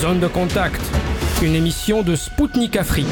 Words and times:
Zone 0.00 0.20
de 0.20 0.28
contact, 0.28 0.80
une 1.42 1.56
émission 1.56 2.04
de 2.04 2.14
Spoutnik 2.14 2.76
Afrique. 2.76 3.06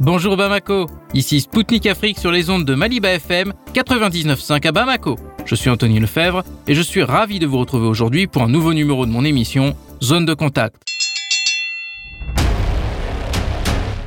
Bonjour 0.00 0.36
Bamako, 0.36 0.90
ici 1.14 1.40
Spoutnik 1.40 1.86
Afrique 1.86 2.18
sur 2.18 2.32
les 2.32 2.50
ondes 2.50 2.64
de 2.64 2.74
Maliba 2.74 3.10
FM 3.10 3.52
99.5 3.72 4.66
à 4.66 4.72
Bamako. 4.72 5.16
Je 5.44 5.54
suis 5.54 5.70
Anthony 5.70 6.00
Lefebvre 6.00 6.42
et 6.66 6.74
je 6.74 6.82
suis 6.82 7.04
ravi 7.04 7.38
de 7.38 7.46
vous 7.46 7.58
retrouver 7.58 7.86
aujourd'hui 7.86 8.26
pour 8.26 8.42
un 8.42 8.48
nouveau 8.48 8.74
numéro 8.74 9.06
de 9.06 9.12
mon 9.12 9.24
émission 9.24 9.76
Zone 10.02 10.26
de 10.26 10.34
contact. 10.34 10.82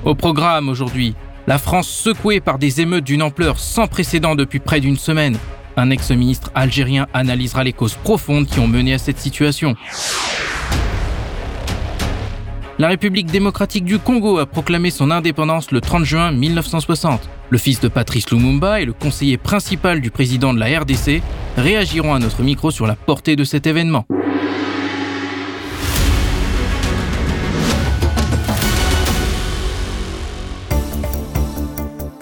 Au 0.04 0.16
programme 0.16 0.68
aujourd'hui, 0.68 1.16
la 1.48 1.58
France 1.58 1.88
secouée 1.88 2.42
par 2.42 2.60
des 2.60 2.82
émeutes 2.82 3.06
d'une 3.06 3.24
ampleur 3.24 3.58
sans 3.58 3.88
précédent 3.88 4.36
depuis 4.36 4.60
près 4.60 4.82
d'une 4.82 4.98
semaine. 4.98 5.38
Un 5.80 5.92
ex-ministre 5.92 6.50
algérien 6.56 7.06
analysera 7.14 7.64
les 7.64 7.72
causes 7.72 7.94
profondes 7.94 8.48
qui 8.48 8.60
ont 8.60 8.68
mené 8.68 8.96
à 8.96 8.98
cette 8.98 9.20
situation. 9.20 9.76
La 12.80 12.88
République 12.88 13.28
démocratique 13.28 13.86
du 13.86 14.00
Congo 14.00 14.40
a 14.40 14.48
proclamé 14.48 14.90
son 14.90 15.12
indépendance 15.12 15.70
le 15.70 15.80
30 15.80 16.04
juin 16.04 16.32
1960. 16.32 17.30
Le 17.52 17.58
fils 17.60 17.80
de 17.80 17.90
Patrice 17.90 18.32
Lumumba 18.32 18.82
et 18.82 18.86
le 18.86 18.94
conseiller 18.94 19.38
principal 19.38 20.02
du 20.02 20.10
président 20.10 20.52
de 20.52 20.60
la 20.60 20.80
RDC 20.80 21.22
réagiront 21.58 22.16
à 22.16 22.20
notre 22.20 22.42
micro 22.42 22.72
sur 22.72 22.88
la 22.88 22.96
portée 22.96 23.36
de 23.36 23.44
cet 23.44 23.68
événement. 23.68 24.06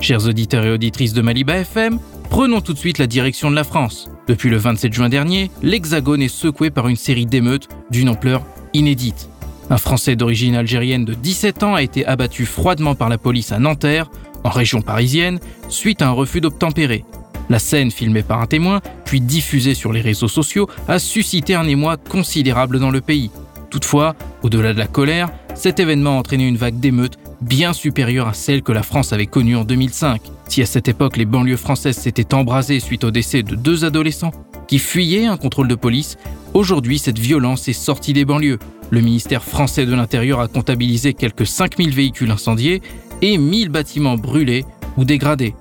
Chers 0.01 0.27
auditeurs 0.27 0.65
et 0.65 0.71
auditrices 0.71 1.13
de 1.13 1.21
Maliba 1.21 1.57
FM, 1.57 1.99
Prenons 2.35 2.59
tout 2.59 2.73
de 2.73 2.77
suite 2.77 2.97
la 2.97 3.07
direction 3.07 3.49
de 3.49 3.55
la 3.55 3.63
France. 3.63 4.09
Depuis 4.27 4.49
le 4.49 4.57
27 4.57 4.91
juin 4.91 5.07
dernier, 5.07 5.49
l'Hexagone 5.63 6.21
est 6.21 6.27
secoué 6.27 6.69
par 6.69 6.89
une 6.89 6.97
série 6.97 7.25
d'émeutes 7.25 7.69
d'une 7.89 8.09
ampleur 8.09 8.45
inédite. 8.73 9.29
Un 9.69 9.77
Français 9.77 10.17
d'origine 10.17 10.53
algérienne 10.55 11.05
de 11.05 11.13
17 11.13 11.63
ans 11.63 11.75
a 11.75 11.81
été 11.81 12.05
abattu 12.05 12.45
froidement 12.45 12.93
par 12.93 13.07
la 13.07 13.17
police 13.17 13.53
à 13.53 13.59
Nanterre, 13.59 14.11
en 14.43 14.49
région 14.49 14.81
parisienne, 14.81 15.39
suite 15.69 16.01
à 16.01 16.09
un 16.09 16.11
refus 16.11 16.41
d'obtempérer. 16.41 17.05
La 17.49 17.57
scène, 17.57 17.89
filmée 17.89 18.21
par 18.21 18.41
un 18.41 18.47
témoin, 18.47 18.81
puis 19.05 19.21
diffusée 19.21 19.73
sur 19.73 19.93
les 19.93 20.01
réseaux 20.01 20.27
sociaux, 20.27 20.67
a 20.89 20.99
suscité 20.99 21.55
un 21.55 21.65
émoi 21.65 21.95
considérable 21.95 22.81
dans 22.81 22.91
le 22.91 22.99
pays. 22.99 23.31
Toutefois, 23.69 24.13
au-delà 24.43 24.73
de 24.73 24.79
la 24.79 24.87
colère, 24.87 25.29
cet 25.53 25.79
événement 25.79 26.17
a 26.17 26.19
entraîné 26.19 26.45
une 26.45 26.57
vague 26.57 26.81
d'émeutes 26.81 27.17
bien 27.41 27.73
supérieure 27.73 28.27
à 28.27 28.33
celle 28.33 28.61
que 28.61 28.71
la 28.71 28.83
France 28.83 29.13
avait 29.13 29.25
connue 29.25 29.55
en 29.55 29.63
2005. 29.63 30.21
Si 30.47 30.61
à 30.61 30.65
cette 30.65 30.87
époque 30.87 31.17
les 31.17 31.25
banlieues 31.25 31.57
françaises 31.57 31.97
s'étaient 31.97 32.33
embrasées 32.33 32.79
suite 32.79 33.03
au 33.03 33.11
décès 33.11 33.43
de 33.43 33.55
deux 33.55 33.85
adolescents 33.85 34.31
qui 34.67 34.79
fuyaient 34.79 35.25
un 35.25 35.37
contrôle 35.37 35.67
de 35.67 35.75
police, 35.75 36.17
aujourd'hui 36.53 36.99
cette 36.99 37.19
violence 37.19 37.67
est 37.67 37.73
sortie 37.73 38.13
des 38.13 38.25
banlieues. 38.25 38.59
Le 38.89 39.01
ministère 39.01 39.43
français 39.43 39.85
de 39.85 39.93
l'Intérieur 39.93 40.39
a 40.39 40.47
comptabilisé 40.47 41.13
quelques 41.13 41.47
5000 41.47 41.93
véhicules 41.93 42.31
incendiés 42.31 42.81
et 43.21 43.37
1000 43.37 43.69
bâtiments 43.69 44.17
brûlés 44.17 44.65
ou 44.97 45.05
dégradés. 45.05 45.55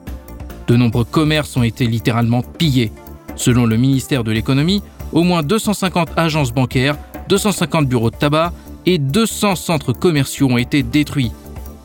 De 0.67 0.77
nombreux 0.77 1.05
commerces 1.05 1.57
ont 1.57 1.63
été 1.63 1.87
littéralement 1.87 2.43
pillés. 2.43 2.93
Selon 3.37 3.67
le 3.67 3.77
ministère 3.77 4.25
de 4.25 4.31
l'économie, 4.33 4.83
au 5.13 5.23
moins 5.23 5.43
250 5.43 6.11
agences 6.17 6.53
bancaires, 6.53 6.97
250 7.29 7.87
bureaux 7.87 8.11
de 8.11 8.17
tabac 8.17 8.53
et 8.87 8.99
200 8.99 9.57
centres 9.57 9.93
commerciaux 9.93 10.49
ont 10.51 10.59
été 10.59 10.83
détruits. 10.83 11.33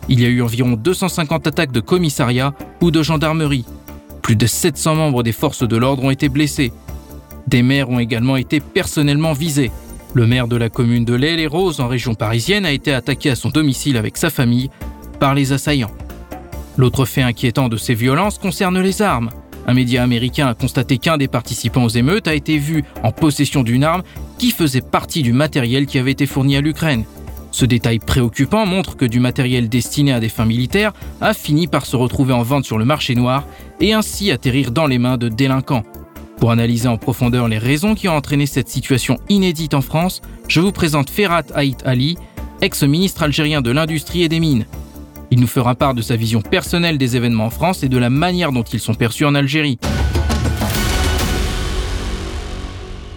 Il 0.10 0.20
y 0.20 0.26
a 0.26 0.30
eu 0.30 0.42
environ 0.42 0.72
250 0.72 1.46
attaques 1.46 1.72
de 1.72 1.80
commissariat 1.80 2.54
ou 2.82 2.90
de 2.90 3.04
gendarmerie. 3.04 3.66
Plus 4.24 4.36
de 4.36 4.48
700 4.48 4.96
membres 4.96 5.22
des 5.22 5.32
forces 5.32 5.68
de 5.68 5.78
l'ordre 5.78 6.04
ont 6.04 6.10
été 6.10 6.30
blessés. 6.30 6.74
Des 7.48 7.62
maires 7.62 7.92
ont 7.92 8.00
également 8.00 8.36
été 8.36 8.60
personnellement 8.60 9.34
visés. 9.34 9.72
Le 10.16 10.26
maire 10.26 10.48
de 10.48 10.56
la 10.56 10.70
commune 10.70 11.06
de 11.06 11.14
l'Aile 11.14 11.40
et 11.40 11.48
Rose 11.48 11.80
en 11.80 11.88
région 11.88 12.16
parisienne 12.16 12.66
a 12.66 12.72
été 12.72 12.92
attaqué 12.92 13.30
à 13.30 13.36
son 13.36 13.50
domicile 13.50 13.98
avec 13.98 14.18
sa 14.18 14.32
famille 14.32 14.72
par 15.20 15.36
les 15.36 15.54
assaillants. 15.54 15.92
L'autre 16.78 17.06
fait 17.06 17.22
inquiétant 17.22 17.70
de 17.70 17.78
ces 17.78 17.94
violences 17.94 18.40
concerne 18.40 18.80
les 18.80 19.04
armes. 19.04 19.30
Un 19.68 19.74
média 19.76 20.02
américain 20.02 20.48
a 20.48 20.56
constaté 20.56 20.98
qu'un 20.98 21.18
des 21.18 21.28
participants 21.28 21.84
aux 21.84 21.90
émeutes 21.90 22.28
a 22.28 22.34
été 22.34 22.58
vu 22.58 22.84
en 23.04 23.12
possession 23.12 23.62
d'une 23.62 23.84
arme 23.84 24.02
qui 24.40 24.50
faisait 24.50 24.82
partie 24.82 25.22
du 25.22 25.34
matériel 25.34 25.86
qui 25.86 26.00
avait 26.00 26.12
été 26.12 26.26
fourni 26.26 26.56
à 26.58 26.62
l'Ukraine. 26.62 27.04
Ce 27.52 27.66
détail 27.66 28.00
préoccupant 28.00 28.66
montre 28.66 28.96
que 28.96 29.06
du 29.06 29.20
matériel 29.20 29.70
destiné 29.70 30.14
à 30.14 30.20
des 30.20 30.30
fins 30.30 30.46
militaires 30.46 30.94
a 31.20 31.34
fini 31.34 31.68
par 31.68 31.86
se 31.86 31.96
retrouver 31.96 32.34
en 32.34 32.44
vente 32.44 32.66
sur 32.66 32.78
le 32.78 32.86
marché 32.86 33.16
noir 33.16 33.46
et 33.80 33.94
ainsi 33.94 34.32
atterrir 34.32 34.72
dans 34.72 34.88
les 34.88 35.00
mains 35.00 35.18
de 35.18 35.30
délinquants. 35.30 35.84
Pour 36.40 36.52
analyser 36.52 36.88
en 36.88 36.98
profondeur 36.98 37.48
les 37.48 37.58
raisons 37.58 37.96
qui 37.96 38.08
ont 38.08 38.16
entraîné 38.16 38.46
cette 38.46 38.70
situation 38.70 39.18
inédite 39.28 39.74
en 39.74 39.82
France, 39.82 40.22
je 40.48 40.62
vous 40.62 40.72
présente 40.72 41.10
Ferhat 41.10 41.44
Haït 41.54 41.86
Ali, 41.86 42.18
ex-ministre 42.62 43.24
algérien 43.24 43.62
de 43.62 43.72
l'Industrie 43.72 44.24
et 44.24 44.30
des 44.30 44.40
Mines. 44.40 44.66
Il 45.32 45.42
nous 45.42 45.48
fera 45.48 45.76
part 45.76 45.94
de 45.94 46.02
sa 46.02 46.16
vision 46.16 46.42
personnelle 46.42 46.98
des 46.98 47.18
événements 47.18 47.46
en 47.46 47.50
France 47.50 47.84
et 47.84 47.90
de 47.90 47.98
la 47.98 48.10
manière 48.10 48.52
dont 48.52 48.64
ils 48.64 48.80
sont 48.80 48.94
perçus 48.94 49.26
en 49.26 49.36
Algérie. 49.36 49.78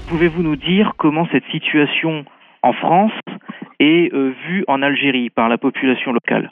Pouvez-vous 0.09 0.43
nous 0.43 0.57
dire 0.57 0.93
comment 0.99 1.27
cette 1.33 1.47
situation 1.53 2.25
en 2.63 2.73
France 2.75 3.13
est 3.79 4.13
euh, 4.13 4.33
vue 4.47 4.65
en 4.69 4.83
Algérie 4.83 5.31
par 5.31 5.49
la 5.49 5.59
population 5.59 6.13
locale 6.13 6.51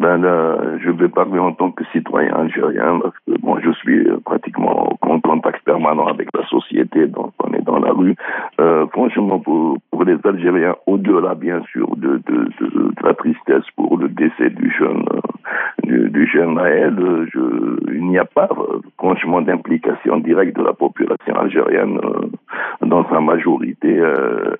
ben 0.00 0.16
là, 0.16 0.56
je 0.82 0.90
vais 0.90 1.08
parler 1.10 1.38
en 1.38 1.52
tant 1.52 1.70
que 1.72 1.84
citoyen 1.92 2.32
algérien 2.32 3.00
parce 3.02 3.14
que 3.26 3.34
je 3.62 3.70
suis 3.72 4.08
euh, 4.08 4.18
pratiquement 4.24 4.96
en 5.02 5.20
contact 5.20 5.62
permanent 5.64 6.06
avec 6.06 6.28
la 6.34 6.46
société, 6.46 7.06
donc 7.06 7.32
on 7.44 7.52
est 7.52 7.60
dans 7.60 7.78
la 7.78 7.92
rue. 7.92 8.16
Euh, 8.60 8.86
franchement, 8.92 9.38
pour, 9.40 9.76
les 10.06 10.16
Algériens, 10.24 10.76
au-delà 10.86 11.34
bien 11.34 11.60
sûr 11.70 11.94
de, 11.96 12.22
de, 12.26 12.48
la 13.04 13.12
tristesse 13.12 13.64
pour 13.76 13.98
le 13.98 14.08
décès 14.08 14.48
du 14.48 14.72
jeune 14.78 15.04
euh, 15.12 15.20
du, 15.84 16.10
du, 16.10 16.26
jeune 16.26 16.54
Naël, 16.54 16.96
je, 17.32 17.92
il 17.92 18.06
n'y 18.06 18.18
a 18.18 18.24
pas 18.24 18.48
franchement 18.98 19.40
d'implication 19.42 20.18
directe 20.18 20.56
de 20.56 20.62
la 20.62 20.72
population 20.72 21.34
algérienne 21.34 22.00
dans 22.82 23.08
sa 23.08 23.20
majorité. 23.20 23.94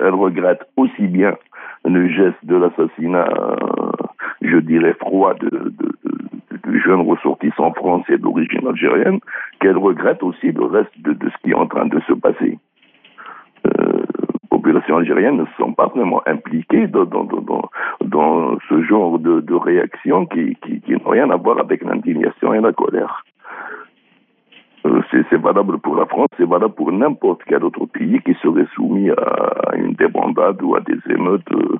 elle 0.00 0.14
regrette 0.14 0.62
aussi 0.76 1.06
bien 1.06 1.34
le 1.84 2.08
geste 2.08 2.44
de 2.44 2.56
l'assassinat 2.56 3.28
je 4.42 4.56
dirais, 4.58 4.94
froid 4.94 5.34
de, 5.34 5.48
de, 5.48 5.92
de, 6.64 6.78
jeunes 6.78 7.02
ressortissants 7.02 7.72
français 7.74 8.18
d'origine 8.18 8.66
algérienne, 8.66 9.20
qu'elle 9.60 9.76
regrette 9.76 10.22
aussi 10.22 10.52
le 10.52 10.64
reste 10.64 10.92
de, 11.00 11.16
ce 11.28 11.42
qui 11.42 11.50
est 11.50 11.54
en 11.54 11.66
train 11.66 11.86
de 11.86 12.00
se 12.00 12.12
passer. 12.12 12.58
Populations 14.60 14.98
algériennes 14.98 15.38
ne 15.38 15.46
sont 15.56 15.72
pas 15.72 15.86
vraiment 15.86 16.20
impliquées 16.26 16.86
dans, 16.86 18.58
ce 18.68 18.82
genre 18.82 19.18
de, 19.18 19.40
de 19.40 19.54
réaction 19.54 20.26
qui, 20.26 20.54
qui, 20.62 20.82
qui 20.82 20.92
n'ont 20.92 21.08
rien 21.08 21.30
à 21.30 21.36
voir 21.36 21.58
avec 21.58 21.82
l'indignation 21.82 22.52
et 22.52 22.60
la 22.60 22.70
colère. 22.70 23.24
C'est 25.30 25.40
valable 25.40 25.78
pour 25.78 25.94
la 25.94 26.06
France, 26.06 26.26
c'est 26.36 26.48
valable 26.48 26.74
pour 26.74 26.90
n'importe 26.90 27.42
quel 27.46 27.62
autre 27.62 27.86
pays 27.86 28.18
qui 28.24 28.34
serait 28.42 28.66
soumis 28.74 29.10
à 29.10 29.76
une 29.76 29.92
débandade 29.92 30.60
ou 30.60 30.74
à 30.74 30.80
des 30.80 30.98
émeutes. 31.08 31.46
Euh, 31.52 31.78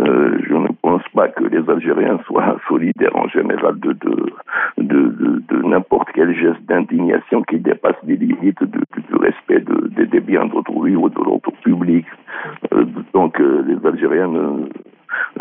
euh 0.00 0.38
je 0.48 0.54
ne 0.54 0.68
pense 0.82 1.02
pas 1.12 1.26
que 1.28 1.42
les 1.42 1.68
Algériens 1.68 2.20
soient 2.26 2.56
solidaires 2.68 3.16
en 3.16 3.26
général 3.26 3.80
de, 3.80 3.92
de, 3.92 4.32
de, 4.78 5.42
de, 5.48 5.62
n'importe 5.66 6.10
quel 6.14 6.32
geste 6.32 6.62
d'indignation 6.66 7.42
qui 7.42 7.58
dépasse 7.58 7.96
les 8.04 8.16
limites 8.16 8.62
du 8.62 9.16
respect 9.16 9.60
de, 9.60 10.04
des 10.04 10.20
biens 10.20 10.46
d'autrui 10.46 10.94
ou 10.94 11.08
de 11.08 11.18
l'ordre 11.24 11.52
public. 11.64 12.06
Euh, 12.72 12.84
donc 13.12 13.36
les 13.40 13.84
Algériens 13.84 14.28
ne, 14.28 14.68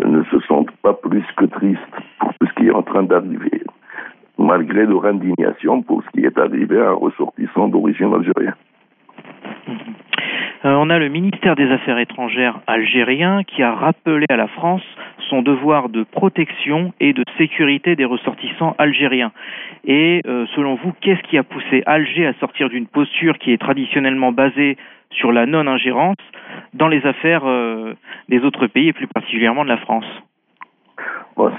ne 0.04 0.24
se 0.24 0.40
sentent 0.48 0.72
pas 0.82 0.94
plus 0.94 1.26
que 1.38 1.46
tristes 1.46 1.80
pour 2.20 2.34
tout 2.40 2.48
ce 2.48 2.54
qui 2.56 2.68
est 2.70 2.74
en 2.74 2.82
train 2.82 3.04
d'arriver 3.04 3.61
malgré 4.42 4.86
leur 4.86 5.06
indignation 5.06 5.82
pour 5.82 6.04
ce 6.04 6.10
qui 6.12 6.26
est 6.26 6.38
arrivé 6.38 6.80
à 6.80 6.90
un 6.90 6.94
ressortissant 6.94 7.68
d'origine 7.68 8.14
algérienne. 8.14 8.56
Euh, 10.64 10.76
on 10.76 10.92
a 10.92 11.00
le 11.00 11.10
ministère 11.10 11.56
des 11.56 11.72
Affaires 11.72 11.98
étrangères 11.98 12.60
algérien 12.68 13.44
qui 13.44 13.64
a 13.64 13.74
rappelé 13.74 14.26
à 14.30 14.38
la 14.38 14.48
France 14.48 14.84
son 15.30 15.42
devoir 15.42 15.90
de 15.90 16.04
protection 16.04 16.94
et 17.00 17.14
de 17.14 17.24
sécurité 17.38 17.96
des 17.96 18.06
ressortissants 18.06 18.76
algériens. 18.78 19.32
Et 19.86 20.22
euh, 20.28 20.46
selon 20.56 20.76
vous, 20.76 20.94
qu'est-ce 21.02 21.24
qui 21.24 21.38
a 21.38 21.44
poussé 21.44 21.82
Alger 21.86 22.28
à 22.28 22.34
sortir 22.34 22.70
d'une 22.70 22.86
posture 22.86 23.40
qui 23.40 23.52
est 23.54 23.58
traditionnellement 23.58 24.32
basée 24.32 24.78
sur 25.10 25.32
la 25.32 25.46
non-ingérence 25.46 26.18
dans 26.74 26.88
les 26.88 27.06
affaires 27.06 27.46
euh, 27.46 27.94
des 28.30 28.40
autres 28.40 28.68
pays 28.68 28.90
et 28.90 28.94
plus 28.94 29.08
particulièrement 29.08 29.64
de 29.64 29.70
la 29.70 29.78
France? 29.78 30.06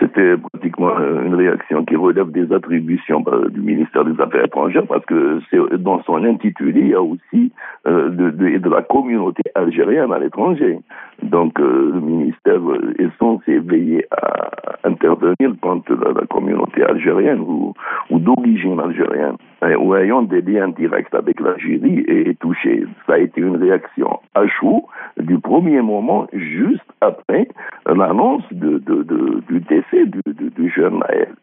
C'était 0.00 0.36
pratiquement 0.36 0.96
euh, 0.98 1.24
une 1.24 1.34
réaction 1.34 1.84
qui 1.84 1.96
relève 1.96 2.30
des 2.30 2.52
attributions 2.52 3.24
euh, 3.28 3.48
du 3.48 3.60
ministère 3.60 4.04
des 4.04 4.20
Affaires 4.20 4.44
étrangères 4.44 4.86
parce 4.86 5.04
que 5.06 5.40
dans 5.76 6.02
son 6.04 6.24
intitulé, 6.24 6.80
il 6.80 6.88
y 6.88 6.94
a 6.94 7.02
aussi 7.02 7.52
euh, 7.86 8.08
de, 8.10 8.68
la 8.68 8.82
communauté 8.82 9.42
algérienne 9.54 10.12
à 10.12 10.18
l'étranger. 10.18 10.78
Donc 11.22 11.58
le 11.58 12.00
ministère 12.00 12.60
est 12.98 13.10
censé 13.18 13.58
veiller 13.58 14.06
à 14.10 14.88
intervenir 14.88 15.54
quand 15.60 15.88
la, 15.90 16.26
communauté 16.26 16.82
algérienne 16.84 17.40
ou 17.40 17.74
d'origine 18.10 18.80
algérienne 18.80 19.36
ou 19.78 19.94
ayant 19.94 20.22
des 20.22 20.40
liens 20.40 20.68
directs 20.68 21.14
avec 21.14 21.40
l'Algérie 21.40 22.04
est 22.08 22.38
touché. 22.40 22.84
Ça 23.06 23.14
a 23.14 23.18
été 23.18 23.40
une 23.40 23.56
réaction 23.56 24.20
à 24.34 24.46
chaud 24.46 24.86
du 25.18 25.38
premier 25.38 25.80
moment, 25.80 26.26
juste 26.32 26.82
après 27.00 27.48
l'annonce 27.86 28.42
du 28.50 29.60
décès 29.68 30.06
du, 30.06 30.20
du 30.26 30.70
jeune 30.70 30.98
Naël 30.98 31.34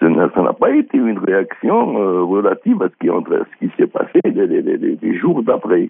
ça 0.00 0.42
n'a 0.42 0.52
pas 0.52 0.70
été 0.70 0.98
une 0.98 1.18
réaction 1.18 1.98
euh, 1.98 2.22
relative 2.22 2.82
à 2.82 2.88
ce 2.88 3.58
qui, 3.58 3.70
s'est 3.76 3.86
passé 3.86 4.20
les, 4.24 5.18
jours 5.18 5.42
d'après. 5.42 5.88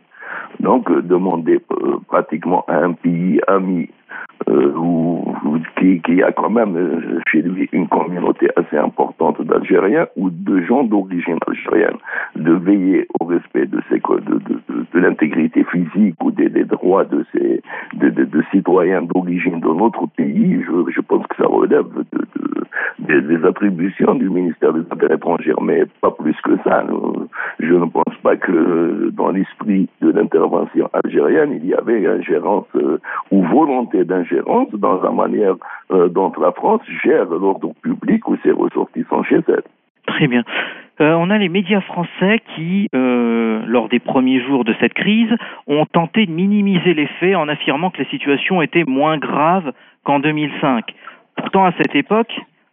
Donc, 0.61 0.91
euh, 0.91 1.03
demander 1.03 1.61
euh, 1.73 1.97
pratiquement 2.09 2.65
à 2.69 2.77
un 2.77 2.93
pays 2.93 3.41
ami 3.49 3.89
ou, 4.49 5.25
qui, 5.79 6.23
a 6.23 6.31
quand 6.31 6.51
même 6.51 7.21
chez 7.31 7.43
lui 7.43 7.69
une 7.73 7.89
communauté 7.89 8.49
assez 8.55 8.77
importante 8.77 9.41
d'Algériens 9.43 10.07
ou 10.17 10.31
de 10.31 10.61
gens 10.63 10.85
d'origine 10.85 11.39
algérienne 11.47 11.97
de 12.37 12.53
veiller 12.53 13.09
au 13.19 13.25
respect 13.25 13.67
de, 13.67 13.81
l'intégrité 14.95 15.65
physique 15.65 16.17
ou 16.23 16.31
des, 16.31 16.49
droits 16.65 17.05
de, 17.05 17.25
ces, 17.33 17.63
citoyens 18.53 19.03
d'origine 19.03 19.61
de 19.61 19.69
notre 19.69 20.07
pays, 20.17 20.63
je, 20.63 20.93
je 20.93 21.01
pense 21.01 21.27
que 21.27 21.37
ça 21.37 21.49
relève 21.49 21.87
de, 22.13 22.66
des, 22.99 23.45
attributions 23.45 24.15
du 24.15 24.31
ministère 24.31 24.73
des 24.73 24.83
Affaires 24.91 25.13
étrangères, 25.13 25.61
mais 25.61 25.85
pas 26.01 26.11
plus 26.11 26.37
que 26.43 26.57
ça. 26.65 26.85
Je 27.61 27.75
ne 27.75 27.87
pense 27.87 28.15
pas 28.23 28.37
que 28.37 29.11
dans 29.13 29.31
l'esprit 29.31 29.89
de 30.01 30.11
l'intervention 30.11 30.89
algérienne, 30.93 31.53
il 31.53 31.67
y 31.67 31.75
avait 31.75 32.07
ingérence 32.07 32.67
euh, 32.77 32.99
ou 33.31 33.43
volonté 33.45 34.05
d'ingérence 34.05 34.71
dans 34.73 35.01
la 35.03 35.11
manière 35.11 35.57
euh, 35.91 36.09
dont 36.09 36.33
la 36.41 36.53
France 36.53 36.83
gère 37.05 37.27
l'ordre 37.27 37.73
public 37.83 38.27
ou 38.29 38.37
ses 38.43 38.53
ressortissants 38.53 39.23
chez 39.25 39.41
elle. 39.49 39.63
Très 40.07 40.29
bien. 40.29 40.45
Euh, 41.01 41.13
on 41.13 41.29
a 41.31 41.37
les 41.37 41.49
médias 41.49 41.83
français 41.83 42.41
qui, 42.55 42.89
lors 42.93 43.89
des 43.89 43.99
premiers 43.99 44.41
jours 44.41 44.65
de 44.65 44.75
cette 44.81 44.95
crise, 44.95 45.31
ont 45.67 45.85
tenté 45.85 46.25
de 46.27 46.31
minimiser 46.31 46.95
les 46.95 47.07
faits 47.21 47.37
en 47.37 47.49
affirmant 47.49 47.91
que 47.91 48.03
la 48.03 48.09
situation 48.09 48.63
était 48.63 48.85
moins 48.85 49.19
grave 49.19 49.73
qu'en 50.05 50.21
2005. 50.21 50.95
Pourtant, 51.37 51.67
à 51.67 51.73
cette 51.73 51.95
époque, 51.95 52.33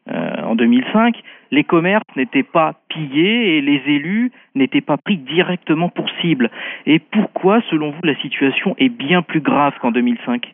euh, 0.09 0.41
en 0.43 0.55
2005, 0.55 1.15
les 1.51 1.63
commerces 1.63 2.03
n'étaient 2.15 2.43
pas 2.43 2.73
pillés 2.89 3.57
et 3.57 3.61
les 3.61 3.81
élus 3.87 4.31
n'étaient 4.55 4.81
pas 4.81 4.97
pris 4.97 5.17
directement 5.17 5.89
pour 5.89 6.09
cible. 6.21 6.49
Et 6.85 6.99
pourquoi, 6.99 7.61
selon 7.69 7.91
vous, 7.91 8.01
la 8.03 8.15
situation 8.15 8.75
est 8.77 8.89
bien 8.89 9.21
plus 9.21 9.41
grave 9.41 9.73
qu'en 9.81 9.91
2005 9.91 10.53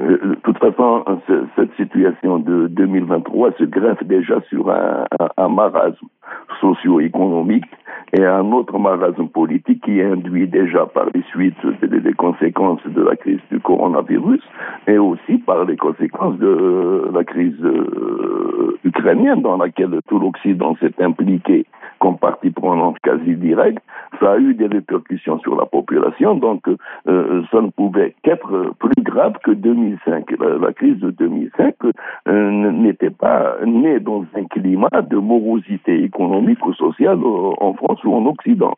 euh, 0.00 0.18
de 0.22 0.34
toute 0.44 0.58
façon, 0.58 1.04
cette 1.56 1.74
situation 1.74 2.38
de 2.38 2.68
2023 2.68 3.50
se 3.58 3.64
greffe 3.64 4.04
déjà 4.04 4.40
sur 4.48 4.70
un, 4.70 5.04
un 5.36 5.48
marasme 5.48 6.06
socio-économique 6.60 7.64
et 8.12 8.24
un 8.24 8.52
autre 8.52 8.78
marasme 8.78 9.28
politique 9.28 9.84
qui 9.84 10.00
induit 10.00 10.48
déjà 10.48 10.86
par 10.86 11.06
les 11.14 11.22
suites 11.24 11.54
des, 11.82 12.12
conséquences 12.14 12.80
de 12.86 13.02
la 13.02 13.16
crise 13.16 13.40
du 13.50 13.60
coronavirus 13.60 14.40
et 14.86 14.98
aussi 14.98 15.38
par 15.38 15.64
les 15.64 15.76
conséquences 15.76 16.38
de 16.38 17.10
la 17.12 17.24
crise 17.24 17.62
euh, 17.62 18.78
ukrainienne 18.84 19.42
dans 19.42 19.58
laquelle 19.58 20.00
tout 20.08 20.18
l'Occident 20.18 20.74
s'est 20.80 21.02
impliqué 21.02 21.66
comme 21.98 22.16
partie 22.16 22.50
prenante 22.50 22.98
quasi 23.00 23.34
directe. 23.34 23.82
Ça 24.20 24.32
a 24.32 24.38
eu 24.38 24.54
des 24.54 24.66
répercussions 24.66 25.38
sur 25.40 25.56
la 25.56 25.66
population, 25.66 26.34
donc 26.36 26.68
euh, 27.08 27.42
ça 27.50 27.60
ne 27.60 27.70
pouvait 27.70 28.14
qu'être 28.22 28.72
plus 28.78 29.02
grave 29.02 29.34
que 29.44 29.50
2005. 29.50 30.30
La, 30.60 30.72
crise 30.72 30.98
de 30.98 31.10
2005 31.10 31.74
euh, 32.28 32.70
n'était 32.72 33.10
pas 33.10 33.56
née 33.66 34.00
dans 34.00 34.24
un 34.34 34.44
climat 34.44 35.02
de 35.02 35.16
morosité 35.16 36.04
économique 36.04 36.17
ou 36.18 36.74
sociale 36.74 37.18
en 37.22 37.74
France 37.74 38.02
ou 38.04 38.14
en 38.14 38.26
Occident. 38.26 38.74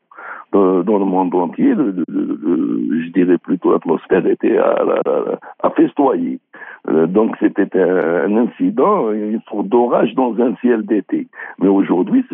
Dans, 0.52 0.82
le 0.82 1.04
monde 1.04 1.32
entier, 1.34 1.74
je 1.76 3.12
dirais 3.12 3.38
plutôt 3.38 3.72
l'atmosphère 3.72 4.26
était 4.26 4.58
à, 4.58 4.74
à, 5.62 5.70
festoyer. 5.70 6.40
Euh, 6.88 7.06
donc 7.06 7.36
c'était 7.40 7.68
un, 7.78 8.36
incident, 8.36 9.10
une 9.12 9.40
sorte 9.50 9.68
d'orage 9.68 10.14
dans 10.14 10.34
un 10.40 10.54
ciel 10.56 10.84
d'été. 10.84 11.26
Mais 11.58 11.68
aujourd'hui, 11.68 12.24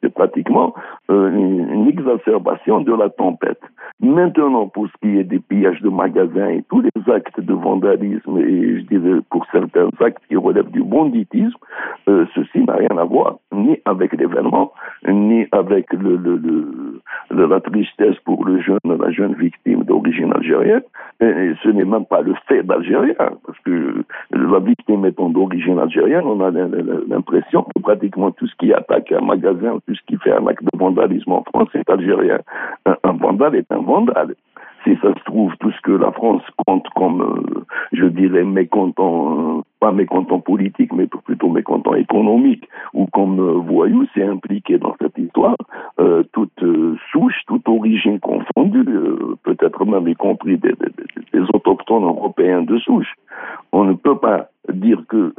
c'est 0.00 0.14
pratiquement 0.14 0.74
euh, 1.10 1.30
une, 1.30 1.88
exacerbation 1.88 2.80
de 2.80 2.92
la 2.94 3.10
tempête. 3.10 3.60
Maintenant, 4.00 4.68
pour 4.68 4.86
ce 4.86 4.92
qui 5.02 5.18
est 5.18 5.24
des 5.24 5.38
pillages 5.38 5.80
de 5.82 5.90
magasins 5.90 6.48
et 6.48 6.64
tous 6.68 6.80
les 6.80 7.12
actes 7.12 7.40
de 7.40 7.52
vandalisme, 7.52 8.38
et 8.38 8.80
je 8.80 8.86
dirais 8.86 9.20
pour 9.30 9.46
certains 9.52 9.90
actes 10.00 10.22
qui 10.28 10.36
relèvent 10.36 10.70
du 10.70 10.82
banditisme, 10.82 11.56
euh, 12.08 12.24
ceci 12.34 12.64
n'a 12.64 12.74
rien 12.74 12.96
à 12.98 13.04
voir 13.04 13.36
ni 13.52 13.78
avec 13.84 14.12
l'événement, 14.14 14.72
ni 15.06 15.46
avec 15.52 15.92
le, 15.92 16.16
le, 16.16 16.36
le, 16.36 16.73
la 17.42 17.60
tristesse 17.60 18.16
pour 18.24 18.44
le 18.44 18.60
jeune, 18.60 18.78
la 18.84 19.10
jeune 19.10 19.34
victime 19.34 19.84
d'origine 19.84 20.32
algérienne. 20.32 20.82
Et 21.20 21.52
ce 21.62 21.68
n'est 21.68 21.84
même 21.84 22.06
pas 22.06 22.22
le 22.22 22.34
fait 22.48 22.62
d'Algérien, 22.62 23.14
parce 23.46 23.58
que 23.64 24.04
la 24.32 24.58
victime 24.58 25.06
étant 25.06 25.30
d'origine 25.30 25.78
algérienne, 25.78 26.24
on 26.24 26.40
a 26.40 26.50
l'impression 26.50 27.62
que 27.62 27.80
pratiquement 27.80 28.30
tout 28.32 28.46
ce 28.46 28.54
qui 28.56 28.72
attaque 28.72 29.12
un 29.12 29.20
magasin, 29.20 29.78
tout 29.86 29.94
ce 29.94 30.00
qui 30.06 30.16
fait 30.18 30.32
un 30.32 30.46
acte 30.46 30.64
de 30.64 30.78
vandalisme 30.78 31.32
en 31.32 31.44
France 31.44 31.68
est 31.74 31.88
algérien. 31.88 32.40
Un, 32.86 33.12
vandale 33.12 33.56
est 33.56 33.70
un 33.70 33.78
vandale 33.78 34.34
si 34.84 34.96
ça 35.00 35.12
se 35.14 35.24
trouve, 35.24 35.52
tout 35.58 35.70
ce 35.70 35.80
que 35.80 35.92
la 35.92 36.12
France 36.12 36.42
compte 36.66 36.86
comme, 36.94 37.22
euh, 37.22 37.64
je 37.92 38.04
dirais, 38.04 38.44
mécontent, 38.44 39.58
euh, 39.58 39.62
pas 39.80 39.92
mécontent 39.92 40.40
politique, 40.40 40.92
mais 40.92 41.06
plutôt 41.06 41.48
mécontent 41.48 41.94
économique, 41.94 42.68
ou 42.92 43.06
comme 43.06 43.40
euh, 43.40 43.52
voyou, 43.54 44.06
c'est 44.14 44.24
impliqué 44.24 44.78
dans 44.78 44.94
cette 45.00 45.18
histoire, 45.18 45.56
toute 46.32 46.64
souche, 47.12 47.40
toute 47.46 47.68
origine 47.68 48.18
confondue, 48.20 48.84
peut-être 49.44 49.84
même 49.84 50.08
y 50.08 50.14
compris 50.14 50.58
des, 50.58 50.74
des, 51.32 51.40
autochtones 51.52 52.04
européens 52.04 52.62
de 52.62 52.78
souche. 52.78 53.12
On 53.72 53.84
ne 53.84 53.94
peut 53.94 54.18
pas 54.18 54.48
dire 54.72 55.02
que 55.08 55.32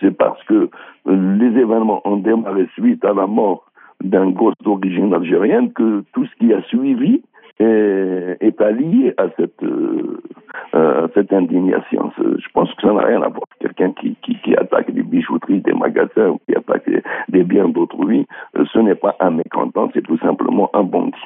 c'est 0.00 0.16
parce 0.16 0.42
que 0.44 0.70
les 1.06 1.60
événements 1.60 2.00
ont 2.04 2.16
démarré 2.16 2.66
suite 2.74 3.04
à 3.04 3.12
la 3.12 3.26
mort 3.26 3.70
d'un 4.02 4.30
gosse 4.30 4.54
d'origine 4.62 5.12
algérienne 5.12 5.72
que 5.72 6.04
tout 6.12 6.24
ce 6.26 6.34
qui 6.36 6.52
a 6.52 6.62
suivi 6.62 7.22
est, 7.60 8.56
pas 8.56 8.70
lié 8.70 9.14
à 9.18 9.26
cette, 9.36 9.62
euh, 9.62 11.08
cette 11.14 11.32
indignation. 11.32 12.10
Je 12.18 12.48
pense 12.52 12.72
que 12.74 12.82
ça 12.82 12.92
n'a 12.92 13.04
rien 13.04 13.22
à 13.22 13.28
voir. 13.28 13.44
Quelqu'un 13.60 13.92
qui, 13.92 14.16
qui, 14.22 14.36
qui, 14.40 14.54
attaque 14.56 14.90
des 14.92 15.02
bijouteries, 15.02 15.60
des 15.60 15.72
magasins, 15.72 16.30
ou 16.30 16.40
qui 16.46 16.56
attaque 16.56 16.88
des, 17.28 17.44
biens 17.44 17.68
d'autrui, 17.68 18.26
euh, 18.56 18.64
ce 18.72 18.78
n'est 18.78 18.94
pas 18.94 19.16
un 19.20 19.30
mécontent, 19.30 19.90
c'est 19.94 20.02
tout 20.02 20.18
simplement 20.18 20.70
un 20.74 20.82
bandit. 20.82 21.16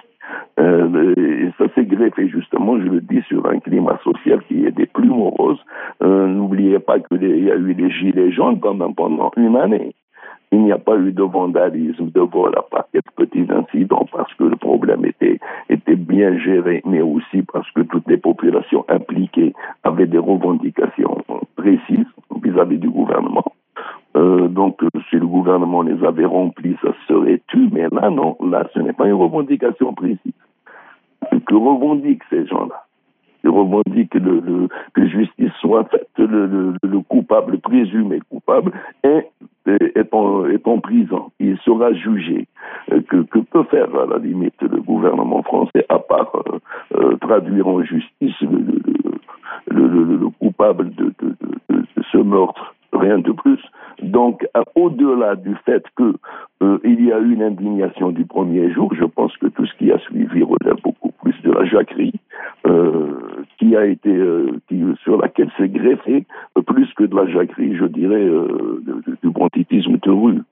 Euh, 0.61 1.15
et 1.17 1.51
ça 1.59 1.65
s'est 1.75 1.85
greffé 1.85 2.29
justement, 2.29 2.79
je 2.79 2.85
le 2.85 3.01
dis, 3.01 3.23
sur 3.29 3.47
un 3.47 3.59
climat 3.59 3.99
social 4.05 4.41
qui 4.49 4.65
est 4.65 4.71
des 4.71 4.87
plus 4.87 5.09
moroses. 5.09 5.61
Euh, 6.03 6.27
N'oubliez 6.27 6.79
pas 6.79 7.01
qu'il 7.01 7.23
y 7.23 7.51
a 7.51 7.57
eu 7.57 7.75
les 7.75 7.91
gilets 7.91 8.33
jaunes 8.33 8.61
pendant, 8.61 8.93
pendant 8.93 9.31
une 9.37 9.57
année 9.57 9.95
il 10.53 10.63
n'y 10.63 10.73
a 10.73 10.79
pas 10.79 10.97
eu 10.97 11.13
de 11.13 11.23
vandalisme, 11.23 12.11
de 12.11 12.21
vol 12.21 12.53
à 12.57 12.63
part 12.63 12.85
quelques 12.93 13.11
petits 13.17 13.47
incidents 13.51 14.07
parce 14.13 14.33
que 14.35 14.45
le 14.45 14.57
problème 14.57 15.05
était, 15.07 15.41
était 15.71 15.97
bien 15.97 16.39
géré, 16.39 16.83
mais 16.85 17.01
aussi 17.01 17.43
parce 17.51 17.69
que 17.73 17.81
toutes 17.81 18.07
les 18.07 18.19
populations 18.19 18.85
impliquées 18.89 19.55
avaient 19.83 20.07
des 20.07 20.19
revendications 20.19 21.17
précises 21.57 22.07
vis-à-vis 22.43 22.79
du 22.79 22.91
gouvernement. 22.91 23.45
Euh, 24.15 24.49
donc, 24.49 24.83
si 25.09 25.17
le 25.17 25.27
gouvernement 25.27 25.81
les 25.81 26.05
avait 26.05 26.27
remplies, 26.27 26.77
ça 26.83 26.93
serait 27.09 27.41
tu, 27.49 27.71
mais 27.73 27.87
là, 27.91 28.11
non, 28.11 28.37
là, 28.45 28.69
ce 28.75 28.81
n'est 28.81 28.93
pas 28.93 29.07
une 29.07 29.15
revendication 29.15 29.95
précise. 29.95 30.35
Que 31.31 31.55
revendiquent 31.55 32.25
ces 32.29 32.47
gens-là 32.47 32.85
Ils 33.43 33.51
revendiquent 33.51 34.15
le, 34.15 34.69
que 34.93 35.07
justice 35.09 35.53
soit 35.61 35.85
faite, 35.85 36.11
le, 36.19 36.75
le 36.83 37.01
coupable 37.01 37.59
présumé 37.59 38.21
coupable 38.29 38.73
est 39.03 39.31
est 39.67 40.13
en, 40.13 40.47
est 40.47 40.67
en 40.67 40.79
prison, 40.81 41.31
il 41.41 41.57
sera 41.59 41.93
jugé. 41.93 42.47
Euh, 42.91 43.01
que, 43.09 43.23
que, 43.23 43.39
peut 43.39 43.65
faire 43.65 43.95
à 43.95 44.07
la 44.07 44.19
limite 44.19 44.61
le 44.61 44.81
gouvernement 44.81 45.43
français 45.43 45.85
à 45.89 45.99
part 45.99 46.33
euh, 46.35 46.59
euh, 46.97 47.17
traduire 47.21 47.69
en 47.69 47.83
justice 47.83 48.41
le, 48.41 48.65
le, 49.69 49.89
le, 49.89 50.17
le 50.17 50.29
coupable 50.41 50.91
de, 50.95 51.13
de, 51.21 51.37
de, 51.69 51.85
ce 52.11 52.19
meurtre? 52.19 52.75
Rien 52.93 53.19
de 53.19 53.33
plus. 53.33 53.61
Donc, 54.03 54.47
au-delà 54.75 55.35
du 55.37 55.55
fait 55.65 55.83
que 55.97 56.15
il 56.85 57.05
y 57.05 57.11
a 57.11 57.19
eu 57.19 57.33
une 57.33 57.43
indignation 57.43 58.11
du 58.11 58.27
premier 58.27 58.71
jour, 58.71 58.95
je 58.95 59.05
pense 59.05 59.35
que 59.39 59.47
tout 59.47 59.65
ce 59.65 59.75
qui 59.77 59.91
a 59.91 59.99
suivi 60.01 60.43
relève 60.43 60.77
beaucoup 60.85 61.11
plus 61.23 61.35
de 61.43 61.53
la 61.53 61.65
jacquerie, 61.65 62.13
qui 63.63 63.77
a 63.77 63.85
été, 63.85 64.13
qui, 64.69 64.83
sur 65.05 65.21
laquelle 65.21 65.51
s'est 65.57 65.69
greffé 65.69 66.25
plus 66.67 66.93
que 66.95 67.05
de 67.05 67.15
la 67.15 67.27
jacquerie, 67.27 67.77
je 67.77 67.85
dirais, 67.85 68.29
du 69.23 69.31
banditisme 69.31 69.99
de 70.03 70.11
rue. 70.11 70.43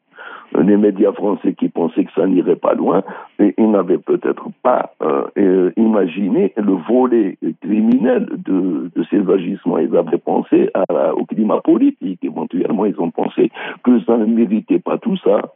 Les 0.59 0.77
médias 0.77 1.13
français 1.13 1.55
qui 1.55 1.69
pensaient 1.69 2.05
que 2.05 2.13
ça 2.13 2.27
n'irait 2.27 2.57
pas 2.57 2.75
loin, 2.75 3.03
et 3.39 3.55
ils 3.57 3.71
n'avaient 3.71 3.99
peut-être 3.99 4.49
pas 4.63 4.95
euh, 5.03 5.71
imaginé 5.77 6.53
le 6.57 6.73
volet 6.89 7.37
criminel 7.63 8.29
de, 8.45 8.91
ces 9.11 9.29
agissements. 9.31 9.79
Ils 9.79 9.97
avaient 9.97 10.19
pensé 10.19 10.71
au 11.17 11.25
climat 11.25 11.61
politique. 11.61 12.19
Éventuellement, 12.23 12.85
ils 12.85 13.01
ont 13.01 13.11
pensé 13.11 13.51
que 13.85 14.01
ça 14.05 14.17
ne 14.17 14.27
méritait 14.27 14.81
pas 14.81 14.99
tout 14.99 15.17
ça 15.19 15.53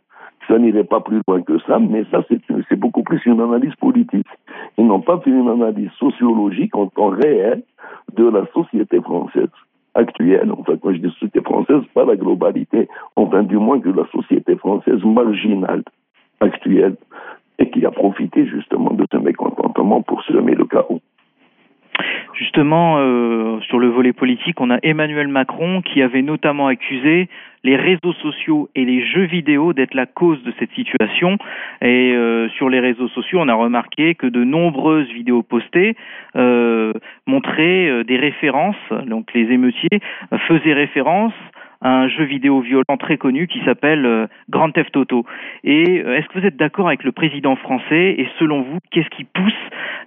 ça 0.48 0.58
n'irait 0.58 0.84
pas 0.84 1.00
plus 1.00 1.20
loin 1.26 1.42
que 1.42 1.58
ça, 1.60 1.78
mais 1.78 2.04
ça, 2.10 2.24
c'est 2.28 2.76
beaucoup 2.76 3.02
plus 3.02 3.24
une 3.26 3.40
analyse 3.40 3.74
politique. 3.76 4.26
Ils 4.78 4.86
n'ont 4.86 5.00
pas 5.00 5.20
fait 5.20 5.30
une 5.30 5.48
analyse 5.48 5.90
sociologique 5.98 6.74
en 6.76 6.86
temps 6.88 7.08
réel 7.08 7.62
de 8.14 8.28
la 8.28 8.46
société 8.52 9.00
française 9.00 9.48
actuelle, 9.94 10.50
enfin 10.50 10.76
quand 10.82 10.92
je 10.92 10.98
dis 10.98 11.10
société 11.10 11.40
française, 11.40 11.82
pas 11.94 12.04
la 12.04 12.16
globalité, 12.16 12.88
enfin 13.16 13.44
du 13.44 13.56
moins 13.58 13.80
que 13.80 13.90
la 13.90 14.06
société 14.08 14.56
française 14.56 15.02
marginale 15.04 15.82
actuelle, 16.40 16.96
et 17.58 17.70
qui 17.70 17.86
a 17.86 17.90
profité 17.90 18.46
justement 18.46 18.92
de 18.92 19.06
ce 19.12 19.16
mécontentement 19.18 20.02
pour 20.02 20.22
semer 20.24 20.54
le 20.54 20.64
chaos. 20.64 21.00
Justement, 22.34 22.96
euh, 22.98 23.60
sur 23.60 23.78
le 23.78 23.88
volet 23.88 24.12
politique, 24.12 24.60
on 24.60 24.70
a 24.70 24.78
Emmanuel 24.82 25.28
Macron 25.28 25.82
qui 25.82 26.02
avait 26.02 26.22
notamment 26.22 26.66
accusé 26.66 27.28
les 27.62 27.76
réseaux 27.76 28.12
sociaux 28.20 28.68
et 28.74 28.84
les 28.84 29.06
jeux 29.06 29.24
vidéo 29.24 29.72
d'être 29.72 29.94
la 29.94 30.06
cause 30.06 30.42
de 30.42 30.52
cette 30.58 30.72
situation. 30.72 31.38
Et 31.80 32.12
euh, 32.12 32.48
sur 32.50 32.68
les 32.68 32.80
réseaux 32.80 33.08
sociaux, 33.08 33.38
on 33.40 33.48
a 33.48 33.54
remarqué 33.54 34.16
que 34.16 34.26
de 34.26 34.42
nombreuses 34.42 35.08
vidéos 35.08 35.42
postées 35.42 35.96
euh, 36.36 36.92
montraient 37.26 38.04
des 38.04 38.16
références, 38.16 38.76
donc 39.06 39.32
les 39.32 39.52
émeutiers 39.52 40.00
faisaient 40.48 40.74
référence 40.74 41.32
à 41.80 41.90
un 41.90 42.08
jeu 42.08 42.24
vidéo 42.24 42.60
violent 42.60 42.96
très 42.98 43.18
connu 43.18 43.46
qui 43.46 43.60
s'appelle 43.64 44.28
Grand 44.48 44.70
Theft 44.70 44.96
Auto. 44.96 45.24
Et 45.64 45.96
est-ce 45.96 46.26
que 46.28 46.40
vous 46.40 46.46
êtes 46.46 46.56
d'accord 46.56 46.88
avec 46.88 47.04
le 47.04 47.12
président 47.12 47.56
français 47.56 48.14
Et 48.18 48.26
selon 48.38 48.62
vous, 48.62 48.78
qu'est-ce 48.90 49.10
qui 49.10 49.24
pousse 49.24 49.52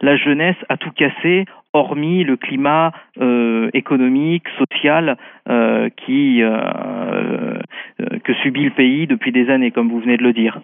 la 0.02 0.16
jeunesse 0.16 0.56
à 0.70 0.78
tout 0.78 0.92
casser 0.92 1.46
hormis 1.78 2.24
le 2.24 2.36
climat 2.38 2.92
euh, 3.22 3.70
économique, 3.74 4.44
social 4.58 5.18
euh, 5.50 5.90
qui, 5.96 6.42
euh, 6.42 7.60
que 8.24 8.34
subit 8.42 8.66
le 8.66 8.72
pays 8.72 9.08
depuis 9.08 9.32
des 9.32 9.50
années, 9.50 9.72
comme 9.72 9.90
vous 9.90 10.00
venez 10.00 10.18
de 10.18 10.24
le 10.24 10.34
dire. 10.34 10.60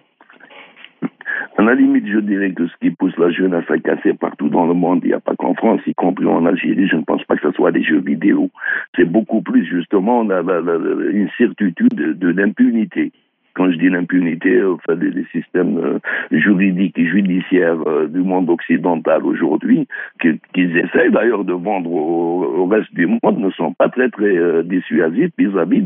À 1.56 1.62
la 1.62 1.74
limite, 1.74 2.06
je 2.06 2.18
dirais 2.18 2.50
que 2.50 2.66
ce 2.66 2.72
qui 2.80 2.90
pousse 2.90 3.16
la 3.16 3.30
jeunesse 3.30 3.70
à 3.70 3.78
casser 3.78 4.12
partout 4.14 4.48
dans 4.48 4.66
le 4.66 4.74
monde, 4.74 5.00
il 5.04 5.08
n'y 5.08 5.14
a 5.14 5.20
pas 5.20 5.36
qu'en 5.36 5.54
France, 5.54 5.80
y 5.86 5.94
compris 5.94 6.26
en 6.26 6.46
Algérie, 6.46 6.88
je 6.88 6.96
ne 6.96 7.02
pense 7.02 7.22
pas 7.24 7.36
que 7.36 7.48
ce 7.48 7.54
soit 7.54 7.70
des 7.70 7.82
jeux 7.82 8.00
vidéo. 8.00 8.50
C'est 8.96 9.04
beaucoup 9.04 9.40
plus 9.40 9.64
justement 9.64 10.22
une 10.22 11.30
certitude 11.38 11.94
de 11.94 12.28
l'impunité 12.28 13.12
quand 13.54 13.70
je 13.70 13.76
dis 13.76 13.88
l'impunité, 13.88 14.62
enfin, 14.64 14.96
des, 14.96 15.24
systèmes 15.32 15.78
euh, 15.78 15.98
juridiques 16.30 16.98
et 16.98 17.06
judiciaires 17.06 17.80
euh, 17.86 18.08
du 18.08 18.20
monde 18.20 18.50
occidental 18.50 19.24
aujourd'hui, 19.24 19.86
qu'ils 20.20 20.76
essayent 20.76 21.10
d'ailleurs 21.10 21.44
de 21.44 21.52
vendre 21.52 21.90
au, 21.90 22.66
reste 22.66 22.92
du 22.94 23.06
monde, 23.06 23.38
ne 23.38 23.50
sont 23.50 23.72
pas 23.72 23.88
très 23.88 24.10
très 24.10 24.36
euh, 24.36 24.62
dissuasifs 24.62 25.30
vis-à-vis 25.38 25.82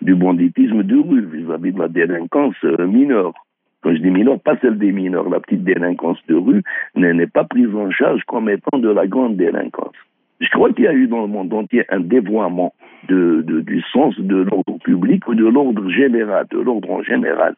du 0.00 0.14
banditisme 0.14 0.82
de 0.82 0.96
rue, 0.96 1.26
vis-à-vis 1.26 1.72
de 1.72 1.78
la 1.78 1.88
délinquance 1.88 2.62
mineure. 2.62 3.32
Quand 3.82 3.94
je 3.94 3.98
dis 3.98 4.10
mineure, 4.10 4.40
pas 4.40 4.56
celle 4.60 4.78
des 4.78 4.90
mineurs, 4.90 5.28
la 5.28 5.38
petite 5.38 5.62
délinquance 5.62 6.18
de 6.26 6.34
rue 6.34 6.62
n'est 6.96 7.26
pas 7.28 7.44
prise 7.44 7.72
en 7.74 7.90
charge 7.90 8.22
comme 8.26 8.48
étant 8.48 8.78
de 8.78 8.90
la 8.90 9.06
grande 9.06 9.36
délinquance. 9.36 9.94
Je 10.40 10.48
crois 10.50 10.72
qu'il 10.72 10.84
y 10.84 10.88
a 10.88 10.94
eu 10.94 11.06
dans 11.08 11.22
le 11.22 11.28
monde 11.28 11.52
entier 11.52 11.84
un 11.88 12.00
dévoiement 12.00 12.72
du 13.08 13.82
sens 13.92 14.18
de 14.18 14.36
l'ordre 14.36 14.78
public 14.84 15.26
ou 15.28 15.34
de 15.34 15.46
l'ordre 15.46 15.88
général, 15.88 16.46
de 16.50 16.58
l'ordre 16.58 16.90
en 16.90 17.02
général. 17.02 17.54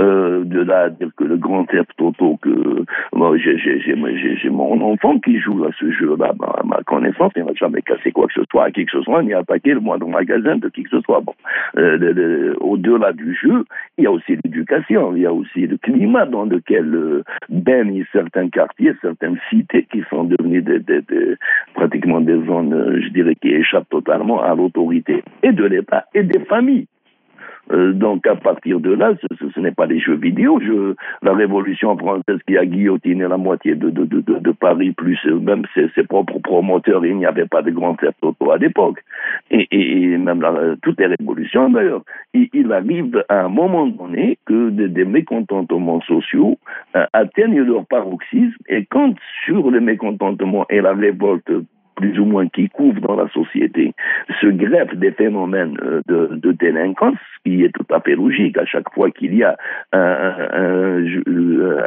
Euh, 0.00 0.44
de 0.44 0.60
là 0.60 0.90
dire 0.90 1.10
que 1.16 1.24
le 1.24 1.36
grand 1.36 1.64
theft 1.64 2.00
auto, 2.00 2.38
que 2.40 2.84
moi 3.12 3.36
j'ai 3.36 4.50
mon 4.50 4.80
enfant 4.80 5.18
qui 5.18 5.38
joue 5.38 5.64
à 5.64 5.70
ce 5.78 5.90
jeu-là, 5.90 6.32
à 6.56 6.62
ma 6.64 6.78
connaissance, 6.86 7.32
il 7.36 7.44
n'a 7.44 7.52
jamais 7.54 7.82
cassé 7.82 8.12
quoi 8.12 8.26
que 8.26 8.34
ce 8.34 8.44
soit 8.50 8.64
à 8.64 8.70
qui 8.70 8.84
que 8.84 8.92
ce 8.92 9.02
soit, 9.02 9.22
ni 9.22 9.34
attaqué 9.34 9.74
le 9.74 9.80
moindre 9.80 10.08
magasin 10.08 10.56
de 10.56 10.68
qui 10.68 10.84
que 10.84 10.90
ce 10.90 11.00
soit. 11.00 11.20
Bon, 11.20 11.34
euh, 11.76 12.54
au-delà 12.60 13.12
du 13.12 13.34
jeu, 13.34 13.64
il 13.98 14.04
y 14.04 14.06
a 14.06 14.12
aussi 14.12 14.36
l'éducation, 14.44 15.14
il 15.16 15.22
y 15.22 15.26
a 15.26 15.32
aussi 15.32 15.66
le 15.66 15.76
climat 15.78 16.26
dans 16.26 16.44
lequel 16.44 16.94
euh, 16.94 17.22
baignent 17.48 18.04
certains 18.12 18.48
quartiers, 18.48 18.92
certaines 19.02 19.38
cités 19.50 19.86
qui 19.90 20.02
sont 20.10 20.24
devenues 20.24 20.64
pratiquement 21.74 22.21
des 22.22 22.44
zones, 22.46 22.72
euh, 22.72 23.00
je 23.02 23.08
dirais, 23.08 23.34
qui 23.34 23.48
échappent 23.48 23.88
totalement 23.88 24.42
à 24.42 24.54
l'autorité 24.54 25.22
et 25.42 25.52
de 25.52 25.64
l'État 25.64 26.06
et 26.14 26.22
des 26.22 26.40
familles. 26.40 26.86
Euh, 27.70 27.92
donc 27.92 28.26
à 28.26 28.34
partir 28.34 28.80
de 28.80 28.92
là, 28.92 29.12
ce, 29.54 29.60
n'est 29.60 29.72
pas 29.72 29.86
les 29.86 30.00
jeux 30.00 30.16
vidéo. 30.16 30.60
La 31.22 31.32
Révolution 31.32 31.96
française 31.96 32.38
qui 32.46 32.56
a 32.58 32.66
guillotiné 32.66 33.28
la 33.28 33.36
moitié 33.36 33.74
de, 33.76 34.52
Paris, 34.52 34.92
plus 34.92 35.18
même 35.26 35.62
ses, 35.74 36.02
propres 36.04 36.38
promoteurs, 36.40 37.04
il 37.06 37.16
n'y 37.16 37.26
avait 37.26 37.46
pas 37.46 37.62
de 37.62 37.70
grand 37.70 37.94
theft 37.94 38.16
auto 38.22 38.50
à 38.50 38.58
l'époque. 38.58 39.02
Et, 39.50 39.66
et, 39.70 40.18
même 40.18 40.40
la, 40.40 40.76
toutes 40.82 41.00
les 41.00 41.06
révolutions 41.06 41.70
d'ailleurs, 41.70 42.02
il, 42.34 42.72
arrive 42.72 43.24
à 43.28 43.44
un 43.44 43.48
moment 43.48 43.86
donné 43.86 44.38
que 44.46 44.70
des, 44.70 45.04
mécontentements 45.04 46.00
sociaux 46.02 46.58
euh, 46.96 47.06
atteignent 47.12 47.62
leur 47.62 47.86
paroxysme 47.86 48.56
et 48.68 48.86
quand 48.86 49.14
sur 49.44 49.70
le 49.70 49.80
mécontentement 49.80 50.64
et 50.70 50.80
la 50.80 50.94
révolte 50.94 51.50
plus 52.02 52.18
ou 52.18 52.24
moins 52.24 52.48
qui 52.48 52.68
couvrent 52.68 53.00
dans 53.00 53.14
la 53.14 53.28
société 53.28 53.94
se 54.40 54.48
greffent 54.48 54.96
des 54.96 55.12
phénomènes 55.12 55.76
euh, 55.82 56.00
de, 56.08 56.34
de, 56.34 56.50
délinquance, 56.52 57.22
qui 57.44 57.62
est 57.64 57.72
tout 57.72 57.86
à 57.94 58.00
fait 58.00 58.16
logique 58.16 58.58
à 58.58 58.64
chaque 58.64 58.92
fois 58.92 59.10
qu'il 59.10 59.34
y 59.34 59.44
a 59.44 59.56
un, 59.92 60.34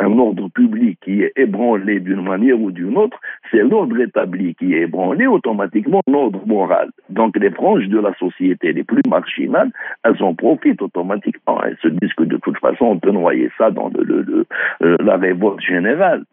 un, 0.05 0.17
ordre 0.17 0.47
public 0.49 0.97
qui 1.03 1.21
est 1.23 1.33
ébranlé 1.35 1.99
d'une 1.99 2.23
manière 2.23 2.59
ou 2.59 2.71
d'une 2.71 2.97
autre, 2.97 3.19
c'est 3.51 3.63
l'ordre 3.63 3.99
établi 3.99 4.55
qui 4.55 4.73
est 4.73 4.83
ébranlé 4.83 5.27
automatiquement 5.27 6.01
l'ordre 6.07 6.41
moral. 6.45 6.89
Donc 7.09 7.35
les 7.37 7.51
franges 7.51 7.87
de 7.89 7.99
la 7.99 8.13
société 8.15 8.71
les 8.71 8.83
plus 8.83 9.01
marginales, 9.09 9.71
elles 10.05 10.23
en 10.23 10.33
profitent 10.33 10.81
automatiquement. 10.81 11.61
Elles 11.63 11.77
se 11.81 11.89
disent 11.89 12.13
que 12.13 12.23
de 12.23 12.37
toute 12.37 12.57
façon 12.59 12.85
on 12.85 12.99
peut 12.99 13.11
noyer 13.11 13.49
ça 13.57 13.69
dans 13.69 13.89
le, 13.89 14.45
euh, 14.81 14.95
la 15.03 15.17
révolte 15.17 15.59
générale 15.61 16.23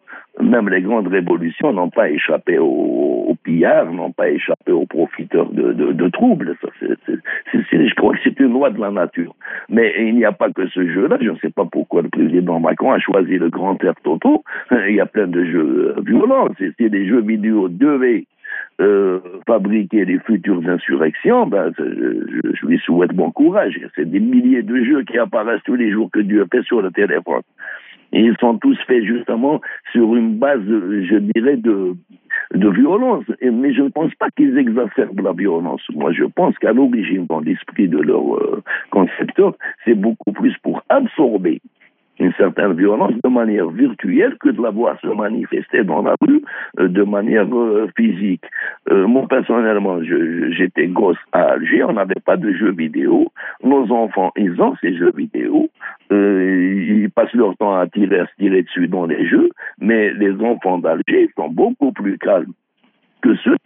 même 0.41 0.69
les 0.69 0.81
grandes 0.81 1.09
révolutions 1.09 1.73
n'ont 1.73 1.91
pas 1.91 2.09
échappé 2.11 2.59
aux, 2.59 3.37
n'ont 3.85 4.13
pas 4.13 4.31
échappé 4.31 4.73
aux 4.73 4.87
profiteurs 4.87 5.51
de, 5.51 6.09
troubles. 6.09 6.57
Je 6.83 7.95
crois 7.95 8.15
que 8.15 8.21
c'est 8.25 8.39
une 8.41 8.53
loi 8.53 8.71
de 8.71 8.81
la 8.81 8.91
nature. 8.91 9.35
Mais 9.69 9.95
il 9.99 10.15
n'y 10.15 10.25
a 10.25 10.33
pas 10.33 10.51
que 10.51 10.67
ce 10.69 10.87
jeu-là. 10.87 11.19
Je 11.21 11.31
ne 11.31 11.37
sais 11.37 11.51
pas 11.51 11.65
pourquoi 11.65 12.03
le 12.03 12.09
président 12.09 12.61
Macron 12.61 12.93
a 12.93 12.99
choisi 12.99 13.39
le 13.39 13.51
grand 13.51 13.83
air 13.85 13.95
Toto. 14.03 14.45
Il 14.89 14.95
y 14.95 15.01
a 15.01 15.07
plein 15.07 15.27
de 15.27 15.45
jeux 15.45 15.95
violents. 16.05 16.49
Si 16.59 16.91
des 16.91 17.07
jeux 17.07 17.23
vidéo 17.23 17.69
devaient 17.69 18.25
euh, 18.81 19.21
fabriquer 19.47 20.05
les 20.05 20.19
futures 20.21 20.67
insurrections, 20.69 21.47
ben, 21.47 21.73
je, 21.79 22.67
lui 22.67 22.79
souhaite 22.79 23.13
bon 23.13 23.31
courage. 23.31 23.79
C'est 23.95 24.11
des 24.11 24.21
milliers 24.21 24.63
de 24.63 24.83
jeux 24.85 25.03
qui 25.05 25.19
apparaissent 25.19 25.63
tous 25.65 25.77
les 25.77 25.91
jours 25.93 26.11
que 26.11 26.21
Dieu 26.21 26.47
fait 26.51 26.63
sur 26.65 26.83
le 26.83 26.91
téléphone. 26.91 27.43
Ils 28.13 28.37
sont 28.41 28.59
tous 28.59 28.79
faits 28.87 29.05
justement 29.05 29.61
sur 29.93 30.15
une 30.15 30.37
base, 30.37 30.61
je 30.67 31.17
dirais, 31.17 31.57
de, 31.57 31.95
de 32.55 32.69
violence. 32.69 33.25
mais 33.41 33.73
je 33.73 33.83
ne 33.83 33.89
pense 33.89 34.15
pas 34.15 34.31
qu'ils 34.31 34.57
exacerbent 34.59 35.21
la 35.21 35.33
violence. 35.33 35.83
Moi, 35.95 36.13
je 36.13 36.25
pense 36.25 36.57
qu'à 36.59 36.73
l'origine, 36.73 37.27
dans 37.27 37.41
l'esprit 37.41 37.89
de 37.89 37.99
leur 37.99 38.37
euh, 38.37 38.63
concepteur, 38.91 39.55
c'est 39.85 39.95
beaucoup 39.95 40.33
plus 40.33 40.57
pour 40.63 40.83
absorber 40.89 41.61
une 42.23 42.33
certaine 42.35 42.75
violence 42.75 43.13
de 43.23 43.29
manière 43.29 43.69
virtuelle 43.71 44.37
que 44.41 44.51
de 44.51 44.63
la 44.63 44.71
voir 44.71 44.99
se 45.01 45.09
manifester 45.09 45.85
dans 45.85 46.03
la 46.03 46.15
rue 46.21 46.43
euh, 46.79 46.89
de 46.89 47.03
manière 47.03 47.47
euh, 47.53 47.89
physique. 47.97 48.45
Euh, 48.91 49.07
moi, 49.07 49.27
personnellement, 49.29 50.01
j'étais 50.03 50.87
gosse 50.87 51.17
à 51.33 51.53
Alger, 51.53 51.85
on 51.85 51.95
n'avait 51.95 52.21
pas 52.25 52.37
de 52.37 52.53
jeux 52.53 52.73
vidéo. 52.73 53.29
Nos 53.63 53.91
enfants, 53.93 54.33
ils 54.37 54.61
ont 54.61 54.75
ces 54.81 54.97
jeux 54.97 55.13
vidéo. 55.15 55.69
ils 56.11 57.11
passent 57.15 57.35
leur 57.35 57.57
temps 57.57 57.75
à 57.75 57.87
tirer, 57.87 58.21
à 58.21 58.27
se 58.27 58.35
tirer 58.39 58.63
dessus 58.63 58.89
dans 58.89 59.07
les 59.07 59.27
jeux, 59.27 59.49
mais 59.81 60.13
les 60.15 60.33
enfants 60.41 60.79
d'Alger 60.79 61.31
sont 61.37 61.49
beaucoup 61.49 61.93
plus 61.93 62.19
calmes 62.19 62.53
que 63.23 63.35
ceux 63.37 63.57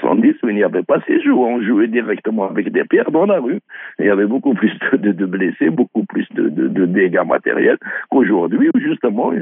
70 0.00 0.34
il 0.44 0.54
n'y 0.54 0.64
avait 0.64 0.82
pas 0.82 1.00
ces 1.06 1.20
jours. 1.20 1.46
On 1.46 1.62
jouait 1.62 1.88
directement 1.88 2.48
avec 2.48 2.70
des 2.72 2.84
pierres 2.84 3.10
dans 3.10 3.26
la 3.26 3.38
rue. 3.38 3.60
Il 3.98 4.06
y 4.06 4.10
avait 4.10 4.26
beaucoup 4.26 4.54
plus 4.54 4.72
de, 4.92 5.26
blessés, 5.26 5.70
beaucoup 5.70 6.04
plus 6.04 6.26
de, 6.34 6.48
dégâts 6.86 7.24
matériels 7.26 7.78
qu'aujourd'hui 8.10 8.70
où 8.74 8.78
justement 8.80 9.32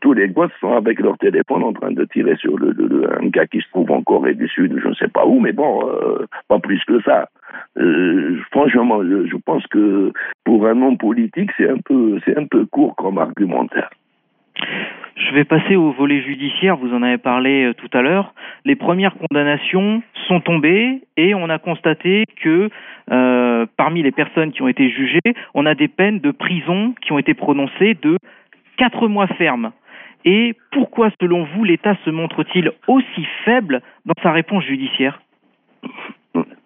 tous 0.00 0.12
les 0.12 0.28
gosses 0.28 0.50
sont 0.60 0.72
avec 0.72 1.00
leur 1.00 1.16
téléphone 1.18 1.62
en 1.62 1.72
train 1.72 1.92
de 1.92 2.04
tirer 2.06 2.36
sur 2.36 2.58
le, 2.58 2.74
un 3.20 3.28
gars 3.28 3.46
qui 3.46 3.60
se 3.60 3.68
trouve 3.70 3.90
en 3.90 4.02
Corée 4.02 4.34
du 4.34 4.48
Sud, 4.48 4.78
je 4.82 4.88
ne 4.88 4.94
sais 4.94 5.08
pas 5.08 5.26
où, 5.26 5.40
mais 5.40 5.52
bon, 5.52 5.88
euh, 5.88 6.26
pas 6.48 6.58
plus 6.58 6.82
que 6.84 7.00
ça. 7.02 7.28
Euh, 7.78 8.38
franchement, 8.50 9.02
je, 9.02 9.36
pense 9.44 9.66
que 9.68 10.12
pour 10.44 10.66
un 10.66 10.80
homme 10.82 10.98
politique, 10.98 11.50
c'est 11.56 11.68
un 11.68 11.78
c'est 12.24 12.36
un 12.36 12.46
peu 12.46 12.66
court 12.66 12.96
comme 12.96 13.18
argumentaire. 13.18 13.90
Je 15.16 15.34
vais 15.34 15.44
passer 15.44 15.76
au 15.76 15.92
volet 15.92 16.20
judiciaire, 16.20 16.76
vous 16.76 16.92
en 16.92 17.02
avez 17.02 17.18
parlé 17.18 17.64
euh, 17.64 17.74
tout 17.74 17.88
à 17.96 18.02
l'heure. 18.02 18.34
Les 18.64 18.76
premières 18.76 19.14
condamnations 19.16 20.02
sont 20.28 20.40
tombées 20.40 21.00
et 21.16 21.34
on 21.34 21.48
a 21.48 21.58
constaté 21.58 22.24
que 22.42 22.68
euh, 23.10 23.66
parmi 23.76 24.02
les 24.02 24.12
personnes 24.12 24.52
qui 24.52 24.62
ont 24.62 24.68
été 24.68 24.90
jugées, 24.90 25.34
on 25.54 25.64
a 25.64 25.74
des 25.74 25.88
peines 25.88 26.20
de 26.20 26.30
prison 26.30 26.94
qui 27.00 27.12
ont 27.12 27.18
été 27.18 27.32
prononcées 27.34 27.94
de 28.02 28.18
quatre 28.76 29.08
mois 29.08 29.26
fermes. 29.26 29.72
Et 30.26 30.54
pourquoi, 30.72 31.10
selon 31.20 31.44
vous, 31.44 31.64
l'État 31.64 31.96
se 32.04 32.10
montre-t-il 32.10 32.72
aussi 32.86 33.26
faible 33.44 33.80
dans 34.04 34.14
sa 34.22 34.32
réponse 34.32 34.64
judiciaire? 34.64 35.20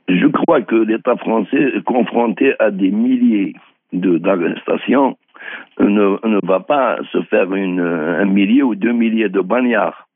Je 0.08 0.26
crois 0.26 0.62
que 0.62 0.76
l'État 0.76 1.16
français 1.16 1.72
est 1.76 1.84
confronté 1.84 2.54
à 2.58 2.70
des 2.70 2.90
milliers 2.90 3.54
d'arrestations 3.92 5.16
ne, 5.78 6.26
ne 6.26 6.46
va 6.46 6.60
pas 6.60 6.98
se 7.12 7.22
faire 7.22 7.50
un 7.52 8.24
millier 8.24 8.62
ou 8.62 8.74
deux 8.74 8.92
milliers 8.92 9.28
de 9.28 9.40
bagnards. 9.40 10.06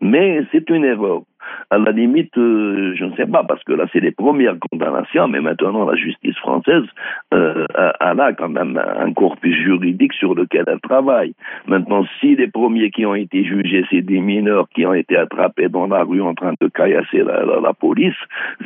Mais 0.00 0.42
c'est 0.52 0.68
une 0.70 0.84
erreur 0.84 1.22
à 1.70 1.78
la 1.78 1.92
limite, 1.92 2.36
euh, 2.38 2.94
je 2.96 3.04
ne 3.04 3.14
sais 3.16 3.26
pas, 3.26 3.44
parce 3.44 3.62
que 3.64 3.72
là, 3.72 3.84
c'est 3.92 4.00
les 4.00 4.10
premières 4.10 4.56
condamnations, 4.70 5.28
mais 5.28 5.40
maintenant, 5.40 5.84
la 5.84 5.96
justice 5.96 6.36
française, 6.38 6.84
euh, 7.34 7.66
a 7.74 8.32
quand 8.32 8.48
même 8.48 8.78
un 8.78 9.12
corpus 9.12 9.54
juridique 9.56 10.12
sur 10.14 10.34
lequel 10.34 10.64
elle 10.66 10.80
travaille. 10.80 11.34
Maintenant, 11.66 12.04
si 12.20 12.36
les 12.36 12.48
premiers 12.48 12.90
qui 12.90 13.06
ont 13.06 13.14
été 13.14 13.44
jugés, 13.44 13.84
c'est 13.90 14.02
des 14.02 14.20
mineurs 14.20 14.68
qui 14.74 14.86
ont 14.86 14.94
été 14.94 15.16
attrapés 15.16 15.68
dans 15.68 15.86
la 15.86 16.02
rue 16.02 16.20
en 16.20 16.34
train 16.34 16.54
de 16.60 16.68
caillasser 16.68 17.22
la, 17.22 17.72
police, 17.74 18.16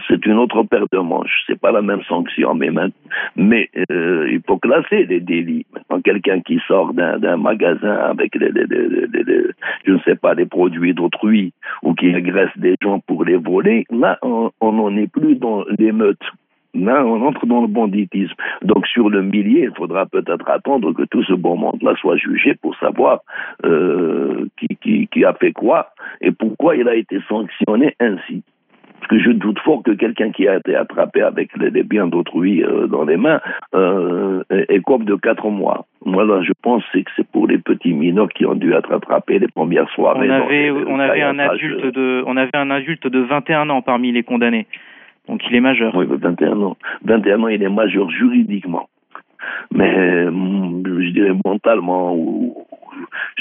c'est 0.09 0.25
une 0.27 0.39
autre 0.39 0.63
paire 0.63 0.87
de 0.93 0.99
manches. 0.99 1.43
C'est 1.47 1.61
pas 1.61 1.73
la 1.73 1.83
même 1.83 2.03
sanction, 2.09 2.55
mais, 2.55 3.69
euh, 3.91 4.29
il 4.31 4.41
faut 4.47 4.59
classer 4.59 5.05
les 5.05 5.21
délits. 5.21 5.67
Maintenant, 5.75 6.01
quelqu'un 6.01 6.41
qui 6.41 6.61
sort 6.67 6.95
d'un 6.95 7.37
magasin 7.37 7.95
avec, 7.95 8.33
je 8.39 9.93
ne 9.93 9.99
sais 10.05 10.17
pas, 10.17 10.35
des 10.35 10.47
produits 10.47 10.95
d'autrui, 10.95 11.53
ou 11.83 11.95
qui 11.95 12.15
agresse 12.15 12.51
des 12.57 12.72
gens 12.81 13.01
pour 13.01 13.25
les 13.25 13.37
voler, 13.37 13.85
là, 13.91 14.19
on 14.23 14.73
n'en 14.73 14.97
est 14.97 15.11
plus 15.11 15.37
dans 15.37 15.65
l'émeute. 15.79 16.23
Là, 16.75 17.05
on 17.05 17.21
entre 17.27 17.45
dans 17.47 17.61
le 17.61 17.67
banditisme. 17.67 18.35
Donc, 18.63 18.87
sur 18.87 19.11
le 19.11 19.23
millier, 19.23 19.65
il 19.65 19.77
faudra 19.77 20.07
peut-être 20.07 20.49
attendre 20.49 20.93
que 20.95 21.03
tout 21.03 21.23
ce 21.23 21.35
bon 21.35 21.57
monde-là 21.57 21.95
soit 22.01 22.17
jugé 22.17 22.55
pour 22.55 22.75
savoir 22.77 23.21
euh, 23.67 24.47
qui, 24.57 25.25
a 25.25 25.35
fait 25.35 25.53
quoi 25.53 25.91
et 26.23 26.33
pourquoi 26.33 26.77
il 26.77 26.89
a 26.89 26.95
été 26.95 27.19
sanctionné 27.29 27.95
ainsi. 28.01 28.43
Parce 29.03 29.11
que 29.11 29.19
je 29.19 29.33
doute 29.33 29.59
fort 29.59 29.83
que 29.83 29.91
quelqu'un 29.91 30.31
qui 30.31 30.47
a 30.47 30.59
été 30.59 30.77
attrapé 30.77 31.23
avec 31.23 31.51
les, 31.57 31.83
biens 31.83 32.07
d'autrui 32.07 32.63
euh, 32.63 32.87
dans 32.87 33.05
les 33.05 33.17
mains 33.17 33.41
euh, 33.75 34.45
écope 34.69 35.03
de 35.03 35.17
quatre 35.17 35.51
mois. 35.51 35.87
Moi, 36.05 36.25
là, 36.25 36.41
je 36.43 36.53
pense 36.63 36.85
que 36.93 37.01
c'est 37.17 37.27
pour 37.27 37.49
les 37.49 37.59
petits 37.59 37.95
mineurs 37.95 38.29
qui 38.29 38.47
ont 38.47 38.55
dû 38.55 38.73
être 38.73 38.93
attrapés 38.93 39.41
les 39.41 39.49
premières 39.49 39.89
soirées. 39.91 40.31
On 40.31 40.33
avait, 40.33 40.71
on 40.71 41.01
avait 41.01 41.23
un 41.23 41.37
adulte 41.41 41.85
de, 41.87 42.23
on 42.29 42.37
avait 42.37 42.55
un 42.55 42.71
adulte 42.71 43.09
de 43.09 43.19
21 43.19 43.71
ans 43.71 43.83
parmi 43.83 44.13
les 44.13 44.23
condamnés. 44.23 44.69
Donc 45.27 45.41
il 45.51 45.57
est 45.57 45.61
majeur. 45.61 45.93
Oui, 45.97 46.07
21 46.09 46.63
ans. 46.63 46.77
21 47.05 47.43
ans, 47.43 47.49
il 47.49 47.61
est 47.61 47.69
majeur 47.69 48.09
juridiquement. 48.09 48.89
Mais, 49.73 50.27
hum, 50.27 50.85
je 50.87 51.11
dirais 51.11 51.35
mentalement 51.45 52.15
ou, 52.15 52.55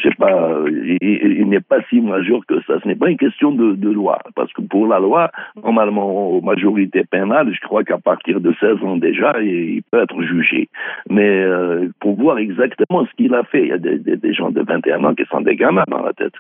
sais 0.02 0.16
pas, 0.18 0.64
il, 1.02 1.48
n'est 1.48 1.60
pas 1.60 1.82
si 1.90 2.02
majeur 2.02 2.42
que 2.48 2.62
ça. 2.62 2.80
Ce 2.82 2.88
n'est 2.88 2.96
pas 2.96 3.10
une 3.10 3.18
question 3.18 3.52
de, 3.52 3.90
loi, 3.90 4.20
parce 4.36 4.52
que 4.54 4.62
pour 4.62 4.88
la 4.88 5.00
loi, 5.00 5.32
normalement, 5.64 6.42
majorité 6.42 7.04
pénale, 7.04 7.54
je 7.54 7.60
crois 7.62 7.84
qu'à 7.84 7.98
partir 7.98 8.40
de 8.40 8.54
16 8.60 8.84
ans 8.84 8.98
déjà, 8.98 9.42
il, 9.42 9.82
peut 9.92 10.02
être 10.02 10.22
jugé. 10.22 10.70
Mais 11.10 11.42
euh, 11.42 11.90
pour 12.00 12.16
voir 12.16 12.38
exactement 12.38 13.06
ce 13.06 13.12
qu'il 13.16 13.34
a 13.34 13.44
fait, 13.44 13.64
il 13.64 13.68
y 13.68 13.74
a 13.74 13.78
des, 13.78 14.34
gens 14.34 14.52
de 14.52 14.62
21 14.62 15.04
ans 15.04 15.16
qui 15.16 15.26
sont 15.26 15.42
des 15.42 15.56
gamins 15.56 15.84
dans 15.88 16.04
la 16.04 16.14
tête. 16.14 16.34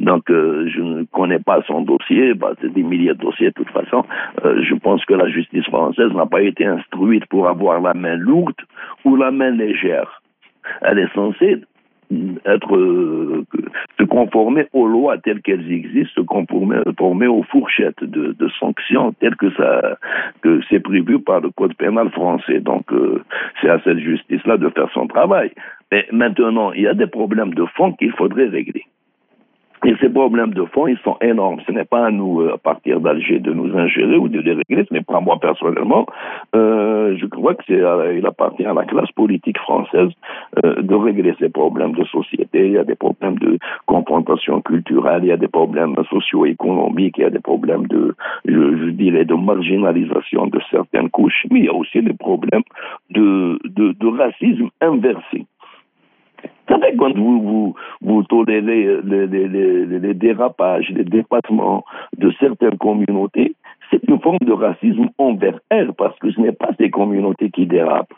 Donc, 0.00 0.30
euh, 0.30 0.68
je 0.68 0.80
ne 0.80 1.04
connais 1.04 1.38
pas 1.38 1.62
son 1.66 1.82
dossier, 1.82 2.34
bah, 2.34 2.52
c'est 2.60 2.72
des 2.72 2.82
milliers 2.82 3.14
de 3.14 3.20
dossiers 3.20 3.48
de 3.48 3.54
toute 3.54 3.70
façon. 3.70 4.04
Euh, 4.44 4.62
je 4.62 4.74
pense 4.74 5.04
que 5.04 5.14
la 5.14 5.28
justice 5.28 5.64
française 5.66 6.12
n'a 6.12 6.26
pas 6.26 6.42
été 6.42 6.64
instruite 6.64 7.26
pour 7.26 7.48
avoir 7.48 7.80
la 7.80 7.94
main 7.94 8.16
lourde 8.16 8.60
ou 9.04 9.16
la 9.16 9.30
main 9.30 9.50
légère. 9.50 10.22
Elle 10.82 10.98
est 10.98 11.12
censée 11.14 11.62
être 12.44 12.76
euh, 12.76 13.44
se 13.98 14.04
conformer 14.04 14.66
aux 14.72 14.86
lois 14.86 15.18
telles 15.18 15.42
qu'elles 15.42 15.70
existent, 15.70 16.22
se 16.22 16.26
conformer, 16.26 17.26
aux 17.26 17.42
fourchettes 17.44 18.02
de, 18.02 18.48
sanctions 18.60 19.12
telles 19.20 19.36
que 19.36 19.50
ça 19.54 19.98
que 20.42 20.60
c'est 20.68 20.80
prévu 20.80 21.18
par 21.18 21.40
le 21.40 21.50
code 21.50 21.74
pénal 21.74 22.10
français. 22.10 22.60
Donc 22.60 22.92
euh, 22.92 23.22
c'est 23.60 23.68
à 23.68 23.80
cette 23.84 23.98
justice-là 23.98 24.56
de 24.56 24.68
faire 24.70 24.90
son 24.92 25.06
travail. 25.06 25.50
Mais 25.90 26.06
maintenant, 26.12 26.72
il 26.72 26.82
y 26.82 26.86
a 26.86 26.94
des 26.94 27.06
problèmes 27.06 27.54
de 27.54 27.64
fond 27.76 27.92
qu'il 27.92 28.12
faudrait 28.12 28.48
régler. 28.48 28.84
Et 29.84 29.94
ces 30.00 30.08
problèmes 30.08 30.54
de 30.54 30.64
fond, 30.64 30.86
ils 30.86 30.98
sont 30.98 31.16
énormes. 31.20 31.60
Ce 31.66 31.72
n'est 31.72 31.84
pas 31.84 32.06
à 32.06 32.10
nous, 32.10 32.40
euh, 32.40 32.54
à 32.54 32.58
partir 32.58 33.00
d'Alger, 33.00 33.38
de 33.38 33.52
nous 33.52 33.76
ingérer 33.76 34.16
ou 34.16 34.28
de 34.28 34.40
les 34.40 34.52
régler. 34.54 34.84
Ce 34.88 34.94
n'est 34.94 35.02
pas 35.02 35.20
moi 35.20 35.38
personnellement. 35.40 36.06
Euh, 36.54 37.16
je 37.16 37.26
crois 37.26 37.54
que 37.54 37.62
c'est, 37.66 37.82
il 38.16 38.26
appartient 38.26 38.64
à 38.64 38.72
la 38.72 38.84
classe 38.84 39.10
politique 39.12 39.58
française 39.58 40.10
euh, 40.64 40.82
de 40.82 40.94
régler 40.94 41.34
ces 41.38 41.48
problèmes 41.48 41.92
de 41.92 42.04
société. 42.04 42.66
Il 42.66 42.72
y 42.72 42.78
a 42.78 42.84
des 42.84 42.94
problèmes 42.94 43.38
de 43.38 43.58
confrontation 43.86 44.60
culturelle, 44.60 45.24
il 45.24 45.28
y 45.28 45.32
a 45.32 45.36
des 45.36 45.48
problèmes 45.48 45.94
socio-économiques, 46.10 47.18
il 47.18 47.22
y 47.22 47.24
a 47.24 47.30
des 47.30 47.40
problèmes 47.40 47.86
de, 47.86 48.14
je, 48.46 48.76
je, 48.78 48.90
dirais, 48.90 49.24
de 49.24 49.34
marginalisation 49.34 50.46
de 50.46 50.60
certaines 50.70 51.10
couches. 51.10 51.46
Mais 51.50 51.60
il 51.60 51.64
y 51.66 51.68
a 51.68 51.74
aussi 51.74 52.02
des 52.02 52.14
problèmes 52.14 52.64
de, 53.10 53.58
de, 53.64 53.92
de 53.92 54.06
racisme 54.06 54.70
inversé. 54.80 55.46
Savez, 56.68 56.96
quand 56.96 57.16
vous, 57.16 57.40
vous, 57.40 57.74
vous 58.02 58.22
tolérez 58.24 59.00
les, 59.04 59.26
les, 59.26 59.98
les, 59.98 60.14
dérapages, 60.14 60.90
les 60.90 61.04
dépassements 61.04 61.84
de 62.16 62.32
certaines 62.40 62.78
communautés, 62.78 63.54
c'est 63.90 64.02
une 64.08 64.20
forme 64.20 64.38
de 64.40 64.52
racisme 64.52 65.08
envers 65.18 65.58
elles, 65.70 65.92
parce 65.92 66.18
que 66.18 66.30
ce 66.30 66.40
n'est 66.40 66.52
pas 66.52 66.70
ces 66.78 66.90
communautés 66.90 67.50
qui 67.50 67.66
dérapent. 67.66 68.14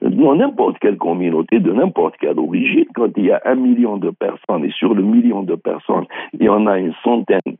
Dans 0.00 0.34
n'importe 0.34 0.78
quelle 0.80 0.96
communauté, 0.96 1.60
de 1.60 1.72
n'importe 1.72 2.16
quelle 2.20 2.38
origine, 2.38 2.86
quand 2.94 3.08
il 3.16 3.26
y 3.26 3.30
a 3.30 3.40
un 3.44 3.54
million 3.54 3.98
de 3.98 4.10
personnes, 4.10 4.64
et 4.64 4.70
sur 4.70 4.94
le 4.94 5.02
million 5.02 5.42
de 5.42 5.54
personnes, 5.54 6.06
il 6.32 6.44
y 6.44 6.48
en 6.48 6.66
a 6.66 6.78
une 6.78 6.94
centaine 7.04 7.56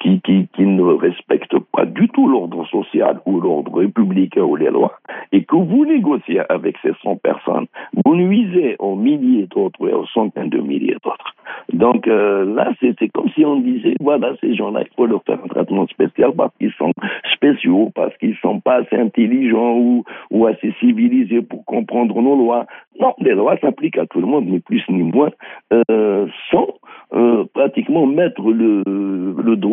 qui, 0.00 0.20
ne 0.58 0.82
respectent 0.82 1.58
pas 1.72 1.84
du 1.84 2.08
tout 2.08 2.28
l'ordre 2.28 2.66
social 2.66 3.20
ou 3.26 3.40
l'ordre 3.40 3.78
républicain 3.78 4.42
ou 4.42 4.56
les 4.56 4.70
lois, 4.70 4.98
et 5.32 5.44
que 5.44 5.56
vous 5.56 5.84
négociez 5.84 6.40
avec 6.48 6.76
ces 6.82 6.92
100 7.02 7.16
personnes, 7.16 7.66
vous 8.04 8.16
nuisez 8.16 8.76
aux 8.78 8.96
milliers 8.96 9.46
d'autres 9.46 9.88
et 9.88 9.92
aux 9.92 10.06
centaines 10.06 10.50
de 10.50 10.60
milliers 10.60 10.96
d'autres. 11.04 11.34
Donc 11.72 12.08
euh, 12.08 12.44
là, 12.54 12.72
c'est 12.80 13.08
comme 13.08 13.28
si 13.30 13.44
on 13.44 13.60
disait, 13.60 13.94
voilà, 14.00 14.34
ces 14.40 14.54
gens-là, 14.54 14.82
il 14.82 14.94
faut 14.96 15.06
leur 15.06 15.22
faire 15.24 15.38
un 15.42 15.48
traitement 15.48 15.86
spécial 15.86 16.32
parce 16.36 16.54
qu'ils 16.58 16.72
sont 16.72 16.92
spéciaux, 17.32 17.90
parce 17.94 18.16
qu'ils 18.18 18.36
sont 18.36 18.60
pas 18.60 18.76
assez 18.76 18.96
intelligents 18.96 19.76
ou, 19.76 20.04
ou 20.30 20.46
assez 20.46 20.74
civilisés 20.80 21.42
pour 21.42 21.64
comprendre 21.64 22.20
nos 22.20 22.36
lois. 22.36 22.66
Non, 23.00 23.14
les 23.18 23.32
lois 23.32 23.56
s'appliquent 23.58 23.98
à 23.98 24.06
tout 24.06 24.20
le 24.20 24.26
monde, 24.26 24.46
ni 24.46 24.60
plus 24.60 24.82
ni 24.88 25.02
moins, 25.02 25.30
euh, 25.72 26.26
sans 26.50 26.68
euh, 27.14 27.44
pratiquement 27.54 28.06
mettre 28.06 28.42
le, 28.42 28.82
le 28.84 29.56
doigt 29.56 29.69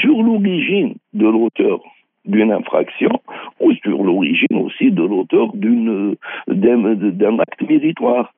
sur 0.00 0.22
l'origine 0.22 0.94
de 1.12 1.26
l'auteur 1.26 1.80
d'une 2.24 2.52
infraction 2.52 3.10
ou 3.60 3.72
sur 3.82 4.02
l'origine 4.02 4.56
aussi 4.56 4.90
de 4.90 5.02
l'auteur 5.02 5.48
d'un 6.46 7.38
acte 7.38 7.62
méritoire. 7.68 8.32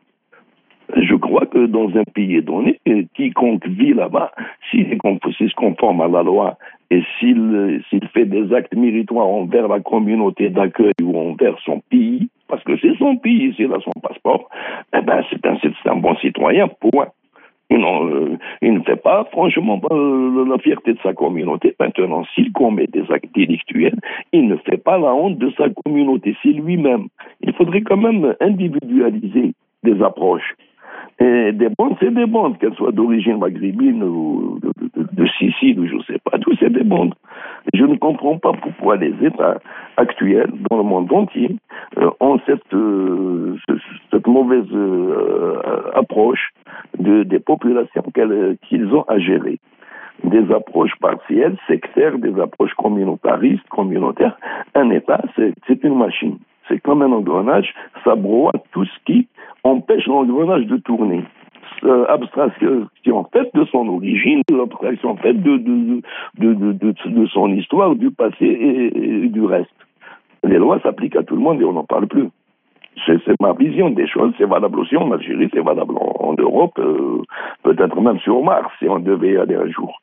Je 0.94 1.14
crois 1.14 1.46
que 1.46 1.66
dans 1.66 1.88
un 1.96 2.04
pays 2.04 2.42
donné, 2.42 2.78
quiconque 3.14 3.66
vit 3.66 3.94
là-bas, 3.94 4.30
s'il 4.70 4.86
se 4.88 5.54
conforme 5.54 6.00
à 6.02 6.08
la 6.08 6.22
loi 6.22 6.58
et 6.90 7.02
s'il 7.18 7.80
fait 8.12 8.26
des 8.26 8.52
actes 8.52 8.74
méritoires 8.74 9.28
envers 9.28 9.68
la 9.68 9.80
communauté 9.80 10.50
d'accueil 10.50 10.92
ou 11.02 11.18
envers 11.18 11.58
son 11.64 11.80
pays, 11.90 12.28
parce 12.48 12.62
que 12.64 12.76
c'est 12.78 12.96
son 12.98 13.16
pays, 13.16 13.54
c'est 13.56 13.66
là 13.66 13.78
son 13.82 13.98
passeport, 14.00 14.50
eh 14.94 15.00
ben 15.00 15.24
c'est 15.30 15.88
un 15.88 15.96
bon 15.96 16.14
citoyen, 16.16 16.68
point. 16.68 17.08
Euh, 18.22 18.36
il 18.60 18.74
ne 18.74 18.80
fait 18.80 18.96
pas 18.96 19.24
franchement 19.32 19.80
euh, 19.90 20.44
la 20.48 20.58
fierté 20.58 20.94
de 20.94 20.98
sa 21.02 21.12
communauté. 21.12 21.74
Maintenant, 21.78 22.24
s'il 22.34 22.52
commet 22.52 22.86
des 22.86 23.04
actes 23.10 23.34
délictuels, 23.34 23.98
il 24.32 24.48
ne 24.48 24.56
fait 24.56 24.76
pas 24.76 24.98
la 24.98 25.14
honte 25.14 25.38
de 25.38 25.50
sa 25.56 25.68
communauté, 25.84 26.36
c'est 26.42 26.50
lui-même. 26.50 27.08
Il 27.40 27.52
faudrait 27.52 27.82
quand 27.82 27.96
même 27.96 28.34
individualiser 28.40 29.52
des 29.82 30.02
approches. 30.02 30.54
Et 31.20 31.52
des 31.52 31.68
bandes, 31.68 31.96
c'est 32.00 32.12
des 32.12 32.26
bandes, 32.26 32.58
qu'elles 32.58 32.74
soient 32.74 32.92
d'origine 32.92 33.38
maghrébine 33.38 34.02
ou 34.02 34.58
de, 34.96 35.26
Sicile 35.38 35.80
ou 35.80 35.86
je 35.86 35.94
ne 35.94 36.02
sais 36.02 36.18
pas, 36.24 36.38
tout 36.38 36.52
c'est 36.58 36.72
des 36.72 36.84
bandes. 36.84 37.14
Je 37.74 37.84
ne 37.84 37.96
comprends 37.96 38.38
pas 38.38 38.52
pourquoi 38.52 38.96
les 38.96 39.14
États 39.24 39.58
actuels 39.96 40.52
dans 40.70 40.78
le 40.78 40.82
monde 40.82 41.12
entier 41.12 41.56
euh, 41.98 42.10
ont 42.20 42.38
cette, 42.46 42.74
euh, 42.74 43.56
cette 44.10 44.26
mauvaise 44.26 44.66
euh, 44.72 45.60
approche 45.94 46.52
de, 46.98 47.22
des 47.22 47.38
populations 47.38 48.02
qu'ils 48.68 48.86
ont 48.94 49.04
à 49.08 49.18
gérer. 49.18 49.58
Des 50.24 50.52
approches 50.52 50.94
partielles, 51.00 51.56
sectaires, 51.66 52.18
des 52.18 52.38
approches 52.40 52.74
communautaristes, 52.74 53.68
communautaires. 53.68 54.36
Un 54.74 54.90
État, 54.90 55.20
c'est 55.36 55.84
une 55.84 55.98
machine. 55.98 56.38
C'est 56.68 56.80
comme 56.80 57.02
un 57.02 57.10
engrenage, 57.10 57.74
ça 58.04 58.14
broie 58.14 58.52
tout 58.70 58.84
ce 58.84 59.04
qui 59.04 59.26
empêche 59.64 60.06
l'engrenage 60.06 60.66
de 60.66 60.76
tourner. 60.76 61.24
Euh, 61.84 62.04
abstraction 62.08 62.88
faite 63.32 63.50
de 63.54 63.64
son 63.64 63.88
origine, 63.88 64.42
l'abstraction 64.50 65.16
faite 65.16 65.42
de, 65.42 65.56
de, 65.56 66.02
de, 66.38 66.72
de, 66.72 67.26
son 67.26 67.48
histoire, 67.48 67.96
du 67.96 68.12
passé 68.12 68.46
et, 68.46 69.28
du 69.28 69.44
reste. 69.44 69.70
Les 70.44 70.58
lois 70.58 70.78
s'appliquent 70.80 71.16
à 71.16 71.24
tout 71.24 71.34
le 71.34 71.42
monde 71.42 71.60
et 71.60 71.64
on 71.64 71.72
n'en 71.72 71.84
parle 71.84 72.06
plus. 72.06 72.28
C'est 73.06 73.18
ma 73.40 73.52
vision 73.52 73.90
des 73.90 74.06
choses, 74.06 74.32
c'est 74.38 74.44
valable 74.44 74.78
aussi 74.78 74.96
en 74.96 75.10
Algérie, 75.10 75.48
c'est 75.52 75.62
valable 75.62 75.94
en, 75.96 76.34
Europe, 76.38 76.78
euh, 76.78 77.22
peut-être 77.62 78.00
même 78.00 78.18
sur 78.20 78.42
Mars 78.42 78.70
si 78.78 78.88
on 78.88 78.98
devait 78.98 79.32
y 79.32 79.36
aller 79.36 79.56
un 79.56 79.68
jour. 79.68 80.01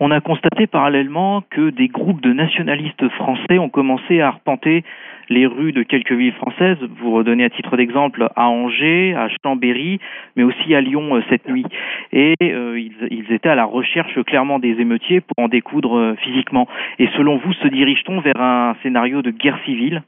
On 0.00 0.10
a 0.10 0.20
constaté 0.20 0.66
parallèlement 0.66 1.42
que 1.50 1.70
des 1.70 1.88
groupes 1.88 2.20
de 2.20 2.32
nationalistes 2.32 3.08
français 3.10 3.58
ont 3.58 3.68
commencé 3.68 4.20
à 4.20 4.28
arpenter 4.28 4.84
les 5.28 5.46
rues 5.46 5.72
de 5.72 5.82
quelques 5.82 6.12
villes 6.12 6.32
françaises. 6.34 6.78
Vous 7.00 7.12
redonnez 7.12 7.44
à 7.44 7.50
titre 7.50 7.76
d'exemple 7.76 8.28
à 8.36 8.48
Angers, 8.48 9.14
à 9.14 9.28
Chambéry, 9.44 10.00
mais 10.36 10.42
aussi 10.42 10.74
à 10.74 10.80
Lyon 10.80 11.16
euh, 11.16 11.22
cette 11.30 11.48
nuit. 11.48 11.64
Et 12.12 12.34
euh, 12.42 12.78
ils, 12.78 13.32
étaient 13.32 13.48
à 13.48 13.54
la 13.54 13.64
recherche 13.64 14.20
clairement 14.24 14.58
des 14.58 14.80
émeutiers 14.80 15.20
pour 15.20 15.44
en 15.44 15.48
découdre 15.48 15.96
euh, 15.96 16.14
physiquement. 16.16 16.68
Et 16.98 17.08
selon 17.16 17.38
vous, 17.38 17.52
se 17.54 17.68
dirige-t-on 17.68 18.20
vers 18.20 18.40
un 18.40 18.76
scénario 18.82 19.22
de 19.22 19.30
guerre 19.30 19.58
civile? 19.64 20.02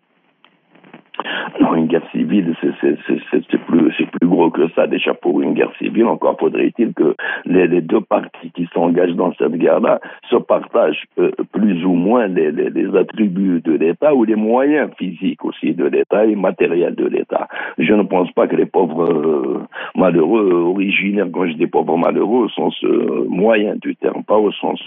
Une 1.77 1.87
guerre 1.87 2.09
civile, 2.11 2.55
c'est 2.61 3.59
plus, 3.67 3.91
plus 4.21 4.29
gros 4.29 4.51
que 4.51 4.69
ça. 4.75 4.87
Déjà, 4.87 5.15
pour 5.15 5.41
une 5.41 5.55
guerre 5.55 5.73
civile, 5.79 6.07
encore 6.07 6.37
faudrait-il 6.39 6.93
que 6.93 7.15
les, 7.45 7.67
les, 7.67 7.81
deux 7.81 8.01
parties 8.01 8.51
qui 8.55 8.69
s'engagent 8.73 9.15
dans 9.15 9.33
cette 9.35 9.57
guerre-là 9.57 10.01
se 10.31 10.37
partagent 10.37 11.05
euh, 11.19 11.31
plus 11.53 11.85
ou 11.85 11.93
moins 11.93 12.27
les, 12.27 12.51
les, 12.53 12.97
attributs 12.97 13.61
de 13.61 13.73
l'État 13.73 14.15
ou 14.15 14.25
les 14.25 14.37
moyens 14.37 14.91
physiques 14.99 15.45
aussi 15.45 15.75
de 15.75 15.87
l'État 15.87 16.25
et 16.27 16.37
matériels 16.37 16.95
de 16.95 17.07
l'État. 17.07 17.49
Je 17.79 17.93
ne 17.93 18.03
pense 18.03 18.31
pas 18.33 18.47
que 18.47 18.57
les 18.57 18.67
pauvres 18.67 19.11
euh, 19.11 19.63
malheureux 19.95 20.53
originaires, 20.53 21.27
quand 21.33 21.47
je 21.47 21.55
dis 21.55 21.67
pauvres 21.67 21.97
malheureux, 21.97 22.45
au 22.45 22.49
sens 22.49 22.75
euh, 22.85 23.25
moyen 23.29 23.75
du 23.77 23.97
terme, 23.97 24.23
pas 24.25 24.37
au 24.37 24.53
sens, 24.53 24.81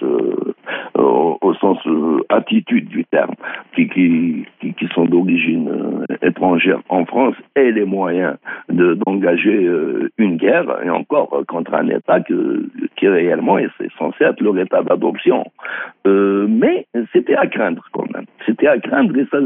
au, 0.95 1.53
sens 1.55 1.77
attitude 2.29 2.87
du 2.89 3.03
terme, 3.05 3.33
qui, 3.75 3.89
qui, 3.89 4.45
qui, 4.61 4.73
qui 4.73 4.87
sont 4.93 5.05
d'origine 5.05 6.05
étrangère 6.21 6.81
en 6.89 7.05
Les 7.71 7.85
moyens 7.85 8.37
d'engager 8.69 9.65
euh, 9.65 10.09
une 10.17 10.37
guerre, 10.37 10.65
et 10.83 10.89
encore 10.89 11.33
euh, 11.33 11.43
contre 11.43 11.73
un 11.73 11.87
État 11.89 12.19
qui 12.21 13.07
réellement 13.07 13.57
est, 13.57 13.69
censé 13.97 14.23
être 14.23 14.41
leur 14.41 14.57
État 14.57 14.81
d'adoption. 14.83 15.43
Euh, 16.05 16.47
mais 16.49 16.87
c'était 17.13 17.35
à 17.35 17.47
craindre 17.47 17.83
quand 17.91 18.09
même. 18.13 18.25
C'était 18.45 18.67
à 18.67 18.77
craindre 18.79 19.17
et 19.17 19.25
ça, 19.31 19.37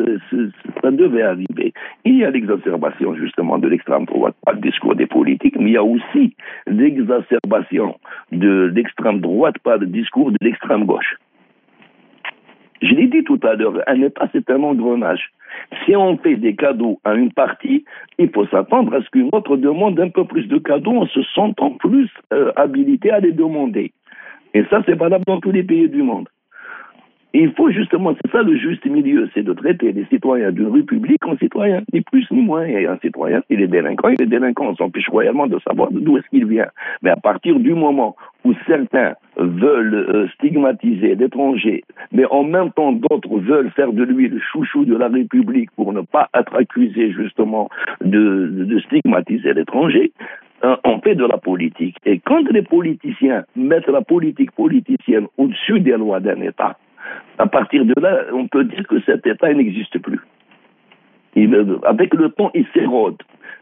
ça 0.81 0.91
devait 0.91 1.23
arriver. 1.23 1.73
Il 2.05 2.17
y 2.17 2.25
a 2.25 2.29
l'exacerbation 2.29 3.15
justement 3.15 3.57
de 3.57 3.67
l'extrême 3.67 4.05
droite 4.05 4.35
par 4.45 4.55
le 4.55 4.61
discours 4.61 4.95
des 4.95 5.07
politiques, 5.07 5.55
mais 5.57 5.71
il 5.71 5.73
y 5.73 5.77
a 5.77 5.83
aussi 5.83 6.35
l'exacerbation 6.67 7.95
de 8.31 8.71
l'extrême 8.75 9.19
droite 9.19 9.57
par 9.63 9.77
le 9.77 9.87
discours 9.87 10.31
de 10.31 10.37
l'extrême 10.41 10.85
gauche. 10.85 11.17
Je 12.81 12.95
l'ai 12.95 13.07
dit 13.07 13.23
tout 13.23 13.39
à 13.43 13.53
l'heure, 13.53 13.81
un 13.87 14.01
État, 14.01 14.27
c'est 14.31 14.49
un 14.49 14.63
engrenage. 14.63 15.31
Si 15.85 15.95
on 15.95 16.17
fait 16.17 16.35
des 16.35 16.55
cadeaux 16.55 16.99
à 17.03 17.13
une 17.13 17.31
partie, 17.31 17.85
il 18.17 18.29
faut 18.29 18.47
s'attendre 18.47 18.95
à 18.95 19.01
ce 19.01 19.09
qu'une 19.09 19.29
autre 19.31 19.57
demande 19.57 19.99
un 19.99 20.09
peu 20.09 20.25
plus 20.25 20.47
de 20.47 20.57
cadeaux 20.57 20.97
en 20.97 21.07
se 21.07 21.21
sentant 21.35 21.71
plus 21.71 22.09
euh, 22.33 22.51
habilité 22.55 23.11
à 23.11 23.19
les 23.19 23.33
demander. 23.33 23.91
Et 24.53 24.63
ça, 24.69 24.81
c'est 24.85 24.97
valable 24.97 25.25
dans 25.27 25.39
tous 25.39 25.51
les 25.51 25.63
pays 25.63 25.89
du 25.89 26.01
monde 26.01 26.27
il 27.33 27.51
faut 27.53 27.71
justement, 27.71 28.13
c'est 28.21 28.31
ça 28.31 28.43
le 28.43 28.57
juste 28.57 28.85
milieu, 28.85 29.29
c'est 29.33 29.43
de 29.43 29.53
traiter 29.53 29.91
les 29.93 30.05
citoyens 30.05 30.51
d'une 30.51 30.67
république 30.67 31.25
en 31.25 31.37
citoyens, 31.37 31.81
ni 31.93 32.01
plus 32.01 32.29
ni 32.31 32.41
moins. 32.41 32.65
Et 32.65 32.85
un 32.85 32.97
citoyen, 32.97 33.41
il 33.49 33.61
est 33.61 33.67
délinquant, 33.67 34.09
il 34.09 34.21
est 34.21 34.27
délinquant, 34.27 34.67
on 34.69 34.75
s'empêche 34.75 35.07
royalement 35.07 35.47
de 35.47 35.57
savoir 35.59 35.89
d'où 35.91 36.17
est-ce 36.17 36.27
qu'il 36.29 36.45
vient. 36.45 36.67
Mais 37.01 37.09
à 37.09 37.15
partir 37.15 37.57
du 37.59 37.73
moment 37.73 38.15
où 38.43 38.53
certains 38.67 39.13
veulent 39.37 39.93
euh, 39.93 40.27
stigmatiser 40.35 41.15
l'étranger, 41.15 41.83
mais 42.11 42.25
en 42.25 42.43
même 42.43 42.71
temps 42.71 42.91
d'autres 42.91 43.39
veulent 43.39 43.71
faire 43.71 43.93
de 43.93 44.03
lui 44.03 44.27
le 44.27 44.39
chouchou 44.39 44.83
de 44.83 44.97
la 44.97 45.07
République 45.07 45.71
pour 45.71 45.93
ne 45.93 46.01
pas 46.01 46.29
être 46.35 46.55
accusé 46.55 47.11
justement 47.11 47.69
de, 48.03 48.79
stigmatiser 48.87 49.53
l'étranger, 49.53 50.11
hein, 50.63 50.77
on 50.83 50.99
fait 50.99 51.15
de 51.15 51.25
la 51.25 51.37
politique. 51.37 51.95
Et 52.05 52.19
quand 52.19 52.49
les 52.51 52.61
politiciens 52.61 53.43
mettent 53.55 53.87
la 53.87 54.01
politique 54.01 54.51
politicienne 54.51 55.27
au-dessus 55.37 55.79
des 55.79 55.91
lois 55.91 56.19
d'un 56.19 56.41
État, 56.41 56.77
à 57.37 57.47
partir 57.47 57.85
de 57.85 57.93
là, 57.99 58.25
on 58.33 58.47
peut 58.47 58.63
dire 58.63 58.85
que 58.87 58.99
cet 59.01 59.25
État 59.25 59.53
n'existe 59.53 59.97
plus. 59.99 60.19
avec 61.85 62.13
le 62.13 62.29
temps, 62.29 62.51
il 62.53 62.65
s'érode. 62.73 63.17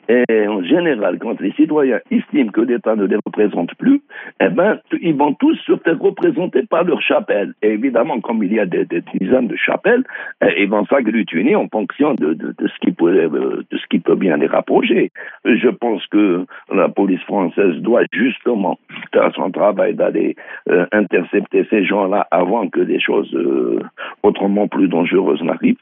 Et 0.09 0.47
en 0.47 0.63
général, 0.63 1.19
quand 1.19 1.39
les 1.39 1.51
citoyens 1.51 1.99
estiment 2.09 2.49
que 2.49 2.61
l'État 2.61 2.95
ne 2.95 3.05
les 3.05 3.17
représente 3.23 3.75
plus, 3.75 4.01
eh 4.41 4.49
ben, 4.49 4.79
ils 5.01 5.15
vont 5.15 5.35
tous 5.35 5.55
se 5.67 5.75
faire 5.77 5.99
représenter 5.99 6.63
par 6.63 6.83
leur 6.83 6.99
chapelle. 6.99 7.53
Et 7.61 7.69
évidemment, 7.69 8.19
comme 8.19 8.43
il 8.43 8.53
y 8.53 8.59
a 8.59 8.65
des, 8.65 8.87
dizaines 9.13 9.47
de 9.47 9.55
chapelles, 9.55 10.03
eh, 10.41 10.63
ils 10.63 10.69
vont 10.69 10.83
s'agglutiner 10.87 11.55
en 11.55 11.67
fonction 11.67 12.15
de, 12.15 12.35
ce 12.59 12.79
qui 12.81 12.91
peut, 12.91 13.05
euh, 13.05 13.63
de 13.69 13.77
ce 13.77 13.85
qui 13.87 13.99
peut 13.99 14.15
bien 14.15 14.37
les 14.37 14.47
rapprocher. 14.47 15.11
Je 15.45 15.69
pense 15.69 16.05
que 16.07 16.43
la 16.73 16.89
police 16.89 17.21
française 17.21 17.75
doit 17.75 18.03
justement 18.11 18.79
faire 19.13 19.31
son 19.35 19.51
travail 19.51 19.93
d'aller 19.93 20.35
euh, 20.69 20.87
intercepter 20.91 21.67
ces 21.69 21.85
gens-là 21.85 22.27
avant 22.31 22.67
que 22.67 22.79
des 22.79 22.99
choses 22.99 23.31
euh, 23.35 23.79
autrement 24.23 24.67
plus 24.67 24.87
dangereuses 24.87 25.43
n'arrivent 25.43 25.77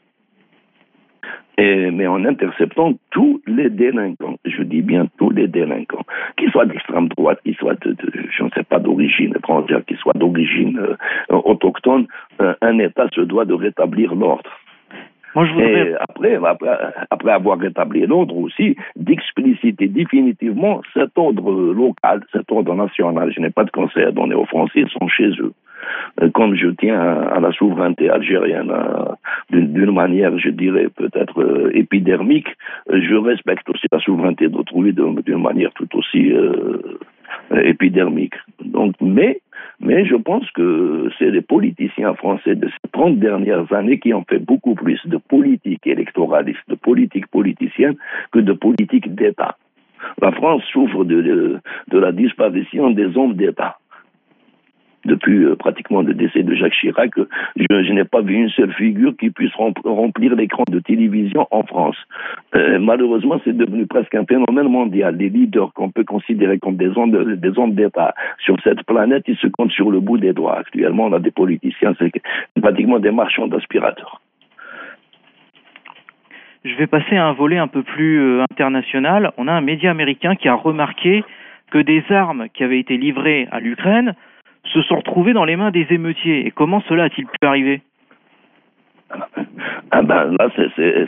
mais 1.58 2.06
en 2.06 2.24
interceptant 2.24 2.94
tous 3.10 3.42
les 3.46 3.68
délinquants, 3.70 4.36
je 4.44 4.62
dis 4.62 4.82
bien 4.82 5.08
tous 5.18 5.30
les 5.30 5.48
délinquants, 5.48 6.04
qu'ils 6.36 6.50
soient 6.50 6.66
d'extrême 6.66 7.08
droite, 7.08 7.40
qu'ils 7.44 7.56
soient, 7.56 7.74
de, 7.74 7.96
je 8.30 8.44
ne 8.44 8.50
sais 8.50 8.62
pas, 8.62 8.78
d'origine 8.78 9.34
étrangère, 9.36 9.84
qu'ils 9.84 9.96
soient 9.96 10.12
d'origine 10.14 10.78
euh, 10.78 10.96
autochtone, 11.34 12.06
euh, 12.40 12.54
un 12.62 12.78
État 12.78 13.08
se 13.12 13.22
doit 13.22 13.44
de 13.44 13.54
rétablir 13.54 14.14
l'ordre. 14.14 14.50
Moi, 15.34 15.46
je 15.46 15.52
voudrais... 15.52 15.90
Et 15.90 15.94
après, 16.00 16.38
après, 17.10 17.32
avoir 17.32 17.58
rétabli 17.58 18.06
l'ordre 18.06 18.36
aussi, 18.36 18.76
d'expliciter 18.96 19.88
définitivement 19.88 20.80
cet 20.94 21.18
ordre 21.18 21.52
local, 21.72 22.22
cet 22.32 22.50
ordre 22.50 22.74
national. 22.74 23.32
Je 23.34 23.40
n'ai 23.40 23.50
pas 23.50 23.64
de 23.64 23.70
conseil 23.70 24.04
à 24.04 24.10
donner 24.10 24.34
aux 24.34 24.46
Français, 24.46 24.80
ils 24.80 24.88
sont 24.88 25.08
chez 25.08 25.28
eux. 25.40 25.52
Euh, 26.20 26.30
comme 26.30 26.54
je 26.54 26.68
tiens 26.68 27.00
à 27.00 27.40
la 27.40 27.52
souveraineté 27.52 28.10
algérienne 28.10 28.72
d'une 29.50 29.92
manière, 29.92 30.36
je 30.38 30.50
dirais, 30.50 30.88
peut-être 30.94 31.40
euh, 31.40 31.70
épidermique, 31.74 32.48
euh, 32.90 33.00
je 33.00 33.14
respecte 33.14 33.68
aussi 33.70 33.86
la 33.90 34.00
souveraineté 34.00 34.48
d'autrui 34.48 34.92
d'une 34.92 35.42
manière 35.42 35.72
tout 35.74 35.88
aussi 35.96 36.32
épidermique. 37.50 38.34
Donc, 38.64 38.94
mais, 39.00 39.40
mais 39.80 40.04
je 40.04 40.16
pense 40.16 40.50
que 40.52 41.08
c'est 41.18 41.30
les 41.30 41.40
politiciens 41.40 42.14
français 42.14 42.54
de 42.54 42.68
ces 42.68 42.90
30 42.92 43.18
dernières 43.18 43.72
années 43.72 43.98
qui 43.98 44.12
ont 44.14 44.24
fait 44.28 44.38
beaucoup 44.38 44.74
plus 44.74 45.00
de 45.06 45.16
politique 45.16 45.86
électoraliste, 45.86 46.60
de 46.68 46.74
politique 46.74 47.26
politicienne 47.28 47.96
que 48.32 48.38
de 48.38 48.52
politique 48.52 49.14
d'État. 49.14 49.56
La 50.22 50.32
France 50.32 50.62
souffre 50.72 51.04
de 51.04 51.60
la 51.92 52.12
disparition 52.12 52.90
des 52.90 53.16
hommes 53.16 53.34
d'État 53.34 53.78
depuis 55.08 55.44
euh, 55.44 55.56
pratiquement 55.56 56.02
le 56.02 56.14
décès 56.14 56.42
de 56.42 56.54
Jacques 56.54 56.74
Chirac, 56.80 57.10
je, 57.56 57.92
n'ai 57.92 58.04
pas 58.04 58.20
vu 58.20 58.34
une 58.34 58.50
seule 58.50 58.72
figure 58.74 59.14
qui 59.18 59.30
puisse 59.30 59.54
remplir 59.84 60.36
l'écran 60.36 60.64
de 60.70 60.78
télévision 60.78 61.48
en 61.50 61.64
France. 61.64 61.96
Euh, 62.54 62.78
malheureusement, 62.78 63.40
c'est 63.44 63.56
devenu 63.56 63.86
presque 63.86 64.14
un 64.14 64.24
phénomène 64.24 64.68
mondial. 64.68 65.16
Les 65.16 65.28
leaders 65.28 65.72
qu'on 65.74 65.90
peut 65.90 66.04
considérer 66.04 66.58
comme 66.58 66.76
des 66.76 66.96
hommes, 66.96 67.36
des 67.36 67.58
hommes 67.58 67.74
d'État 67.74 68.14
sur 68.38 68.56
cette 68.62 68.84
planète, 68.84 69.24
ils 69.26 69.36
se 69.38 69.48
comptent 69.48 69.72
sur 69.72 69.90
le 69.90 70.00
bout 70.00 70.18
des 70.18 70.32
doigts. 70.32 70.58
Actuellement, 70.58 71.06
on 71.06 71.12
a 71.12 71.18
des 71.18 71.32
politiciens, 71.32 71.94
c'est 71.98 72.12
pratiquement 72.60 72.98
des 72.98 73.10
marchands 73.10 73.48
d'aspirateurs. 73.48 74.20
Je 76.64 76.74
vais 76.74 76.86
passer 76.86 77.16
à 77.16 77.26
un 77.26 77.32
volet 77.32 77.56
un 77.56 77.68
peu 77.68 77.82
plus 77.82 78.20
euh, 78.20 78.44
international. 78.50 79.32
On 79.38 79.48
a 79.48 79.52
un 79.52 79.60
média 79.60 79.90
américain 79.90 80.34
qui 80.34 80.48
a 80.48 80.54
remarqué 80.54 81.24
que 81.70 81.78
des 81.78 82.02
armes 82.10 82.48
qui 82.52 82.64
avaient 82.64 82.80
été 82.80 82.96
livrées 82.96 83.48
à 83.50 83.60
l'Ukraine 83.60 84.14
se 84.64 84.82
sont 84.82 84.96
retrouvés 84.96 85.32
dans 85.32 85.44
les 85.44 85.56
mains 85.56 85.70
des 85.70 85.86
émeutiers. 85.90 86.46
Et 86.46 86.50
comment 86.50 86.80
cela 86.88 87.04
a-t-il 87.04 87.26
pu 87.26 87.46
arriver 87.46 87.82
ah 89.90 90.02
ben 90.02 90.36
là, 90.38 90.50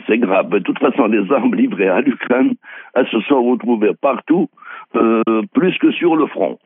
c'est 0.07 0.17
grave. 0.17 0.49
De 0.49 0.59
toute 0.59 0.79
façon, 0.79 1.05
les 1.05 1.31
armes 1.31 1.53
livrées 1.53 1.87
à 1.87 2.01
l'Ukraine, 2.01 2.55
elles 2.95 3.07
se 3.09 3.19
sont 3.21 3.43
retrouvées 3.43 3.91
partout, 4.01 4.49
euh, 4.95 5.21
plus 5.53 5.77
que 5.77 5.91
sur 5.91 6.15
le 6.15 6.25
front, 6.25 6.57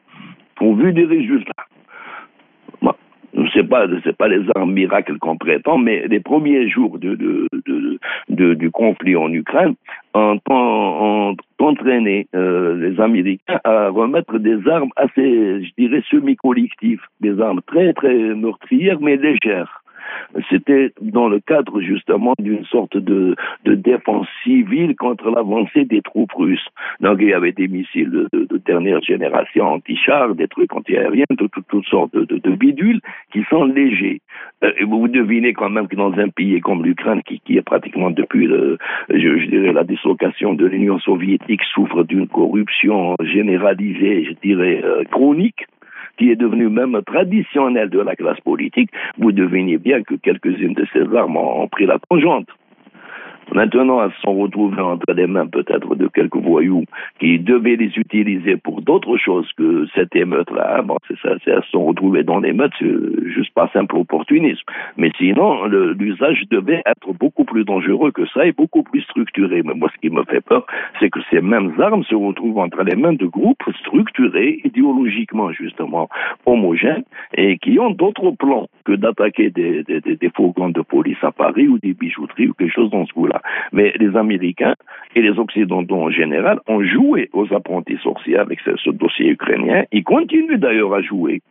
au 0.62 0.76
vu 0.76 0.94
des 0.94 1.04
résultats. 1.04 1.66
C'est 3.54 3.68
pas 3.68 3.88
c'est 4.04 4.16
pas 4.16 4.28
les 4.28 4.44
armes 4.56 4.74
miracles 4.74 5.18
qu'on 5.18 5.38
prétend, 5.38 5.78
mais 5.78 6.08
les 6.08 6.20
premiers 6.20 6.70
jours 6.70 6.98
de, 7.00 7.16
de, 7.16 7.48
de, 8.30 8.54
du 8.54 8.72
conflit 8.72 9.16
en 9.16 9.32
Ukraine 9.32 9.76
ont, 10.14 10.40
ont 10.50 11.36
entraîné 11.60 12.28
euh, 12.36 12.76
les 12.76 13.00
Américains 13.00 13.60
à 13.64 13.90
remettre 13.90 14.40
des 14.40 14.68
armes 14.68 14.92
assez, 14.96 15.64
je 15.64 15.72
dirais, 15.78 16.04
semi-collectives, 16.10 17.02
des 17.22 17.40
armes 17.42 17.62
très 17.68 17.94
très 17.94 18.16
meurtrières 18.16 19.00
mais 19.02 19.18
légères. 19.18 19.84
C'était 20.50 20.92
dans 21.02 21.28
le 21.28 21.40
cadre 21.40 21.82
justement 21.82 22.34
d'une 22.40 22.66
sorte 22.66 22.98
de, 22.98 23.36
défense 23.66 24.28
civile 24.44 24.96
contre 24.96 25.30
l'avancée 25.30 25.86
des 25.86 26.02
troupes 26.02 26.32
russes. 26.34 26.68
Donc 27.02 27.18
il 27.22 27.30
y 27.30 27.34
avait 27.34 27.52
des 27.52 27.68
missiles 27.68 28.10
de, 28.10 28.30
de, 28.32 28.58
dernière 28.58 29.02
génération 29.02 29.66
anti-chars, 29.74 30.36
des 30.36 30.48
trucs 30.48 30.74
anti-aériens, 30.74 31.26
toutes, 31.38 31.86
sortes 31.88 32.16
de, 32.16 32.56
bidules 32.56 33.02
qui 33.32 33.44
sont 33.50 33.66
légers. 33.66 34.22
Euh, 34.64 34.72
vous 34.88 35.08
devinez 35.08 35.54
quand 35.54 35.70
même 35.70 35.88
que 35.88 35.96
dans 35.96 36.14
un 36.14 36.30
pays 36.30 36.60
comme 36.62 36.84
l'Ukraine, 36.84 37.22
qui, 37.24 37.58
est 37.58 37.62
pratiquement 37.62 38.12
depuis 38.12 38.48
je 39.10 39.50
dirais 39.50 39.74
la 39.74 39.84
dislocation 39.84 40.54
de 40.54 40.66
l'Union 40.66 41.00
soviétique, 41.00 41.62
souffre 41.74 42.04
d'une 42.04 42.28
corruption 42.28 43.16
généralisée, 43.22 44.26
je 44.26 44.34
dirais 44.42 44.82
euh, 44.84 45.04
chronique, 45.06 45.66
qui 46.18 46.32
est 46.32 46.36
devenu 46.36 46.70
même 46.70 47.00
traditionnel 47.06 47.90
de 47.90 48.00
la 48.00 48.16
classe 48.16 48.40
politique, 48.42 48.92
vous 49.18 49.32
devinez 49.32 49.78
bien 49.78 50.04
que 50.04 50.16
quelques-unes 50.16 50.74
de 50.74 50.86
ces 50.94 51.16
armes 51.16 51.38
ont 51.38 51.68
pris 51.68 51.86
la 51.86 52.00
tangente. 52.10 52.48
Maintenant, 53.54 54.04
elles 54.04 54.12
sont 54.24 54.34
retrouvées 54.34 54.82
entre 54.82 55.14
les 55.14 55.28
mains 55.28 55.48
peut-être 55.48 55.96
de 55.96 56.08
quelques 56.08 56.36
voyous 56.36 56.84
qui 57.20 57.40
devaient 57.40 57.76
les 57.76 57.92
utiliser 57.98 58.58
pour 58.58 58.82
d'autres 58.82 59.18
choses 59.18 59.50
que 59.58 59.86
cette 59.94 60.16
émeute-là. 60.16 60.82
Bon, 60.82 60.98
c'est 61.08 61.18
ça, 61.20 61.36
sont 61.72 61.86
retrouvées 61.86 62.24
dans 62.24 62.40
l'émeute, 62.40 62.74
juste 63.26 63.54
par 63.54 63.72
simple 63.72 63.96
opportunisme. 63.96 64.64
Mais 64.98 65.12
sinon, 65.18 65.66
l'usage 65.66 66.44
devait 66.50 66.82
être 66.86 67.14
beaucoup 67.14 67.46
plus 67.46 67.66
dangereux 67.66 68.12
que 68.12 68.26
ça 68.28 68.46
et 68.46 68.52
beaucoup 68.52 68.84
plus 68.84 69.02
structuré. 69.02 69.62
Mais 69.64 69.74
moi, 69.74 69.90
ce 69.94 70.00
qui 70.02 70.14
me 70.14 70.24
fait 70.24 70.42
peur, 70.42 70.66
c'est 71.00 71.10
que 71.10 71.20
ces 71.30 71.42
mêmes 71.42 71.74
armes 71.80 72.04
se 72.04 72.16
retrouvent 72.16 72.60
entre 72.60 72.84
les 72.84 72.96
mains 72.96 73.14
de 73.14 73.26
groupes 73.26 73.64
structurés, 73.80 74.60
idéologiquement 74.64 75.52
justement 75.52 76.10
homogènes, 76.46 77.04
et 77.36 77.58
qui 77.58 77.80
ont 77.80 77.92
d'autres 77.92 78.32
plans 78.32 78.68
que 78.86 78.94
d'attaquer 78.94 79.50
des, 79.50 79.84
des, 79.84 80.02
des, 80.02 80.30
fourgons 80.36 80.70
de 80.70 80.82
police 80.82 81.18
à 81.24 81.32
Paris 81.32 81.68
ou 81.68 81.80
des 81.80 81.94
bijouteries 81.94 82.50
ou 82.50 82.54
quelque 82.54 82.74
chose 82.74 82.92
dans 82.92 83.06
ce 83.06 83.14
goût-là. 83.14 83.35
Mais 83.72 83.94
les 84.00 84.16
Américains 84.16 84.76
et 85.16 85.22
les 85.22 85.38
Occidentaux 85.40 86.02
en 86.02 86.10
général 86.10 86.60
ont 86.68 86.84
joué 86.84 87.30
aux 87.34 87.52
apprentis 87.54 87.98
sorciers 88.04 88.38
avec 88.38 88.60
ce, 88.62 88.90
dossier 88.92 89.30
ukrainien. 89.30 89.84
Ils 89.92 90.04
continuent 90.04 90.58
d'ailleurs 90.58 90.94
à 90.94 91.02
jouer 91.02 91.42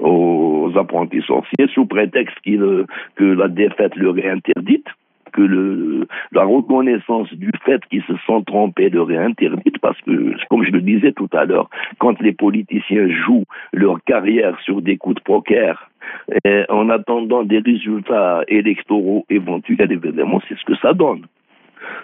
aux 0.00 0.70
apprentis 0.76 1.22
sorciers 1.22 1.66
sous 1.72 1.86
prétexte 1.86 2.36
que 2.42 3.24
la 3.24 3.48
défaite 3.48 3.96
leur 3.96 4.18
est 4.18 4.28
interdite 4.28 4.86
que 5.32 6.06
la 6.32 6.44
reconnaissance 6.44 7.32
du 7.32 7.50
fait 7.64 7.82
qu'ils 7.86 8.02
se 8.04 8.14
sont 8.26 8.42
trompés 8.42 8.90
leur 8.90 9.10
est 9.10 9.16
interdite 9.16 9.78
parce 9.78 9.98
que, 10.02 10.34
comme 10.48 10.64
je 10.64 10.70
le 10.70 10.82
disais 10.82 11.12
tout 11.12 11.28
à 11.32 11.44
l'heure, 11.44 11.70
quand 11.98 12.20
les 12.20 12.32
politiciens 12.32 13.08
jouent 13.08 13.46
leur 13.72 14.02
carrière 14.04 14.58
sur 14.60 14.82
des 14.82 14.96
coups 14.98 15.16
de 15.16 15.22
poker 15.22 15.90
eh, 16.44 16.64
en 16.68 16.88
attendant 16.90 17.44
des 17.44 17.58
résultats 17.58 18.42
électoraux 18.48 19.24
éventuels, 19.30 19.92
évidemment, 19.92 20.40
c'est 20.48 20.56
ce 20.58 20.64
que 20.64 20.76
ça 20.76 20.92
donne. 20.92 21.26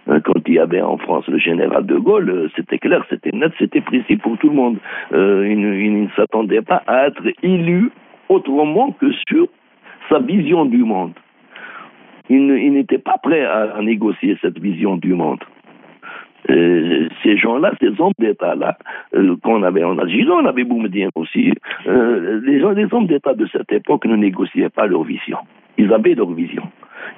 Hein, 0.06 0.20
quand 0.20 0.40
il 0.46 0.54
y 0.54 0.58
avait 0.58 0.80
en 0.80 0.98
France 0.98 1.26
le 1.28 1.38
général 1.38 1.86
de 1.86 1.96
Gaulle, 1.96 2.30
euh, 2.30 2.48
c'était 2.56 2.78
clair, 2.78 3.04
c'était 3.08 3.30
net, 3.32 3.52
c'était 3.58 3.80
précis 3.80 4.16
pour 4.16 4.36
tout 4.38 4.48
le 4.48 4.54
monde. 4.54 4.78
Euh, 5.12 5.46
il, 5.48 6.02
ne 6.02 6.08
s'attendait 6.16 6.62
pas 6.62 6.82
à 6.86 7.06
être 7.06 7.22
élu 7.42 7.90
autrement 8.28 8.92
que 8.92 9.12
sur 9.28 9.48
sa 10.08 10.18
vision 10.18 10.64
du 10.64 10.84
monde. 10.84 11.12
Il 12.30 12.72
n'était 12.72 12.98
pas 12.98 13.16
prêt 13.22 13.42
à, 13.42 13.80
négocier 13.80 14.36
cette 14.42 14.58
vision 14.58 14.96
du 14.96 15.14
monde. 15.14 15.40
Euh, 16.50 17.08
ces 17.22 17.36
gens-là, 17.36 17.72
ces 17.80 18.00
hommes 18.00 18.14
d'État-là, 18.18 18.78
euh, 19.14 19.36
qu'on 19.42 19.62
avait 19.62 19.84
en 19.84 19.98
Algérie, 19.98 20.30
on 20.30 20.46
avait 20.46 20.64
Boumedien 20.64 21.10
aussi, 21.14 21.52
euh, 21.86 22.40
les, 22.42 22.60
gens, 22.60 22.70
les 22.70 22.92
hommes 22.92 23.06
d'État 23.06 23.34
de 23.34 23.46
cette 23.52 23.70
époque 23.70 24.06
ne 24.06 24.16
négociaient 24.16 24.70
pas 24.70 24.86
leur 24.86 25.02
vision. 25.02 25.38
Ils 25.76 25.92
avaient 25.92 26.14
leur 26.14 26.30
vision. 26.30 26.62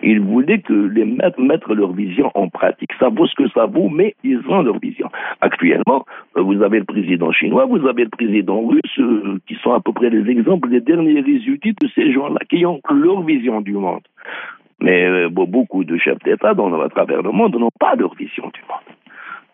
Ils 0.03 0.21
voulaient 0.21 0.61
que 0.61 0.73
les 0.73 1.05
maîtres 1.05 1.41
mettent 1.41 1.67
leur 1.69 1.93
vision 1.93 2.31
en 2.35 2.49
pratique. 2.49 2.91
Ça 2.99 3.09
vaut 3.09 3.27
ce 3.27 3.35
que 3.35 3.49
ça 3.51 3.67
vaut, 3.67 3.89
mais 3.89 4.15
ils 4.25 4.41
ont 4.49 4.63
leur 4.63 4.79
vision. 4.79 5.09
Actuellement, 5.41 6.05
vous 6.35 6.63
avez 6.63 6.81
le 6.81 6.85
président 6.85 7.33
chinois, 7.33 7.67
vous 7.67 7.87
avez 7.87 8.05
le 8.05 8.11
président 8.11 8.61
russe, 8.61 9.01
qui 9.47 9.55
sont 9.63 9.73
à 9.73 9.81
peu 9.81 9.93
près 9.93 10.11
les 10.11 10.31
exemples, 10.31 10.69
les 10.69 10.81
derniers 10.81 11.21
résultats 11.21 11.71
de 11.81 11.89
ces 11.95 12.13
gens-là, 12.13 12.41
qui 12.49 12.65
ont 12.67 12.81
leur 12.91 13.23
vision 13.23 13.61
du 13.61 13.73
monde. 13.73 14.03
Mais 14.81 15.29
beaucoup 15.29 15.85
de 15.85 15.97
chefs 15.99 16.23
d'État 16.25 16.51
à 16.51 16.89
travers 16.89 17.23
le 17.23 17.33
monde 17.33 17.57
n'ont 17.57 17.71
pas 17.79 17.95
leur 17.97 18.15
vision 18.15 18.51
du 18.55 18.61
monde. 18.69 18.97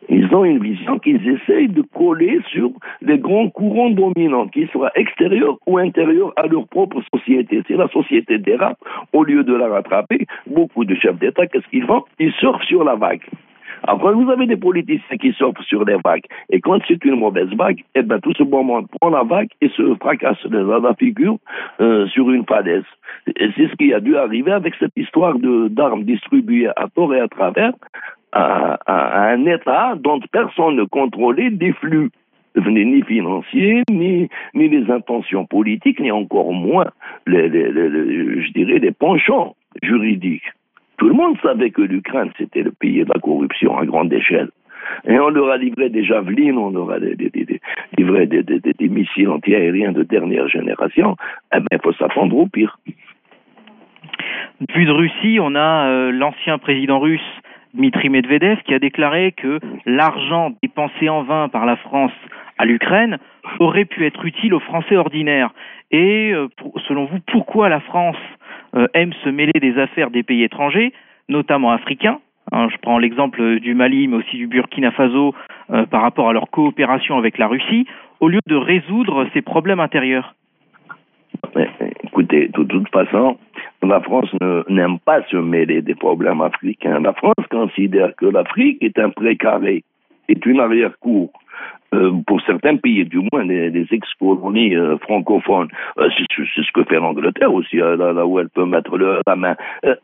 Ils 0.08 0.32
ont 0.34 0.44
une 0.44 0.62
vision 0.62 0.98
qu'ils 0.98 1.28
essayent 1.28 1.68
de 1.68 1.82
coller 1.82 2.40
sur 2.52 2.70
les 3.02 3.18
grands 3.18 3.50
courants 3.50 3.90
dominants, 3.90 4.46
qu'ils 4.48 4.68
soient 4.68 4.92
extérieurs 4.94 5.58
ou 5.66 5.78
intérieurs 5.78 6.32
à 6.36 6.46
leur 6.46 6.66
propre 6.68 7.02
société. 7.12 7.62
Si 7.66 7.74
la 7.74 7.88
société 7.88 8.38
dérape, 8.38 8.78
au 9.12 9.24
lieu 9.24 9.42
de 9.42 9.54
la 9.54 9.68
rattraper, 9.68 10.26
beaucoup 10.46 10.84
de 10.84 10.94
chefs 10.94 11.18
d'État, 11.18 11.46
qu'est-ce 11.46 11.66
qu'ils 11.68 11.86
font? 11.86 12.04
Ils 12.18 12.32
surfent 12.32 12.64
sur 12.64 12.84
la 12.84 12.94
vague. 12.94 13.22
Alors, 13.82 14.12
vous 14.14 14.30
avez 14.30 14.46
des 14.46 14.56
politiciens 14.56 15.16
qui 15.18 15.32
surfent 15.32 15.62
sur 15.66 15.84
les 15.84 15.96
vagues, 16.04 16.24
et 16.50 16.60
quand 16.60 16.80
c'est 16.88 17.04
une 17.04 17.16
mauvaise 17.16 17.50
vague, 17.56 17.82
eh 17.94 18.02
bien, 18.02 18.18
tout 18.20 18.32
ce 18.36 18.42
bon 18.42 18.64
monde 18.64 18.86
prend 19.00 19.10
la 19.10 19.22
vague 19.22 19.48
et 19.60 19.68
se 19.68 19.94
fracasse 19.96 20.44
dans 20.46 20.80
la 20.80 20.94
figure 20.94 21.36
euh, 21.80 22.06
sur 22.08 22.30
une 22.30 22.44
falaise. 22.46 22.84
Et 23.26 23.50
c'est 23.56 23.68
ce 23.68 23.74
qui 23.76 23.92
a 23.92 24.00
dû 24.00 24.16
arriver 24.16 24.52
avec 24.52 24.74
cette 24.78 24.96
histoire 24.96 25.36
d'armes 25.38 26.04
distribuées 26.04 26.68
à 26.68 26.88
tort 26.94 27.14
et 27.14 27.20
à 27.20 27.28
travers 27.28 27.72
à, 28.32 29.30
un 29.32 29.44
État 29.46 29.94
dont 29.96 30.20
personne 30.32 30.76
ne 30.76 30.84
contrôlait 30.84 31.50
des 31.50 31.72
flux 31.72 32.10
ni 32.56 33.02
financiers, 33.02 33.82
ni, 33.90 34.28
ni 34.54 34.68
les 34.68 34.90
intentions 34.90 35.44
politiques, 35.44 36.00
ni 36.00 36.10
encore 36.10 36.52
moins, 36.52 36.86
les, 37.26 37.50
je 37.50 38.52
dirais, 38.52 38.78
les 38.78 38.92
penchants 38.92 39.54
juridiques. 39.82 40.50
Tout 40.96 41.08
le 41.08 41.14
monde 41.14 41.36
savait 41.42 41.70
que 41.70 41.82
l'Ukraine, 41.82 42.30
c'était 42.38 42.62
le 42.62 42.72
pays 42.72 43.04
de 43.04 43.10
la 43.12 43.20
corruption 43.20 43.76
à 43.76 43.84
grande 43.84 44.12
échelle. 44.12 44.48
Et 45.06 45.18
on 45.18 45.28
leur 45.28 45.50
a 45.50 45.56
livré 45.56 45.90
des 45.90 46.04
javelines, 46.04 46.56
on 46.56 46.70
leur 46.70 46.90
a 46.90 46.98
livré 46.98 48.26
des, 48.26 48.88
missiles 48.88 49.28
antiaériens 49.28 49.92
de 49.92 50.04
dernière 50.04 50.48
génération. 50.48 51.16
Eh 51.52 51.58
bien, 51.58 51.66
il 51.72 51.80
faut 51.82 51.92
s'attendre 51.92 52.36
au 52.36 52.46
pire. 52.46 52.78
Depuis 54.60 54.86
de 54.86 54.92
Russie, 54.92 55.38
on 55.40 55.54
a 55.54 55.88
euh, 55.88 56.12
l'ancien 56.12 56.56
président 56.58 56.98
russe 56.98 57.20
Dmitri 57.76 58.08
Medvedev 58.08 58.62
qui 58.64 58.74
a 58.74 58.78
déclaré 58.78 59.32
que 59.32 59.60
l'argent 59.84 60.52
dépensé 60.62 61.08
en 61.08 61.22
vain 61.22 61.48
par 61.48 61.66
la 61.66 61.76
France 61.76 62.12
à 62.58 62.64
l'Ukraine 62.64 63.18
aurait 63.60 63.84
pu 63.84 64.06
être 64.06 64.24
utile 64.24 64.54
aux 64.54 64.60
Français 64.60 64.96
ordinaires. 64.96 65.50
Et 65.90 66.32
euh, 66.32 66.48
selon 66.88 67.04
vous, 67.04 67.18
pourquoi 67.26 67.68
la 67.68 67.80
France 67.80 68.16
euh, 68.74 68.86
aime 68.94 69.12
se 69.24 69.28
mêler 69.28 69.58
des 69.60 69.78
affaires 69.78 70.10
des 70.10 70.22
pays 70.22 70.42
étrangers, 70.42 70.92
notamment 71.28 71.70
africains 71.70 72.18
hein, 72.52 72.68
Je 72.70 72.76
prends 72.78 72.98
l'exemple 72.98 73.60
du 73.60 73.74
Mali, 73.74 74.08
mais 74.08 74.16
aussi 74.16 74.36
du 74.36 74.46
Burkina 74.46 74.90
Faso 74.90 75.34
euh, 75.70 75.86
par 75.86 76.02
rapport 76.02 76.28
à 76.28 76.32
leur 76.32 76.50
coopération 76.50 77.18
avec 77.18 77.38
la 77.38 77.46
Russie, 77.46 77.86
au 78.20 78.28
lieu 78.28 78.40
de 78.46 78.56
résoudre 78.56 79.26
ces 79.34 79.42
problèmes 79.42 79.80
intérieurs? 79.80 80.34
Écoutez, 82.18 82.48
de 82.48 82.62
toute 82.62 82.88
façon, 82.88 83.36
la 83.82 84.00
France 84.00 84.30
n'aime 84.70 84.98
pas 85.00 85.22
se 85.24 85.36
mêler 85.36 85.82
des 85.82 85.94
problèmes 85.94 86.40
africains. 86.40 86.98
La 87.00 87.12
France 87.12 87.44
considère 87.50 88.16
que 88.16 88.24
l'Afrique 88.24 88.82
est 88.82 88.98
un 88.98 89.10
précaré, 89.10 89.84
est 90.30 90.46
une 90.46 90.60
arrière-cour. 90.60 91.30
Euh, 91.94 92.12
pour 92.26 92.40
certains 92.42 92.76
pays, 92.76 93.04
du 93.04 93.20
moins 93.32 93.44
les, 93.44 93.86
ex-colonies 93.90 94.74
euh, 94.74 94.98
francophones. 94.98 95.68
Euh, 95.98 96.08
c'est 96.16 96.62
ce 96.62 96.72
que 96.72 96.82
fait 96.84 96.96
l'Angleterre 96.96 97.52
aussi, 97.52 97.76
là, 97.76 98.26
où 98.26 98.40
elle 98.40 98.48
peut 98.48 98.64
mettre 98.64 98.96
la 98.98 99.36
main. 99.36 99.54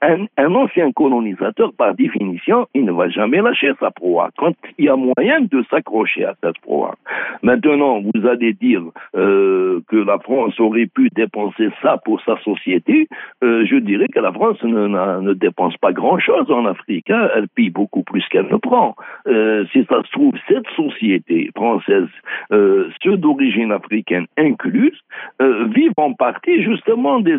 Un, 0.00 0.54
ancien 0.54 0.92
colonisateur, 0.92 1.72
par 1.72 1.94
définition, 1.94 2.66
il 2.74 2.84
ne 2.84 2.92
va 2.92 3.08
jamais 3.08 3.40
lâcher 3.40 3.72
sa 3.80 3.90
proie 3.90 4.30
quand 4.36 4.52
il 4.78 4.84
y 4.84 4.88
a 4.88 4.96
moyen 4.96 5.40
de 5.40 5.64
s'accrocher 5.70 6.24
à 6.24 6.34
cette 6.42 6.58
proie. 6.60 6.94
Maintenant, 7.42 8.00
vous 8.00 8.26
allez 8.26 8.52
dire 8.52 8.82
que 9.14 9.96
la 9.96 10.18
France 10.18 10.58
aurait 10.60 10.86
pu 10.86 11.08
dépenser 11.14 11.70
ça 11.82 11.98
pour 12.04 12.20
sa 12.22 12.38
société. 12.40 13.08
je 13.42 13.76
dirais 13.78 14.08
que 14.08 14.20
la 14.20 14.32
France 14.32 14.62
ne, 14.62 15.32
dépense 15.34 15.76
pas 15.78 15.92
grand-chose 15.92 16.50
en 16.50 16.66
Afrique. 16.66 17.10
Hein. 17.10 17.28
Elle 17.34 17.48
paye 17.48 17.70
beaucoup 17.70 18.02
plus 18.02 18.24
qu'elle 18.28 18.48
ne 18.50 18.56
prend. 18.56 18.94
si 19.26 19.84
ça 19.88 20.02
se 20.02 20.12
trouve, 20.12 20.34
cette 20.48 20.68
société 20.76 21.50
françaises, 21.72 22.08
euh, 22.52 22.88
ceux 23.02 23.16
d'origine 23.16 23.72
africaine 23.72 24.26
incluse, 24.36 24.98
euh, 25.40 25.64
vivent 25.74 25.92
en 25.96 26.12
partie 26.12 26.62
justement 26.62 27.20
des, 27.20 27.38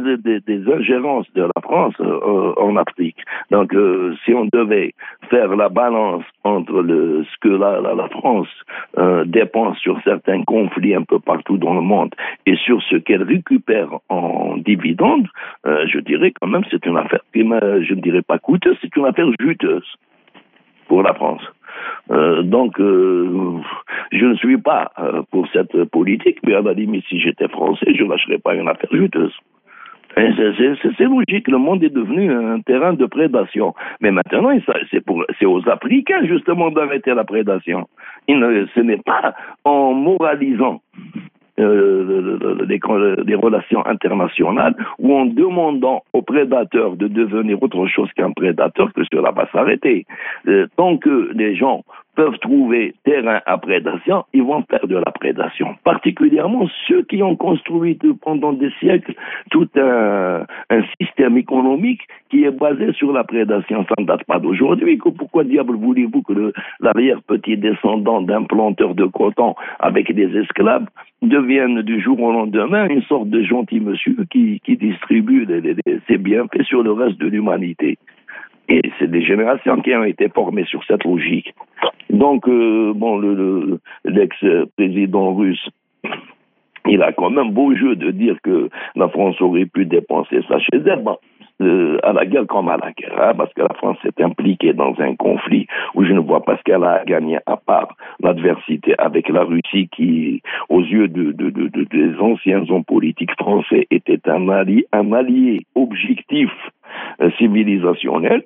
ingérences 0.73 1.31
de 1.33 1.43
la 1.43 1.61
France 1.61 1.93
euh, 1.99 2.53
en 2.57 2.75
Afrique. 2.77 3.17
Donc, 3.51 3.75
si 4.25 4.33
on 4.33 4.45
devait 4.51 4.93
faire 5.29 5.55
la 5.55 5.69
balance 5.69 6.23
entre 6.43 6.83
ce 6.83 7.37
que 7.41 7.49
la, 7.49 8.07
France 8.09 8.47
dépense 9.25 9.77
sur 9.79 9.99
certains 10.03 10.43
conflits 10.43 10.95
un 10.95 11.03
peu 11.03 11.19
partout 11.19 11.57
dans 11.57 11.73
le 11.73 11.81
monde 11.81 12.13
et 12.45 12.55
sur 12.55 12.81
ce 12.83 12.95
qu'elle 12.97 13.23
récupère 13.23 13.89
en 14.09 14.57
dividendes, 14.57 15.27
je 15.65 15.99
dirais 15.99 16.33
quand 16.39 16.47
même 16.47 16.63
c'est 16.71 16.85
une 16.85 16.97
affaire 16.97 17.21
je 17.33 17.93
ne 17.93 18.01
dirais 18.01 18.21
pas 18.21 18.39
coûteuse, 18.39 18.77
c'est 18.81 18.95
une 18.95 19.05
affaire 19.05 19.27
juteuse 19.39 19.87
pour 20.87 21.03
la 21.03 21.13
France. 21.13 21.41
Euh, 22.11 22.43
donc, 22.43 22.79
euh, 22.79 23.59
je 24.11 24.25
ne 24.25 24.35
suis 24.35 24.57
pas 24.57 24.91
euh, 24.99 25.21
pour 25.31 25.47
cette 25.53 25.83
politique, 25.85 26.39
mais 26.45 26.53
à 26.53 26.61
la 26.61 26.73
limite, 26.73 27.05
si 27.07 27.19
j'étais 27.19 27.47
français, 27.47 27.93
je 27.95 28.03
ne 28.03 28.09
lâcherais 28.09 28.39
pas 28.39 28.55
une 28.55 28.67
affaire 28.67 28.89
juteuse. 28.91 29.33
C'est 30.15 31.05
logique, 31.05 31.47
le 31.47 31.57
monde 31.57 31.83
est 31.83 31.89
devenu 31.89 32.31
un 32.31 32.59
terrain 32.61 32.93
de 32.93 33.05
prédation. 33.07 33.73
Mais 33.99 34.11
maintenant, 34.11 34.51
c'est 34.91 35.45
aux 35.45 35.67
Africains 35.67 36.23
justement 36.25 36.69
d'arrêter 36.69 37.15
la 37.15 37.23
prédation. 37.23 37.87
ce 38.27 38.79
n'est 38.79 39.01
pas 39.01 39.33
en 39.65 39.93
moralisant 39.93 40.81
euh, 41.59 42.65
des, 42.65 43.35
relations 43.35 43.85
internationales 43.85 44.75
ou 44.97 45.13
en 45.13 45.25
demandant 45.25 46.03
aux 46.13 46.23
prédateurs 46.23 46.95
de 46.95 47.07
devenir 47.07 47.61
autre 47.61 47.85
chose 47.85 48.09
qu'un 48.15 48.31
prédateur 48.31 48.91
que 48.93 49.01
cela 49.11 49.31
va 49.31 49.47
s'arrêter. 49.51 50.05
Euh, 50.47 50.65
tant 50.77 50.97
que 50.97 51.31
les 51.33 51.55
gens 51.55 51.83
peuvent 52.15 52.37
trouver 52.39 52.93
terrain 53.03 53.41
à 53.45 53.57
prédation, 53.57 54.25
ils 54.33 54.43
vont 54.43 54.63
faire 54.69 54.87
de 54.87 54.95
la 54.95 55.11
prédation. 55.11 55.75
Particulièrement 55.83 56.67
ceux 56.87 57.03
qui 57.03 57.23
ont 57.23 57.35
construit 57.35 57.97
pendant 58.21 58.53
des 58.53 58.69
siècles 58.79 59.13
tout 59.49 59.67
un, 59.75 60.45
système 60.99 61.37
économique 61.37 62.01
qui 62.29 62.43
est 62.43 62.51
basé 62.51 62.93
sur 62.93 63.13
la 63.13 63.23
prédation. 63.23 63.85
Ça 63.87 63.95
ne 63.99 64.05
date 64.05 64.23
pas 64.25 64.39
d'aujourd'hui. 64.39 64.97
Pourquoi 64.97 65.43
diable 65.43 65.75
voulez-vous 65.75 66.21
que 66.21 66.53
l'arrière-petit 66.79 67.57
descendant 67.57 68.21
d'un 68.21 68.43
planteur 68.43 68.95
de 68.95 69.05
coton 69.05 69.55
avec 69.79 70.13
des 70.13 70.35
esclaves 70.37 70.85
devienne 71.21 71.81
du 71.81 72.01
jour 72.01 72.19
au 72.21 72.31
lendemain 72.31 72.87
une 72.89 73.03
sorte 73.03 73.29
de 73.29 73.41
gentil 73.43 73.79
monsieur 73.79 74.15
qui, 74.29 74.61
distribue 74.67 75.47
ses 76.07 76.17
bienfaits 76.17 76.63
sur 76.63 76.83
le 76.83 76.91
reste 76.91 77.17
de 77.17 77.27
l'humanité? 77.27 77.97
Et 78.69 78.81
c'est 78.97 79.09
des 79.09 79.23
générations 79.23 79.81
qui 79.81 79.93
ont 79.95 80.03
été 80.03 80.29
formées 80.29 80.65
sur 80.65 80.83
cette 80.85 81.03
logique. 81.03 81.53
Donc, 82.09 82.47
euh, 82.47 82.93
bon, 82.95 83.17
le, 83.17 83.79
l'ex-président 84.05 85.33
russe, 85.35 85.69
il 86.87 87.01
a 87.01 87.11
quand 87.11 87.29
même 87.29 87.51
beau 87.51 87.75
jeu 87.75 87.95
de 87.95 88.11
dire 88.11 88.37
que 88.43 88.69
la 88.95 89.07
France 89.09 89.39
aurait 89.41 89.65
pu 89.65 89.85
dépenser 89.85 90.41
ça 90.47 90.59
chez 90.59 90.77
elle. 90.85 91.03
Euh, 91.61 91.99
à 92.01 92.13
la 92.13 92.25
guerre 92.25 92.47
comme 92.47 92.67
à 92.67 92.77
la 92.77 92.91
guerre, 92.93 93.13
hein, 93.21 93.33
parce 93.37 93.53
que 93.53 93.61
la 93.61 93.73
France 93.75 93.97
s'est 94.01 94.23
impliquée 94.23 94.73
dans 94.73 94.95
un 94.97 95.15
conflit 95.15 95.67
où 95.93 96.03
je 96.03 96.11
ne 96.11 96.19
vois 96.19 96.41
pas 96.41 96.57
ce 96.57 96.63
qu'elle 96.63 96.83
a 96.83 97.03
gagné 97.05 97.37
à 97.45 97.57
part 97.57 97.95
l'adversité 98.19 98.95
avec 98.97 99.29
la 99.29 99.43
Russie 99.43 99.87
qui, 99.95 100.41
aux 100.69 100.81
yeux 100.81 101.07
de, 101.07 101.31
de, 101.31 101.51
de, 101.51 101.67
des 101.83 102.17
anciens 102.19 102.63
hommes 102.69 102.83
politiques 102.83 103.35
français, 103.37 103.85
était 103.91 104.19
un 104.27 104.49
allié, 104.49 105.65
objectif 105.75 106.49
euh, 107.21 107.29
civilisationnel 107.37 108.43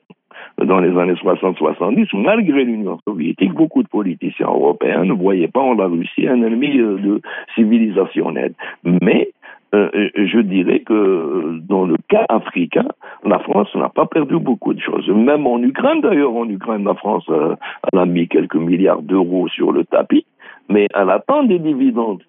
dans 0.64 0.80
les 0.80 0.98
années 0.98 1.14
60-70, 1.14 2.10
malgré 2.14 2.64
l'Union 2.66 3.00
soviétique, 3.08 3.54
beaucoup 3.54 3.84
de 3.84 3.88
politiciens 3.88 4.48
européens 4.48 5.06
ne 5.06 5.14
voyaient 5.14 5.48
pas 5.48 5.62
en 5.62 5.76
la 5.76 5.86
Russie 5.86 6.28
un 6.28 6.42
ennemi 6.42 6.78
euh, 6.80 6.98
de 6.98 7.22
civilisationnel. 7.56 8.54
Mais 8.84 9.30
euh, 9.74 10.10
je 10.16 10.40
dirais 10.40 10.80
que 10.80 11.60
dans 11.68 11.86
le 11.86 11.96
cas 12.08 12.26
africain, 12.30 12.88
la 13.24 13.40
France 13.40 13.74
n'a 13.76 13.90
pas 13.90 14.06
perdu 14.06 14.40
beaucoup 14.40 14.74
de 14.74 14.80
choses. 14.80 15.08
Même 15.10 15.46
en 15.46 15.62
Ukraine, 15.62 16.02
d'ailleurs, 16.02 16.34
en 16.34 16.48
Ukraine, 16.50 16.84
la 16.86 16.96
France 16.96 17.30
a 17.94 18.06
mis 18.06 18.28
quelques 18.28 18.56
milliards 18.56 19.02
d'euros 19.02 19.48
sur 19.50 19.72
le 19.72 19.84
tapis, 19.84 20.26
mais 20.70 20.88
elle 20.94 21.10
attend 21.10 21.44
des 21.44 21.60
dividendes 21.60 22.24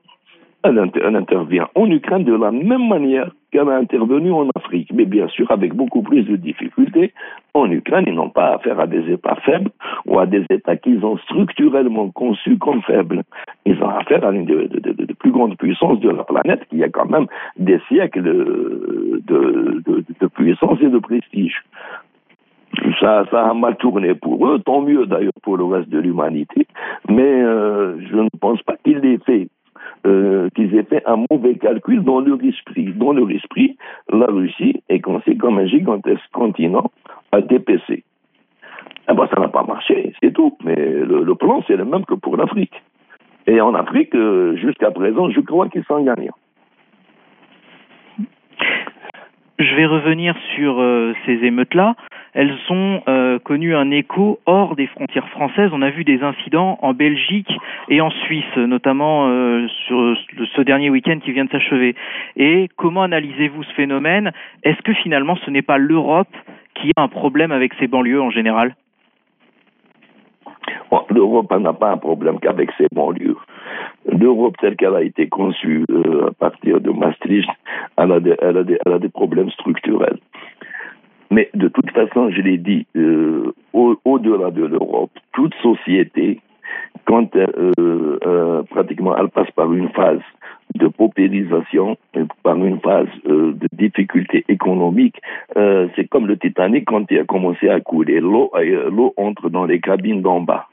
elle, 0.65 1.17
intervient 1.17 1.69
en 1.75 1.91
Ukraine 1.91 2.25
de 2.25 2.35
la 2.35 2.51
même 2.51 2.89
manière 2.89 3.31
qu'elle 3.51 3.69
a 3.69 3.77
intervenu 3.77 4.33
en 4.33 4.49
Afrique, 4.57 4.91
mais 4.93 5.05
bien 5.05 5.29
sûr 5.29 5.51
avec 5.51 5.75
beaucoup 5.75 6.03
plus 6.03 6.25
de 6.25 6.37
difficultés. 6.37 7.13
En 7.55 7.71
Ukraine, 7.71 8.05
ils 8.07 8.15
n'ont 8.15 8.31
pas 8.31 8.55
affaire 8.55 8.79
à 8.81 8.87
des 8.87 9.11
États 9.11 9.37
faibles 9.37 9.71
ou 10.07 10.19
à 10.19 10.27
des 10.27 10.45
États 10.51 10.77
qu'ils 10.77 11.05
ont 11.05 11.17
structurellement 11.19 12.11
conçus 12.11 12.59
comme 12.59 12.83
faibles. 12.83 13.23
Ils 13.65 13.81
ont 13.83 13.89
affaire 13.89 14.25
à 14.25 14.33
une 14.33 14.45
des 14.45 14.69
de, 14.69 15.13
plus 15.15 15.31
grandes 15.31 15.57
puissances 15.57 16.01
de 16.01 16.11
la 16.11 16.25
planète 16.25 16.67
qui 16.69 16.83
a 16.83 16.89
quand 16.89 17.09
même 17.09 17.27
des 17.57 17.81
siècles 17.89 18.23
de, 18.23 19.23
puissance 20.35 20.79
et 20.83 20.89
de 20.89 20.99
prestige. 20.99 21.63
Ça, 23.01 23.25
ça, 23.31 23.49
a 23.49 23.55
mal 23.55 23.77
tourné 23.77 24.15
pour 24.15 24.47
eux, 24.47 24.61
tant 24.61 24.83
mieux 24.83 25.07
d'ailleurs 25.07 25.33
pour 25.43 25.57
le 25.57 25.65
reste 25.65 25.89
de 25.89 25.99
l'humanité, 25.99 26.67
mais 27.09 27.23
euh, 27.23 27.99
je 28.11 28.17
ne 28.17 28.29
pense 28.41 28.63
pas 28.63 28.77
qu'il 28.85 28.99
l'ait 28.99 29.19
fait 29.25 29.49
euh, 30.07 30.49
qu'ils 30.55 30.75
aient 30.77 30.85
fait 30.85 31.03
un 31.07 31.25
mauvais 31.31 31.55
calcul 31.55 32.03
dans 32.03 32.21
leur 32.21 32.43
esprit. 32.43 32.93
Dans 32.95 33.13
leur 33.13 33.31
esprit, 33.31 33.77
la 34.11 34.27
Russie 34.27 34.83
est 34.89 35.01
conçue 35.01 35.37
comme 35.37 35.59
un 35.59 35.67
gigantesque 35.67 36.31
continent 36.33 36.91
à 37.33 37.41
DPC. 37.41 38.05
Eh 39.11 39.15
ben, 39.15 39.27
ça 39.33 39.41
n'a 39.41 39.49
pas 39.49 39.63
marché, 39.63 40.13
c'est 40.23 40.33
tout. 40.33 40.57
Mais 40.65 40.77
le, 40.77 41.35
plan, 41.35 41.63
c'est 41.67 41.77
le 41.77 41.85
même 41.85 42.05
que 42.05 42.15
pour 42.15 42.37
l'Afrique. 42.37 42.75
Et 43.47 43.61
en 43.61 43.75
Afrique, 43.75 44.15
euh, 44.15 44.57
jusqu'à 44.57 44.91
présent, 44.91 45.31
je 45.31 45.41
crois 45.41 45.69
qu'ils 45.69 45.85
sont 45.85 46.03
gagnants. 46.03 46.37
Je 49.59 49.75
vais 49.75 49.87
revenir 49.87 50.35
sur 50.55 50.81
euh, 50.81 51.15
ces 51.27 51.45
émeutes-là 51.45 51.97
elles 52.35 52.57
ont 52.71 53.03
euh, 53.09 53.41
connu 53.41 53.75
un 53.75 53.91
écho 53.91 54.39
hors 54.47 54.77
des 54.77 54.87
frontières 54.87 55.29
françaises. 55.31 55.71
On 55.73 55.83
a 55.83 55.91
vu 55.91 56.05
des 56.05 56.23
incidents 56.23 56.79
en 56.83 56.95
Belgique 56.95 57.51
et 57.89 58.01
en 58.01 58.11
Suisse, 58.11 58.57
notamment 58.57 59.29
euh, 59.29 59.67
sur 59.87 60.17
ce 60.55 60.61
dernier 60.61 60.89
week-end 60.89 61.19
qui 61.19 61.33
vient 61.33 61.47
de 61.47 61.51
s'achever. 61.51 61.97
Et 62.37 62.69
comment 62.77 63.03
analysez-vous 63.03 63.65
ce 63.65 63.73
phénomène? 63.73 64.31
Est-ce 64.63 64.81
que 64.83 64.93
finalement 64.93 65.37
ce 65.45 65.51
n'est 65.51 65.63
pas 65.63 65.79
l'Europe 65.79 66.29
qui 66.75 66.93
a 66.97 67.03
un 67.03 67.09
problème 67.09 67.51
avec 67.51 67.75
ses 67.75 67.89
banlieues 67.89 68.23
en 68.23 68.31
général? 68.31 68.77
L'Europe 71.11 71.53
n'a 71.59 71.73
pas 71.73 71.91
un 71.91 71.97
problème 71.97 72.39
qu'avec 72.39 72.71
ses 72.79 72.87
banlieues. 72.95 73.37
L'Europe 74.07 74.57
telle 74.61 74.77
qu'elle 74.77 74.95
a 74.95 75.03
été 75.03 75.29
conçue 75.29 75.85
euh, 75.91 76.29
à 76.29 76.33
partir 76.33 76.81
de 76.81 76.91
Maastricht, 76.91 77.51
elle 77.97 78.13
a 78.13 78.99
des 78.99 79.09
problèmes 79.09 79.51
structurels. 79.51 80.19
Mais 81.31 81.51
de 81.55 81.69
toute 81.69 81.91
façon, 81.91 82.31
je 82.31 82.41
l'ai 82.41 82.57
dit, 82.57 82.87
euh, 82.97 83.53
au-delà 83.73 84.51
de 84.51 84.65
l'Europe, 84.65 85.11
toute 85.33 85.55
société, 85.63 86.41
quand 87.05 87.37
euh, 87.37 88.63
pratiquement 88.71 89.17
elle 89.17 89.29
passe 89.29 89.51
par 89.51 89.73
une 89.73 89.91
phase 89.91 90.21
de 90.75 90.89
paupérisation, 90.89 91.97
par 92.43 92.57
une 92.57 92.81
phase 92.81 93.09
de 93.25 93.69
difficulté 93.73 94.45
économique, 94.49 95.17
c'est 95.55 96.09
comme 96.11 96.27
le 96.27 96.37
Titanic 96.39 96.85
quand 96.87 97.11
il 97.11 97.19
a 97.19 97.25
commencé 97.25 97.69
à 97.69 97.81
couler. 97.81 98.21
L'eau 98.21 98.51
entre 99.17 99.49
dans 99.49 99.65
les 99.65 99.81
cabines 99.81 100.23
d'en 100.23 100.41
bas 100.41 100.67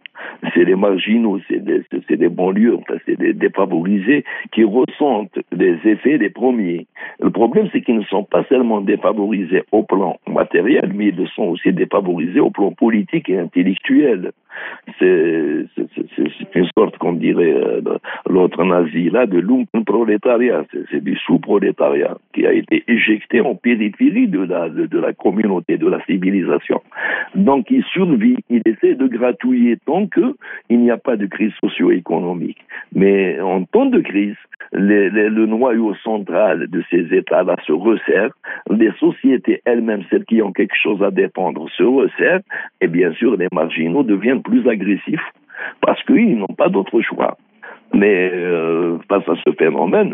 c'est 0.54 0.65
les 0.65 0.75
marginaux, 0.75 1.39
c'est 1.47 1.63
des, 1.63 1.84
des 2.10 2.30
banlieues, 2.30 2.78
c'est 3.06 3.17
des 3.17 3.34
défavorisés 3.34 4.23
qui 4.51 4.63
ressentent 4.63 5.39
les 5.51 5.78
effets 5.86 6.17
des 6.17 6.30
premiers. 6.30 6.88
Le 7.19 7.30
problème, 7.30 7.69
c'est 7.71 7.82
qu'ils 7.82 7.97
ne 7.97 8.04
sont 8.04 8.23
pas 8.23 8.43
seulement 8.49 8.82
défavorisés 8.82 9.63
au 9.71 9.84
plan 9.84 10.17
matériel, 10.28 10.91
mais 10.93 11.08
ils 11.08 11.28
sont 11.36 11.43
aussi 11.43 11.71
défavorisés 11.73 12.39
au 12.39 12.51
plan 12.51 12.71
politique 12.71 13.30
et 13.30 13.39
intellectuel. 13.39 14.32
C'est 14.99 15.65
une 16.56 16.67
sorte, 16.78 16.97
comme 16.97 17.19
dirait 17.19 17.54
euh, 17.54 17.82
l'autre 18.30 18.63
nazi 18.63 19.10
là, 19.10 19.25
de 19.25 19.41
prolétariat, 19.86 20.63
c'est 20.91 21.04
du 21.04 21.15
sous-prolétariat 21.17 22.17
qui 22.34 22.45
a 22.45 22.54
été 22.54 22.84
éjecté 22.88 23.41
en 23.41 23.56
périphérie 23.56 24.28
de 24.28 24.43
la, 24.43 24.69
de, 24.69 24.99
la 24.99 25.13
communauté, 25.13 25.78
de 25.78 25.88
la 25.88 26.04
civilisation. 26.06 26.82
Donc 27.36 27.69
il 27.69 27.84
survit, 27.84 28.38
il 28.49 28.62
essaie 28.65 28.95
de 28.95 29.08
gratouiller 29.08 29.78
tant 29.86 30.04
qu'il 30.09 30.79
n'y 30.79 30.91
a 30.91 30.97
pas 30.97 31.15
de 31.15 31.25
crise 31.25 31.53
socio-économique. 31.61 32.59
Mais 32.93 33.39
en 33.39 33.63
temps 33.63 33.85
de 33.85 33.99
crise, 33.99 34.35
le 34.71 35.45
noyau 35.45 35.95
central 35.95 36.67
de 36.67 36.83
ces 36.89 37.13
États-là 37.15 37.55
se 37.65 37.71
resserre, 37.71 38.31
les 38.69 38.91
sociétés 38.99 39.61
elles-mêmes, 39.65 40.03
celles 40.09 40.25
qui 40.25 40.41
ont 40.41 40.51
quelque 40.51 40.75
chose 40.75 41.01
à 41.03 41.11
défendre, 41.11 41.69
se 41.69 41.83
resserrent, 41.83 42.41
et 42.81 42.87
bien 42.87 43.13
sûr 43.13 43.37
les 43.37 43.47
marginaux 43.51 44.03
deviennent 44.03 44.41
plus 44.41 44.67
agressifs 44.67 45.31
parce 45.81 46.01
qu'ils 46.03 46.37
n'ont 46.37 46.47
pas 46.47 46.69
d'autre 46.69 47.01
choix. 47.01 47.37
Mais 47.93 48.31
euh, 48.33 48.97
face 49.07 49.27
à 49.29 49.35
ce 49.45 49.51
phénomène, 49.53 50.13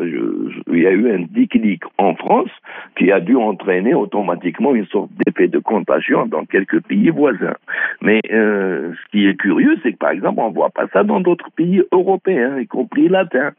il 0.71 0.79
y 0.79 0.87
a 0.87 0.91
eu 0.91 1.11
un 1.11 1.25
déclic 1.31 1.83
en 1.97 2.15
France 2.15 2.49
qui 2.97 3.11
a 3.11 3.19
dû 3.19 3.35
entraîner 3.35 3.93
automatiquement 3.93 4.75
une 4.75 4.85
sorte 4.87 5.09
d'effet 5.25 5.47
de 5.47 5.59
contagion 5.59 6.25
dans 6.25 6.45
quelques 6.45 6.81
pays 6.83 7.09
voisins. 7.09 7.55
Mais 8.01 8.21
euh, 8.31 8.91
ce 8.93 9.11
qui 9.11 9.27
est 9.27 9.35
curieux, 9.35 9.77
c'est 9.81 9.93
que 9.93 9.97
par 9.97 10.11
exemple, 10.11 10.39
on 10.41 10.49
ne 10.49 10.53
voit 10.53 10.69
pas 10.69 10.87
ça 10.93 11.03
dans 11.03 11.21
d'autres 11.21 11.49
pays 11.55 11.81
européens, 11.91 12.59
y 12.59 12.67
compris 12.67 13.07
latins. 13.07 13.51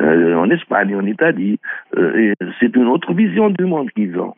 Euh, 0.00 0.34
en 0.34 0.50
Espagne, 0.50 0.94
en 0.94 1.06
Italie. 1.06 1.58
c'est 2.60 2.76
une 2.76 2.88
autre 2.88 3.14
vision 3.14 3.50
du 3.50 3.64
monde 3.64 3.90
qu'ils 3.92 4.18
ont. 4.18 4.34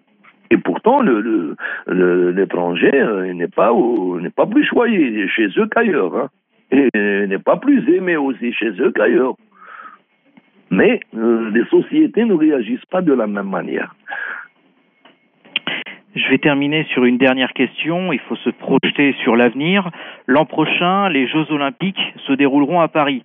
Et 0.50 0.56
pourtant, 0.56 1.02
l'étranger 1.02 1.56
le, 1.88 2.30
l'étranger 2.30 3.32
n'est 3.34 3.48
pas, 3.48 3.72
n'est 4.20 4.30
pas 4.30 4.46
plus 4.46 4.64
choyé 4.64 5.26
chez 5.28 5.48
eux 5.56 5.66
qu'ailleurs. 5.70 6.16
Hein 6.16 6.28
et 6.70 6.88
n'est 6.94 7.38
pas 7.38 7.56
plus 7.56 7.88
aimé 7.94 8.16
aussi 8.16 8.52
chez 8.52 8.70
eux 8.80 8.92
qu'ailleurs. 8.94 9.34
Mais 10.70 11.00
euh, 11.16 11.50
les 11.50 11.64
sociétés 11.66 12.24
ne 12.24 12.34
réagissent 12.34 12.86
pas 12.90 13.00
de 13.00 13.12
la 13.12 13.26
même 13.26 13.48
manière. 13.48 13.94
Je 16.14 16.28
vais 16.28 16.38
terminer 16.38 16.84
sur 16.92 17.04
une 17.04 17.16
dernière 17.16 17.52
question. 17.52 18.12
Il 18.12 18.18
faut 18.20 18.36
se 18.36 18.50
projeter 18.50 19.14
sur 19.22 19.36
l'avenir. 19.36 19.88
L'an 20.26 20.46
prochain, 20.46 21.08
les 21.08 21.26
Jeux 21.28 21.50
Olympiques 21.50 22.00
se 22.26 22.32
dérouleront 22.32 22.80
à 22.80 22.88
Paris. 22.88 23.22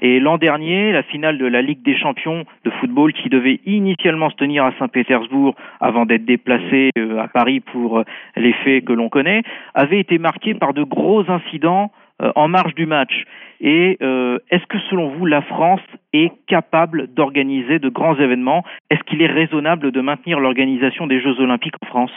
Et 0.00 0.18
l'an 0.18 0.38
dernier, 0.38 0.90
la 0.90 1.04
finale 1.04 1.38
de 1.38 1.46
la 1.46 1.62
Ligue 1.62 1.82
des 1.82 1.96
champions 1.96 2.44
de 2.64 2.70
football 2.70 3.12
qui 3.12 3.28
devait 3.28 3.60
initialement 3.66 4.30
se 4.30 4.36
tenir 4.36 4.64
à 4.64 4.72
Saint-Pétersbourg 4.78 5.54
avant 5.80 6.06
d'être 6.06 6.24
déplacée 6.24 6.90
euh, 6.98 7.20
à 7.20 7.28
Paris 7.28 7.60
pour 7.60 8.00
euh, 8.00 8.04
les 8.36 8.52
faits 8.64 8.84
que 8.84 8.92
l'on 8.92 9.08
connaît, 9.08 9.42
avait 9.74 10.00
été 10.00 10.18
marquée 10.18 10.54
par 10.54 10.74
de 10.74 10.82
gros 10.82 11.30
incidents 11.30 11.92
en 12.34 12.48
marge 12.48 12.74
du 12.74 12.86
match. 12.86 13.24
Et 13.62 13.96
euh, 14.02 14.38
est-ce 14.50 14.66
que 14.66 14.78
selon 14.90 15.10
vous, 15.10 15.24
la 15.24 15.40
France 15.40 15.80
est 16.12 16.32
capable 16.48 17.06
d'organiser 17.06 17.78
de 17.78 17.88
grands 17.88 18.18
événements? 18.18 18.64
Est-ce 18.90 19.02
qu'il 19.04 19.22
est 19.22 19.32
raisonnable 19.32 19.92
de 19.92 20.00
maintenir 20.00 20.40
l'organisation 20.40 21.06
des 21.06 21.20
Jeux 21.20 21.38
olympiques 21.38 21.76
en 21.80 21.86
France? 21.86 22.12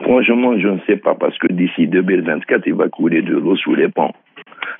Franchement, 0.00 0.58
je 0.58 0.68
ne 0.68 0.78
sais 0.86 0.96
pas, 0.96 1.14
parce 1.14 1.36
que 1.36 1.52
d'ici 1.52 1.86
2024, 1.86 2.66
il 2.66 2.74
va 2.74 2.88
couler 2.88 3.20
de 3.20 3.36
l'eau 3.36 3.56
sous 3.56 3.74
les 3.74 3.88
ponts. 3.88 4.12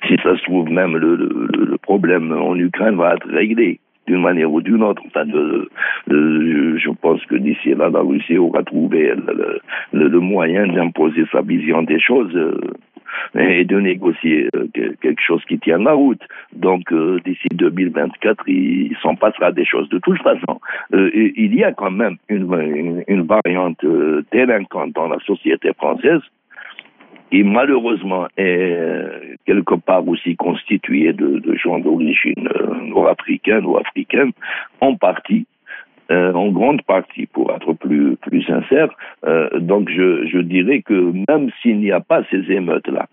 Si 0.07 0.15
ça 0.23 0.35
se 0.35 0.43
trouve, 0.43 0.69
même 0.69 0.97
le, 0.97 1.77
problème 1.83 2.31
en 2.31 2.55
Ukraine 2.55 2.95
va 2.95 3.13
être 3.13 3.29
réglé 3.29 3.79
d'une 4.07 4.21
manière 4.21 4.51
ou 4.51 4.59
d'une 4.59 4.81
autre. 4.81 5.03
Enfin, 5.05 5.23
je 6.07 6.89
pense 7.01 7.23
que 7.25 7.35
d'ici 7.35 7.75
là, 7.75 7.89
la 7.89 7.99
Russie 7.99 8.37
aura 8.37 8.63
trouvé 8.63 9.13
le, 9.13 9.61
le 9.93 10.19
moyen 10.19 10.65
d'imposer 10.67 11.25
sa 11.31 11.41
vision 11.41 11.83
des 11.83 11.99
choses. 11.99 12.35
Et 13.35 13.65
de 13.65 13.79
négocier 13.79 14.49
euh, 14.55 14.67
quelque 14.73 15.21
chose 15.21 15.43
qui 15.45 15.57
tienne 15.59 15.83
la 15.83 15.93
route. 15.93 16.21
Donc 16.53 16.91
euh, 16.91 17.19
d'ici 17.25 17.47
2024, 17.53 18.43
il 18.47 18.95
s'en 19.01 19.15
passera 19.15 19.51
des 19.51 19.65
choses. 19.65 19.89
De 19.89 19.99
toute 19.99 20.21
façon, 20.21 20.59
euh, 20.93 21.09
il 21.13 21.55
y 21.55 21.63
a 21.63 21.71
quand 21.71 21.91
même 21.91 22.17
une, 22.29 23.03
une, 23.07 23.23
variante 23.23 23.83
délinquante 24.31 24.93
dans 24.93 25.07
la 25.07 25.19
société 25.25 25.73
française 25.73 26.21
qui 27.31 27.43
malheureusement 27.43 28.27
est 28.37 29.37
quelque 29.45 29.75
part 29.75 30.07
aussi 30.07 30.35
constituée 30.35 31.13
de, 31.13 31.41
gens 31.55 31.79
d'origine 31.79 32.47
nord-africaine 32.83 33.65
ou 33.65 33.77
africaine, 33.77 34.31
en 34.81 34.95
partie, 34.95 35.47
en 36.13 36.49
grande 36.49 36.81
partie, 36.83 37.25
pour 37.25 37.51
être 37.51 37.73
plus, 37.73 38.15
plus 38.17 38.43
sincère. 38.43 38.89
donc 39.59 39.89
je, 39.89 40.27
je 40.27 40.39
dirais 40.39 40.81
que 40.81 41.13
même 41.29 41.49
s'il 41.61 41.79
n'y 41.79 41.91
a 41.91 41.99
pas 41.99 42.23
ces 42.29 42.51
émeutes-là, 42.51 43.07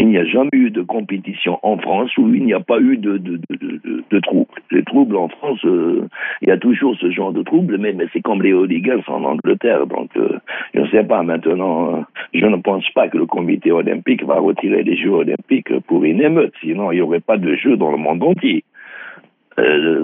il 0.00 0.08
n'y 0.08 0.16
a 0.16 0.24
jamais 0.24 0.48
eu 0.54 0.70
de 0.70 0.80
compétition 0.80 1.58
en 1.62 1.76
France 1.76 2.16
où 2.16 2.32
il 2.32 2.44
n'y 2.44 2.54
a 2.54 2.60
pas 2.60 2.80
eu 2.80 2.96
de, 2.96 3.18
de, 3.18 3.38
de, 3.50 4.02
de, 4.10 4.20
troubles. 4.20 4.48
Les 4.70 4.82
troubles 4.82 5.16
en 5.16 5.28
France, 5.28 5.60
euh, 5.66 6.08
il 6.40 6.48
y 6.48 6.52
a 6.52 6.56
toujours 6.56 6.96
ce 6.96 7.10
genre 7.10 7.32
de 7.32 7.42
troubles, 7.42 7.76
mais, 7.78 7.92
mais 7.92 8.06
c'est 8.12 8.22
comme 8.22 8.42
les 8.42 8.54
hooligans 8.54 9.02
en 9.08 9.24
Angleterre. 9.24 9.86
Donc, 9.86 10.08
euh, 10.16 10.38
je 10.72 10.80
ne 10.80 10.88
sais 10.88 11.04
pas 11.04 11.22
maintenant, 11.22 11.96
euh, 11.96 12.00
je 12.32 12.46
ne 12.46 12.56
pense 12.56 12.88
pas 12.94 13.08
que 13.08 13.18
le 13.18 13.26
comité 13.26 13.72
olympique 13.72 14.24
va 14.24 14.38
retirer 14.38 14.82
les 14.82 14.96
Jeux 14.96 15.10
olympiques 15.10 15.78
pour 15.80 16.02
une 16.04 16.22
émeute, 16.22 16.54
sinon 16.62 16.92
il 16.92 16.96
n'y 16.96 17.02
aurait 17.02 17.20
pas 17.20 17.36
de 17.36 17.54
Jeux 17.56 17.76
dans 17.76 17.90
le 17.90 17.98
monde 17.98 18.22
entier. 18.22 18.64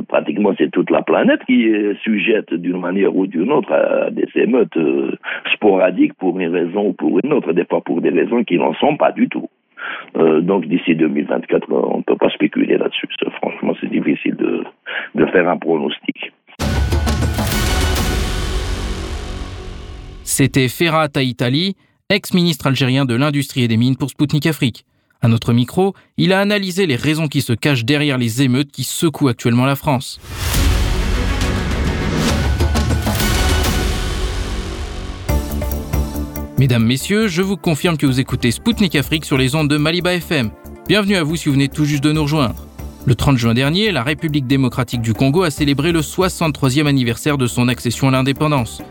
Pratiquement 0.08 0.52
c'est 0.58 0.70
toute 0.70 0.90
la 0.90 1.02
planète 1.02 1.40
qui 1.46 1.66
est 1.66 2.00
sujette 2.02 2.52
d'une 2.54 2.80
manière 2.80 3.14
ou 3.14 3.26
d'une 3.26 3.50
autre 3.52 3.72
à 3.72 4.10
des 4.10 4.28
émeutes 4.34 4.78
sporadiques 5.54 6.14
pour 6.14 6.38
une 6.38 6.54
raison 6.54 6.88
ou 6.88 6.92
pour 6.92 7.18
une 7.22 7.32
autre, 7.32 7.52
des 7.52 7.64
fois 7.64 7.80
pour 7.80 8.00
des 8.00 8.10
raisons 8.10 8.44
qui 8.44 8.58
n'en 8.58 8.74
sont 8.74 8.96
pas 8.96 9.12
du 9.12 9.28
tout. 9.28 9.48
Euh, 10.16 10.40
donc 10.40 10.66
d'ici 10.66 10.94
2024, 10.94 11.70
on 11.70 11.98
ne 11.98 12.02
peut 12.02 12.16
pas 12.16 12.30
spéculer 12.30 12.78
là-dessus. 12.78 13.08
Franchement, 13.42 13.74
c'est 13.80 13.90
difficile 13.90 14.36
de, 14.36 14.64
faire 15.26 15.48
un 15.48 15.58
pronostic. 15.58 16.32
C'était 20.22 20.68
Ferrat 20.68 21.08
Taïtali, 21.08 21.76
ex-ministre 22.10 22.66
algérien 22.66 23.04
de 23.04 23.14
l'Industrie 23.14 23.64
et 23.64 23.68
des 23.68 23.76
Mines 23.76 23.96
pour 23.96 24.10
Spoutnik 24.10 24.46
Afrique. 24.46 24.84
À 25.22 25.28
notre 25.28 25.52
micro, 25.52 25.94
il 26.18 26.32
a 26.32 26.40
analysé 26.40 26.86
les 26.86 26.96
raisons 26.96 27.28
qui 27.28 27.42
se 27.42 27.52
cachent 27.52 27.84
derrière 27.84 28.18
les 28.18 28.42
émeutes 28.42 28.70
qui 28.70 28.84
secouent 28.84 29.28
actuellement 29.28 29.64
la 29.64 29.76
France. 29.76 30.20
Mesdames, 36.58 36.84
Messieurs, 36.84 37.28
je 37.28 37.42
vous 37.42 37.56
confirme 37.56 37.96
que 37.96 38.06
vous 38.06 38.18
écoutez 38.18 38.50
Spoutnik 38.50 38.94
Afrique 38.94 39.24
sur 39.24 39.36
les 39.36 39.54
ondes 39.54 39.68
de 39.68 39.76
Maliba 39.76 40.14
FM. 40.14 40.50
Bienvenue 40.88 41.16
à 41.16 41.22
vous 41.22 41.36
si 41.36 41.48
vous 41.48 41.54
venez 41.54 41.68
tout 41.68 41.84
juste 41.84 42.02
de 42.02 42.12
nous 42.12 42.22
rejoindre. 42.22 42.66
Le 43.04 43.14
30 43.14 43.36
juin 43.36 43.54
dernier, 43.54 43.92
la 43.92 44.02
République 44.02 44.46
démocratique 44.46 45.02
du 45.02 45.12
Congo 45.12 45.42
a 45.42 45.50
célébré 45.50 45.92
le 45.92 46.00
63e 46.00 46.86
anniversaire 46.86 47.38
de 47.38 47.46
son 47.46 47.68
accession 47.68 48.08
à 48.08 48.10
l'indépendance. 48.10 48.82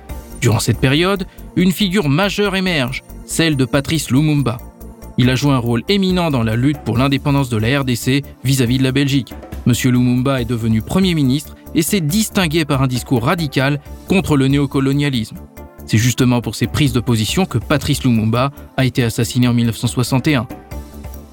Durant 0.41 0.59
cette 0.59 0.79
période, 0.79 1.25
une 1.55 1.71
figure 1.71 2.07
majeure 2.07 2.55
émerge, 2.55 3.03
celle 3.25 3.57
de 3.57 3.65
Patrice 3.65 4.11
Lumumba. 4.11 4.57
Il 5.17 5.29
a 5.29 5.35
joué 5.35 5.51
un 5.51 5.57
rôle 5.57 5.83
éminent 5.87 6.29
dans 6.29 6.43
la 6.43 6.55
lutte 6.55 6.79
pour 6.83 6.97
l'indépendance 6.97 7.49
de 7.49 7.57
la 7.57 7.79
RDC 7.79 8.23
vis-à-vis 8.43 8.75
-vis 8.75 8.79
de 8.79 8.83
la 8.83 8.91
Belgique. 8.91 9.33
Monsieur 9.65 9.91
Lumumba 9.91 10.41
est 10.41 10.49
devenu 10.49 10.81
Premier 10.81 11.15
ministre 11.15 11.55
et 11.73 11.81
s'est 11.81 12.01
distingué 12.01 12.65
par 12.65 12.81
un 12.81 12.87
discours 12.87 13.23
radical 13.23 13.79
contre 14.07 14.35
le 14.35 14.47
néocolonialisme. 14.47 15.37
C'est 15.85 15.97
justement 15.97 16.41
pour 16.41 16.55
ses 16.55 16.67
prises 16.67 16.93
de 16.93 16.99
position 16.99 17.45
que 17.45 17.57
Patrice 17.57 18.03
Lumumba 18.03 18.51
a 18.75 18.85
été 18.85 19.03
assassiné 19.03 19.47
en 19.47 19.53
1961. 19.53 20.47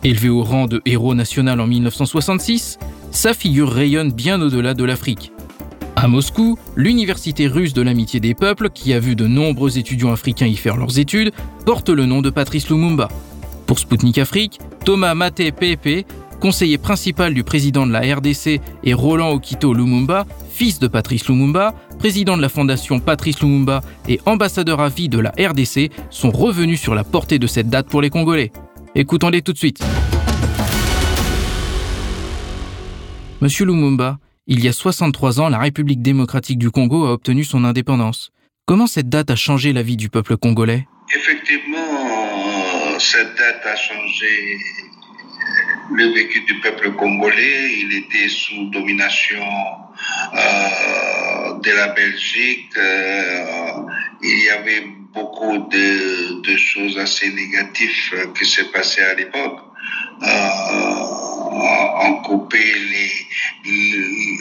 Élevé 0.05 0.29
au 0.29 0.43
rang 0.43 0.67
de 0.67 0.81
héros 0.85 1.15
national 1.15 1.61
en 1.61 1.67
1966, 1.67 2.79
sa 3.11 3.35
figure 3.35 3.71
rayonne 3.71 4.13
bien 4.13 4.41
au-delà 4.41 4.75
de 4.75 4.85
l'Afrique. 4.85 5.33
À 5.97 6.09
Moscou, 6.09 6.59
l'université 6.77 7.47
russe 7.47 7.75
de 7.75 7.83
l'amitié 7.83 8.19
des 8.19 8.35
peuples, 8.35 8.71
qui 8.71 8.93
a 8.93 8.99
vu 8.99 9.15
de 9.15 9.27
nombreux 9.27 9.79
étudiants 9.79 10.13
africains 10.13 10.47
y 10.47 10.57
faire 10.57 10.77
leurs 10.77 10.99
études, 10.99 11.33
porte 11.65 11.91
le 11.91 12.07
nom 12.07 12.23
de 12.23 12.31
Patrice 12.31 12.69
Lumumba. 12.69 13.09
Pour 13.67 13.79
Sputnik 13.79 14.19
Afrique, 14.19 14.61
Thomas 14.85 15.15
Maté 15.15 15.53
Pepe, 15.53 16.05
conseiller 16.41 16.79
principal 16.79 17.35
du 17.35 17.45
président 17.45 17.87
de 17.87 17.93
la 17.93 18.01
RDC, 18.01 18.61
et 18.85 18.95
Roland 18.95 19.31
Okito 19.31 19.73
Lumumba, 19.73 20.27
fils 20.51 20.79
de 20.79 20.89
Patrice 20.89 21.29
Lumumba, 21.29 21.75
président 21.99 22.37
de 22.37 22.43
la 22.43 22.49
fondation 22.49 22.99
Patrice 22.99 23.41
Lumumba 23.41 23.81
et 24.09 24.21
ambassadeur 24.27 24.81
à 24.81 24.89
vie 24.89 25.09
de 25.09 25.19
la 25.19 25.31
RDC, 25.31 25.91
sont 26.11 26.31
revenus 26.31 26.81
sur 26.81 26.95
la 26.95 27.05
portée 27.05 27.39
de 27.39 27.47
cette 27.47 27.69
date 27.69 27.87
pour 27.87 28.03
les 28.03 28.11
Congolais. 28.11 28.51
Écoutons-les 28.95 29.43
tout 29.43 29.53
de 29.53 29.59
suite. 29.59 29.83
Monsieur 33.41 33.65
Lumumba, 33.67 34.19
il 34.47 34.63
y 34.63 34.69
a 34.69 34.73
63 34.73 35.41
ans, 35.41 35.49
la 35.49 35.59
République 35.59 36.03
démocratique 36.03 36.59
du 36.59 36.71
Congo 36.71 37.07
a 37.07 37.13
obtenu 37.13 37.45
son 37.45 37.65
indépendance. 37.65 38.31
Comment 38.67 38.87
cette 38.87 39.09
date 39.09 39.31
a 39.31 39.37
changé 39.37 39.73
la 39.73 39.83
vie 39.83 39.97
du 39.97 40.09
peuple 40.11 40.37
congolais? 40.37 40.87
Cette 42.99 43.35
date 43.37 43.67
a 43.67 43.77
changé 43.77 44.59
le 45.95 46.07
vécu 46.15 46.41
du 46.43 46.61
peuple 46.61 46.93
congolais. 46.93 47.73
Il 47.81 47.95
était 47.97 48.29
sous 48.29 48.71
domination 48.71 49.45
euh, 50.35 51.59
de 51.59 51.71
la 51.71 51.89
Belgique. 51.89 52.77
Euh, 52.77 53.85
il 54.23 54.45
y 54.45 54.51
avait 54.51 54.87
beaucoup 55.13 55.59
de, 55.59 56.57
choses 56.57 56.99
assez 56.99 57.29
négatives 57.31 57.91
qui 58.39 58.45
se 58.45 58.63
passaient 58.63 59.05
à 59.05 59.15
l'époque. 59.15 59.59
Euh, 60.23 60.27
on 62.05 62.23
coupait 62.23 62.75
les, 62.93 63.13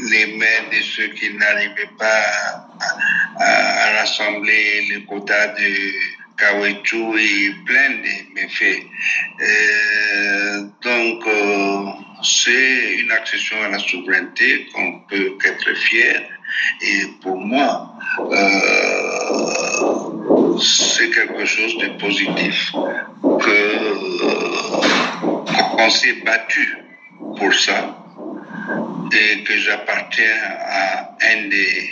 les 0.10 0.38
mains 0.38 0.70
de 0.72 0.82
ceux 0.82 1.08
qui 1.08 1.34
n'arrivaient 1.34 1.90
pas 1.98 2.24
à, 3.40 3.44
à, 3.44 4.00
rassembler 4.00 4.88
le 4.90 5.00
quota 5.02 5.48
de 5.48 5.94
caoutchouc 6.42 7.18
et 7.20 7.52
plein 7.66 7.90
de 7.90 8.34
méfaits. 8.34 8.84
Euh, 9.42 10.62
donc, 10.82 11.28
euh, 11.28 11.86
c'est 12.24 12.96
une 13.00 13.12
accession 13.12 13.58
à 13.64 13.70
la 13.70 13.80
souveraineté 13.80 14.68
qu'on 14.74 15.00
peut 15.10 15.38
être 15.46 15.74
fier. 15.76 16.22
Et 16.82 17.06
pour 17.22 17.38
moi, 17.38 17.94
euh, 18.20 18.36
c'est 20.60 21.12
quelque 21.12 21.46
chose 21.46 21.78
de 21.78 21.88
positif 22.00 22.72
que 23.40 23.62
qu'on 25.76 25.90
s'est 25.90 26.22
battu 26.26 26.78
pour 27.38 27.54
ça 27.54 27.98
et 29.12 29.44
que 29.44 29.58
j'appartiens 29.58 30.38
à 30.60 31.16
un 31.22 31.48
des, 31.50 31.90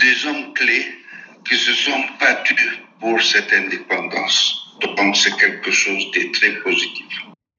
des 0.00 0.26
hommes 0.26 0.52
clés 0.54 1.01
qui 1.48 1.56
se 1.56 1.72
sont 1.72 2.00
battus 2.20 2.80
pour 3.00 3.20
cette 3.20 3.52
indépendance. 3.52 4.62
Donc 4.96 5.16
c'est 5.16 5.36
quelque 5.36 5.70
chose 5.70 6.10
de 6.12 6.32
très 6.32 6.52
positif. 6.62 7.06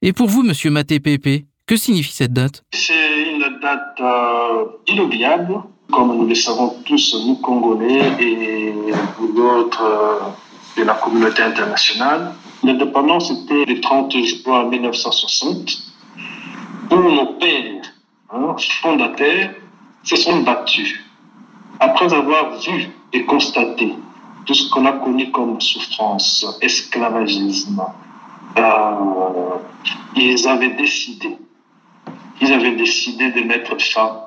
Et 0.01 0.13
pour 0.13 0.27
vous, 0.27 0.43
Monsieur 0.43 0.69
Maté 0.69 0.99
Pépé, 0.99 1.45
que 1.65 1.77
signifie 1.77 2.11
cette 2.11 2.33
date? 2.33 2.63
C'est 2.73 3.31
une 3.31 3.59
date 3.61 3.99
euh, 4.01 4.65
inoubliable, 4.87 5.61
comme 5.91 6.17
nous 6.17 6.27
le 6.27 6.35
savons 6.35 6.75
tous, 6.85 7.15
nous 7.25 7.35
Congolais 7.35 8.01
et 8.19 8.73
d'autres 9.33 9.81
euh, 9.81 10.79
de 10.81 10.83
la 10.83 10.93
communauté 10.95 11.41
internationale. 11.41 12.33
L'indépendance 12.63 13.31
était 13.31 13.65
le 13.65 13.79
30 13.79 14.11
juin 14.11 14.69
1960, 14.69 15.83
où 16.91 16.95
nos 16.95 17.25
pères 17.33 17.81
hein, 18.31 18.55
fondateurs 18.81 19.51
se 20.03 20.15
sont 20.15 20.41
battus. 20.41 20.99
Après 21.79 22.13
avoir 22.13 22.59
vu 22.59 22.89
et 23.13 23.25
constater 23.25 23.93
tout 24.45 24.53
ce 24.53 24.69
qu'on 24.69 24.85
a 24.85 24.93
connu 24.93 25.31
comme 25.31 25.61
souffrance, 25.61 26.45
esclavagisme, 26.61 27.81
euh, 28.57 29.55
ils 30.15 30.47
avaient 30.47 30.75
décidé, 30.75 31.37
ils 32.41 32.51
avaient 32.51 32.75
décidé 32.75 33.31
de 33.31 33.41
mettre 33.41 33.79
fin 33.81 34.25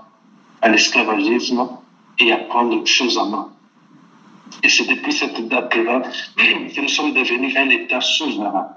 à 0.63 0.69
l'esclavagisme 0.69 1.69
et 2.19 2.33
à 2.33 2.39
prendre 2.39 2.85
choses 2.87 3.19
en 3.19 3.27
main. 3.27 3.49
Et 4.63 4.69
c'est 4.69 4.87
depuis 4.89 5.13
cette 5.13 5.49
date-là 5.49 6.03
que 6.37 6.81
nous 6.81 6.89
sommes 6.89 7.13
devenus 7.13 7.55
un 7.57 7.69
État 7.69 8.01
souverain. 8.01 8.69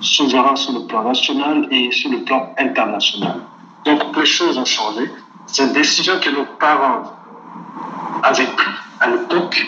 Souverain 0.00 0.56
sur 0.56 0.72
le 0.72 0.86
plan 0.86 1.04
national 1.04 1.68
et 1.70 1.90
sur 1.90 2.10
le 2.10 2.22
plan 2.22 2.54
international. 2.58 3.40
les 3.86 4.26
choses 4.26 4.58
ont 4.58 4.64
changé. 4.64 5.10
Cette 5.46 5.72
décision 5.72 6.14
que 6.20 6.30
nos 6.30 6.44
parents 6.58 7.02
avaient 8.22 8.46
prise 8.46 8.81
à 9.02 9.10
l'époque, 9.10 9.66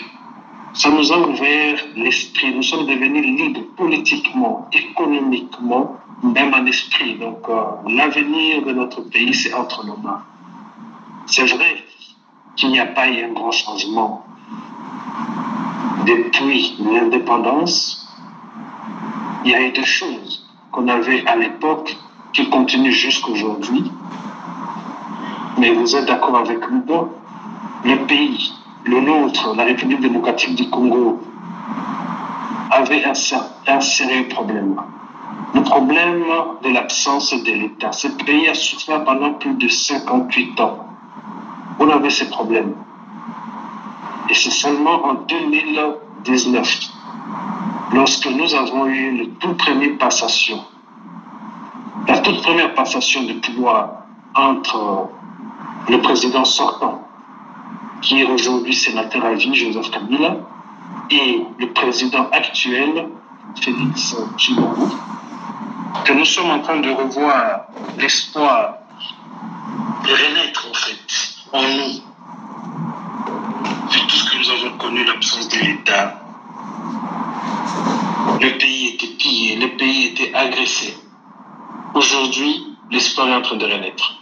ça 0.73 0.89
nous 0.89 1.11
a 1.11 1.17
ouvert 1.17 1.77
l'esprit. 1.97 2.55
Nous 2.55 2.63
sommes 2.63 2.85
devenus 2.87 3.25
libres 3.25 3.65
politiquement, 3.75 4.69
économiquement, 4.71 5.97
même 6.23 6.53
en 6.53 6.65
esprit. 6.65 7.15
Donc, 7.15 7.39
euh, 7.49 7.63
l'avenir 7.89 8.63
de 8.65 8.71
notre 8.71 9.01
pays, 9.01 9.33
c'est 9.33 9.53
entre 9.53 9.85
nos 9.85 9.97
mains. 9.97 10.21
C'est 11.25 11.45
vrai 11.47 11.83
qu'il 12.55 12.69
n'y 12.69 12.79
a 12.79 12.85
pas 12.85 13.09
eu 13.09 13.25
un 13.25 13.33
grand 13.33 13.51
changement 13.51 14.25
depuis 16.05 16.77
l'indépendance. 16.79 18.07
Il 19.43 19.51
y 19.51 19.55
a 19.55 19.61
eu 19.67 19.71
des 19.71 19.83
choses 19.83 20.47
qu'on 20.71 20.87
avait 20.87 21.27
à 21.27 21.35
l'époque 21.35 21.97
qui 22.31 22.49
continuent 22.49 22.91
jusqu'aujourd'hui. 22.91 23.91
Mais 25.57 25.71
vous 25.71 25.93
êtes 25.93 26.05
d'accord 26.05 26.37
avec 26.37 26.59
moi 26.69 27.09
Le 27.83 27.97
pays, 28.07 28.51
le 28.85 29.01
nôtre, 29.01 29.55
la 29.55 29.63
République 29.63 29.99
démocratique 29.99 30.55
du 30.55 30.69
Congo, 30.69 31.19
avait 32.71 33.03
un, 33.03 33.13
sérieux 33.81 34.27
problème. 34.29 34.75
Le 35.53 35.61
problème 35.61 36.25
de 36.63 36.69
l'absence 36.69 37.33
de 37.33 37.51
l'État. 37.51 37.91
Ce 37.91 38.07
pays 38.07 38.47
a 38.47 38.53
souffert 38.53 39.03
pendant 39.03 39.33
plus 39.33 39.53
de 39.53 39.67
58 39.67 40.59
ans. 40.59 40.85
On 41.79 41.89
avait 41.89 42.09
ces 42.09 42.29
problèmes. 42.29 42.73
Et 44.29 44.33
c'est 44.33 44.51
seulement 44.51 45.05
en 45.05 45.13
2019, 45.13 46.79
lorsque 47.93 48.27
nous 48.27 48.53
avons 48.55 48.85
eu 48.87 49.17
le 49.17 49.29
tout 49.35 49.53
premier 49.53 49.89
passation, 49.89 50.59
la 52.07 52.19
toute 52.19 52.41
première 52.41 52.73
passation 52.73 53.23
de 53.23 53.33
pouvoir 53.33 54.05
entre 54.35 55.09
le 55.89 56.01
président 56.01 56.43
sortant, 56.43 57.04
qui 58.01 58.21
est 58.21 58.25
aujourd'hui 58.25 58.73
sénateur 58.73 59.25
à 59.25 59.33
vie, 59.33 59.53
Joseph 59.53 59.89
Kabila, 59.91 60.37
et 61.09 61.41
le 61.59 61.67
président 61.73 62.29
actuel, 62.31 63.09
Félix 63.59 64.15
Tshisekedi, 64.37 64.95
que 66.03 66.13
nous 66.13 66.25
sommes 66.25 66.51
en 66.51 66.59
train 66.59 66.79
de 66.79 66.89
revoir 66.89 67.67
l'espoir 67.97 68.75
de 70.03 70.11
renaître 70.11 70.67
en 70.69 70.73
fait 70.73 71.25
en 71.53 71.61
nous 71.61 72.01
vu 73.89 73.99
tout 74.07 74.15
ce 74.15 74.29
que 74.29 74.37
nous 74.37 74.49
avons 74.49 74.77
connu, 74.77 75.03
l'absence 75.05 75.47
de 75.49 75.59
l'État, 75.59 76.21
le 78.41 78.57
pays 78.57 78.95
était 78.95 79.13
pillé, 79.15 79.55
le 79.55 79.77
pays 79.77 80.07
était 80.07 80.33
agressé. 80.33 80.97
Aujourd'hui, 81.93 82.77
l'espoir 82.91 83.27
est 83.29 83.35
en 83.35 83.41
train 83.41 83.55
de 83.55 83.65
renaître. 83.65 84.19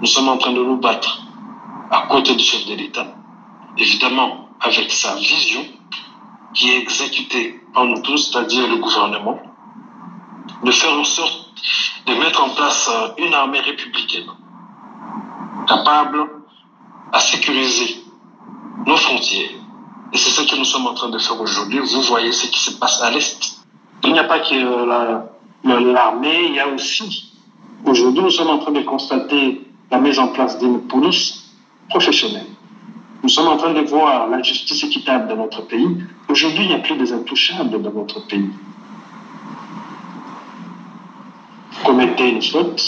Nous 0.00 0.06
sommes 0.06 0.28
en 0.28 0.38
train 0.38 0.52
de 0.52 0.62
nous 0.62 0.76
battre 0.76 1.22
à 1.92 2.06
côté 2.08 2.34
du 2.34 2.42
chef 2.42 2.66
de 2.66 2.74
l'État, 2.74 3.06
évidemment 3.76 4.48
avec 4.60 4.90
sa 4.90 5.14
vision 5.16 5.60
qui 6.54 6.70
est 6.70 6.78
exécutée 6.78 7.60
par 7.74 7.84
nous 7.84 8.00
tous, 8.00 8.30
c'est-à-dire 8.30 8.66
le 8.66 8.76
gouvernement, 8.76 9.38
de 10.64 10.70
faire 10.70 10.94
en 10.98 11.04
sorte 11.04 11.50
de 12.06 12.14
mettre 12.14 12.42
en 12.42 12.48
place 12.48 12.90
une 13.18 13.34
armée 13.34 13.60
républicaine 13.60 14.30
capable 15.68 16.26
à 17.12 17.20
sécuriser 17.20 18.02
nos 18.86 18.96
frontières. 18.96 19.50
Et 20.14 20.18
c'est 20.18 20.30
ce 20.30 20.42
que 20.50 20.56
nous 20.56 20.64
sommes 20.64 20.86
en 20.86 20.94
train 20.94 21.10
de 21.10 21.18
faire 21.18 21.40
aujourd'hui. 21.40 21.78
Vous 21.78 22.02
voyez 22.02 22.32
ce 22.32 22.46
qui 22.46 22.58
se 22.58 22.78
passe 22.78 23.02
à 23.02 23.10
l'Est. 23.10 23.64
Il 24.02 24.12
n'y 24.12 24.18
a 24.18 24.24
pas 24.24 24.40
que 24.40 24.54
l'armée, 25.64 26.46
il 26.48 26.54
y 26.54 26.60
a 26.60 26.68
aussi, 26.68 27.32
aujourd'hui, 27.84 28.22
nous 28.22 28.30
sommes 28.30 28.50
en 28.50 28.58
train 28.58 28.72
de 28.72 28.80
constater 28.80 29.60
la 29.90 29.98
mise 29.98 30.18
en 30.18 30.28
place 30.28 30.58
d'une 30.58 30.86
police 30.86 31.41
professionnelle. 31.92 32.50
Nous 33.22 33.28
sommes 33.28 33.48
en 33.48 33.56
train 33.56 33.72
de 33.72 33.82
voir 33.94 34.28
la 34.28 34.42
justice 34.42 34.82
équitable 34.82 35.28
dans 35.28 35.36
notre 35.36 35.62
pays. 35.72 35.90
Aujourd'hui, 36.28 36.64
il 36.64 36.68
n'y 36.68 36.74
a 36.74 36.78
plus 36.78 36.96
des 36.96 37.12
intouchables 37.12 37.80
dans 37.80 37.92
notre 37.92 38.26
pays. 38.26 38.50
Commettez 41.84 42.28
une 42.30 42.42
faute, 42.42 42.80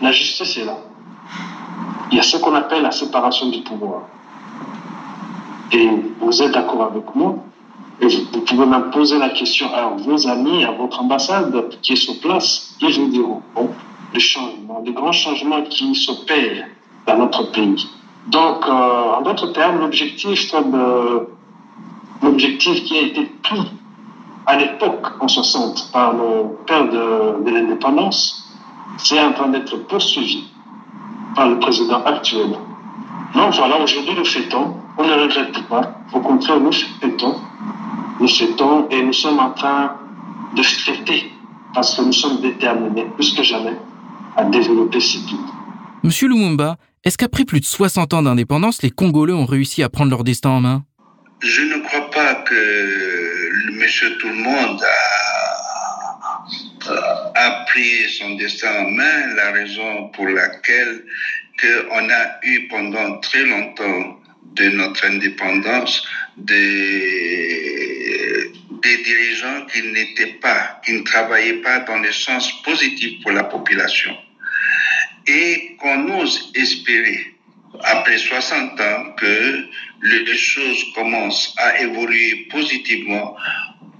la 0.00 0.12
justice 0.12 0.56
est 0.56 0.64
là. 0.64 0.78
Il 2.10 2.16
y 2.16 2.20
a 2.20 2.22
ce 2.22 2.36
qu'on 2.38 2.54
appelle 2.54 2.82
la 2.82 2.90
séparation 2.90 3.50
du 3.50 3.60
pouvoir 3.60 4.02
et 5.72 5.88
vous 6.20 6.42
êtes 6.42 6.52
d'accord 6.52 6.82
avec 6.84 7.14
moi, 7.14 7.36
et 8.00 8.06
vous 8.06 8.40
pouvez 8.40 8.66
même 8.66 8.90
poser 8.90 9.18
la 9.18 9.28
question 9.30 9.72
à 9.72 9.90
vos 9.90 10.26
amis, 10.26 10.64
à 10.64 10.72
votre 10.72 11.00
ambassade 11.00 11.78
qui 11.82 11.92
est 11.92 11.96
sur 11.96 12.18
place, 12.20 12.74
ils 12.80 12.98
vous 12.98 13.08
diront, 13.08 13.42
bon, 13.54 13.70
les 14.12 14.20
changements, 14.20 14.82
les 14.84 14.92
grands 14.92 15.12
changements 15.12 15.62
qui 15.62 15.94
s'opèrent 15.94 16.66
dans 17.06 17.18
notre 17.18 17.52
pays. 17.52 17.86
Donc, 18.28 18.66
euh, 18.66 19.18
en 19.18 19.22
d'autres 19.22 19.48
termes, 19.52 19.80
l'objectif, 19.80 20.50
qui 22.84 22.98
a 22.98 23.02
été 23.02 23.24
pris 23.42 23.72
à 24.46 24.56
l'époque 24.56 25.06
en 25.20 25.28
60 25.28 25.90
par 25.92 26.12
le 26.12 26.56
père 26.66 26.88
de, 26.88 27.50
l'indépendance, 27.50 28.48
c'est 28.98 29.20
en 29.20 29.32
train 29.32 29.48
d'être 29.48 29.76
poursuivi 29.86 30.44
par 31.34 31.48
le 31.48 31.58
président 31.58 32.02
actuel. 32.04 32.50
Donc 33.34 33.54
voilà, 33.54 33.80
aujourd'hui 33.80 34.14
nous 34.16 34.24
fêtons 34.24 34.74
on 35.00 35.06
ne 35.06 35.22
regrette 35.22 35.66
pas. 35.68 35.94
Au 36.12 36.20
contraire, 36.20 36.60
nous 36.60 36.72
fêtons. 36.72 37.36
Nous 38.20 38.28
fêtons 38.28 38.88
et 38.90 39.02
nous 39.02 39.12
sommes 39.12 39.38
en 39.38 39.50
train 39.50 39.92
de 40.54 40.62
fêter 40.62 41.32
parce 41.72 41.96
que 41.96 42.02
nous 42.02 42.12
sommes 42.12 42.40
déterminés 42.40 43.06
plus 43.16 43.32
que 43.32 43.42
jamais 43.42 43.76
à 44.36 44.44
développer 44.44 45.00
ces. 45.00 45.20
Monsieur 46.02 46.28
Lumumba, 46.28 46.76
est-ce 47.02 47.16
qu'après 47.16 47.44
plus 47.44 47.60
de 47.60 47.64
60 47.64 48.12
ans 48.12 48.22
d'indépendance, 48.22 48.82
les 48.82 48.90
Congolais 48.90 49.32
ont 49.32 49.46
réussi 49.46 49.82
à 49.82 49.88
prendre 49.88 50.10
leur 50.10 50.22
destin 50.22 50.50
en 50.50 50.60
main? 50.60 50.84
Je 51.40 51.62
ne 51.62 51.82
crois 51.82 52.10
pas 52.10 52.34
que 52.34 53.70
monsieur 53.72 54.18
tout 54.18 54.28
le 54.28 54.34
monde 54.34 54.84
a, 57.34 57.64
pris 57.66 58.10
son 58.18 58.34
destin 58.34 58.84
en 58.84 58.90
main. 58.90 59.34
La 59.34 59.50
raison 59.52 60.08
pour 60.08 60.26
laquelle 60.28 61.06
on 61.90 62.10
a 62.10 62.38
eu 62.42 62.68
pendant 62.68 63.18
très 63.20 63.44
longtemps 63.44 64.20
de 64.56 64.68
notre 64.68 65.06
indépendance 65.06 66.06
des, 66.36 67.72
des 68.82 68.96
dirigeants 69.02 69.64
qui 69.72 69.82
n'étaient 69.90 70.38
pas, 70.42 70.80
qui 70.84 70.92
ne 70.92 71.02
travaillaient 71.02 71.62
pas 71.62 71.80
dans 71.80 71.98
le 71.98 72.12
sens 72.12 72.62
positif 72.62 73.22
pour 73.22 73.32
la 73.32 73.44
population. 73.44 74.14
Et 75.26 75.76
qu'on 75.78 76.20
ose 76.20 76.52
espérer, 76.54 77.34
après 77.82 78.18
60 78.18 78.80
ans, 78.80 79.12
que 79.16 79.66
les 80.02 80.36
choses 80.36 80.84
commencent 80.94 81.54
à 81.58 81.80
évoluer 81.80 82.48
positivement, 82.50 83.36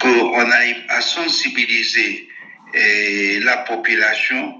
qu'on 0.00 0.50
arrive 0.50 0.82
à 0.88 1.00
sensibiliser 1.00 2.28
eh, 2.74 3.40
la 3.40 3.58
population 3.58 4.54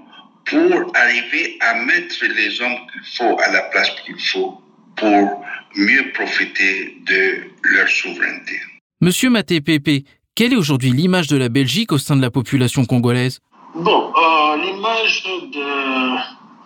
pour 0.45 0.91
arriver 0.95 1.57
à 1.61 1.73
mettre 1.75 2.25
les 2.25 2.61
hommes 2.61 2.77
qu'il 2.91 3.17
faut 3.17 3.39
à 3.39 3.51
la 3.51 3.61
place 3.63 3.89
qu'il 4.05 4.19
faut 4.19 4.61
pour 4.95 5.43
mieux 5.75 6.11
profiter 6.13 6.97
de 7.05 7.43
leur 7.63 7.87
souveraineté. 7.87 8.59
Monsieur 9.01 9.29
Maté 9.29 9.61
Pépé, 9.61 10.03
quelle 10.35 10.53
est 10.53 10.57
aujourd'hui 10.57 10.91
l'image 10.91 11.27
de 11.27 11.37
la 11.37 11.49
Belgique 11.49 11.91
au 11.91 11.97
sein 11.97 12.15
de 12.15 12.21
la 12.21 12.31
population 12.31 12.85
congolaise? 12.85 13.39
Bon, 13.73 14.11
euh, 14.13 14.57
l'image 14.57 15.23
de, 15.23 16.17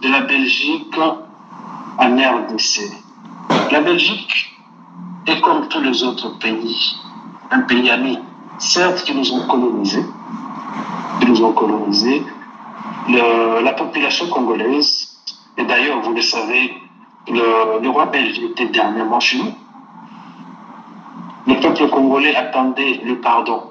de 0.02 0.10
la 0.10 0.22
Belgique 0.22 0.98
en 1.98 2.16
RDC. 2.16 2.92
La 3.72 3.82
Belgique 3.82 4.56
est 5.28 5.42
comme 5.42 5.68
tous 5.68 5.82
les 5.82 6.04
autres 6.04 6.38
pays, 6.40 6.96
un 7.52 7.62
pays 7.62 7.90
ami, 7.90 8.20
certes 8.58 9.04
qui 9.04 9.16
nous 9.16 9.32
ont 9.34 9.48
colonisés, 9.48 10.06
qui 11.20 11.28
nous 11.28 11.44
ont 11.44 11.54
colonisés. 11.54 12.24
Le, 13.08 13.64
la 13.64 13.74
population 13.74 14.28
congolaise, 14.30 15.16
et 15.58 15.64
d'ailleurs, 15.64 16.02
vous 16.02 16.14
le 16.14 16.22
savez, 16.22 16.74
le, 17.28 17.90
roi 17.90 18.08
belge 18.08 18.40
était 18.40 18.68
dernièrement 18.68 19.20
chez 19.20 19.38
nous. 19.38 19.54
Le 21.48 21.60
peuple 21.60 21.90
congolais 21.90 22.36
attendait 22.36 23.02
le 23.06 23.20
pardon. 23.20 23.64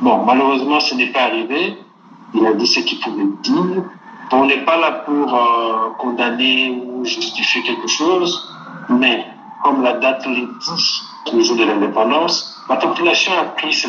Bon, 0.00 0.24
malheureusement, 0.24 0.80
ce 0.80 0.94
n'est 0.94 1.12
pas 1.12 1.24
arrivé. 1.24 1.78
Il 2.34 2.46
a 2.46 2.54
dit 2.54 2.66
ce 2.66 2.80
qu'il 2.80 2.98
pouvait 3.00 3.26
dire. 3.42 3.84
On 4.32 4.46
n'est 4.46 4.64
pas 4.64 4.78
là 4.78 4.92
pour 5.04 5.34
euh, 5.34 5.90
condamner 5.98 6.70
ou 6.70 7.04
justifier 7.04 7.62
quelque 7.62 7.86
chose, 7.86 8.48
mais 8.88 9.24
comme 9.62 9.82
la 9.82 9.94
date 9.94 10.26
le 10.26 10.46
dit, 10.46 11.02
le 11.32 11.42
jour 11.42 11.56
de 11.56 11.64
l'indépendance, 11.64 12.60
la 12.68 12.76
population 12.76 13.32
a 13.38 13.44
pris 13.44 13.72
ses, 13.72 13.88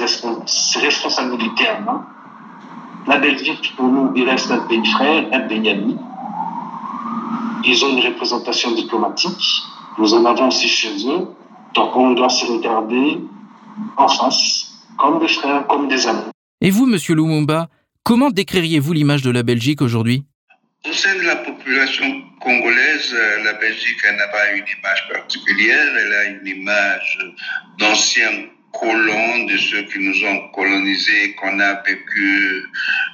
responsabilités 0.80 1.68
à 1.68 1.80
main. 1.80 2.06
La 3.08 3.18
Belgique, 3.18 3.74
pour 3.76 3.88
nous, 3.88 4.12
il 4.16 4.30
reste 4.30 4.52
un 4.52 4.60
pays 4.60 4.86
frère, 4.86 5.26
un 5.32 5.42
pays 5.42 5.70
ami. 5.70 5.98
Ils 7.66 7.86
ont 7.86 7.90
une 7.90 8.06
représentation 8.06 8.72
diplomatique. 8.72 9.62
Nous 9.98 10.14
en 10.14 10.26
avons 10.26 10.48
aussi 10.48 10.68
chez 10.68 11.08
eux. 11.08 11.28
Donc 11.74 11.96
on 11.96 12.12
doit 12.12 12.30
se 12.30 12.46
regarder 12.46 13.20
en 13.98 14.08
face, 14.08 14.72
comme 14.98 15.20
des 15.20 15.28
frères, 15.28 15.66
comme 15.68 15.88
des 15.88 16.08
amis. 16.08 16.32
Et 16.62 16.70
vous, 16.70 16.86
Monsieur 16.86 17.16
Lumumba, 17.16 17.68
comment 18.04 18.30
décririez-vous 18.30 18.94
l'image 18.94 19.22
de 19.22 19.32
la 19.32 19.44
Belgique 19.44 19.82
aujourd'hui? 19.82 20.26
Au 20.86 20.92
sein 20.92 21.16
de 21.16 21.22
la 21.22 21.38
population, 21.38 22.24
congolaise, 22.42 23.14
euh, 23.14 23.44
la 23.44 23.54
Belgique 23.54 24.04
n'a 24.04 24.28
pas 24.28 24.52
une 24.52 24.66
image 24.66 25.08
particulière, 25.12 25.88
elle 25.98 26.14
a 26.14 26.24
une 26.26 26.48
image 26.48 27.20
d'anciens 27.80 28.50
colons, 28.74 29.46
de 29.46 29.58
ceux 29.58 29.84
qui 29.84 30.00
nous 30.00 30.26
ont 30.26 30.50
colonisés, 30.50 31.36
qu'on 31.36 31.60
a 31.60 31.82
vécu 31.84 32.64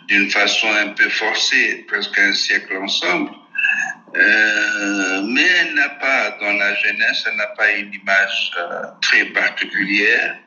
d'une 0.07 0.29
façon 0.31 0.67
un 0.67 0.89
peu 0.89 1.09
forcée, 1.09 1.85
presque 1.87 2.17
un 2.17 2.33
siècle 2.33 2.75
ensemble. 2.77 3.31
Euh, 4.15 5.21
mais 5.27 5.45
elle 5.45 5.75
n'a 5.75 5.89
pas, 5.89 6.31
dans 6.39 6.53
la 6.53 6.73
jeunesse, 6.75 7.23
elle 7.29 7.37
n'a 7.37 7.47
pas 7.47 7.71
une 7.73 7.93
image 7.93 8.51
euh, 8.57 8.83
très 9.01 9.25
particulière. 9.25 10.37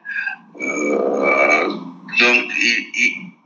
Euh, 0.61 1.68
donc, 2.18 2.53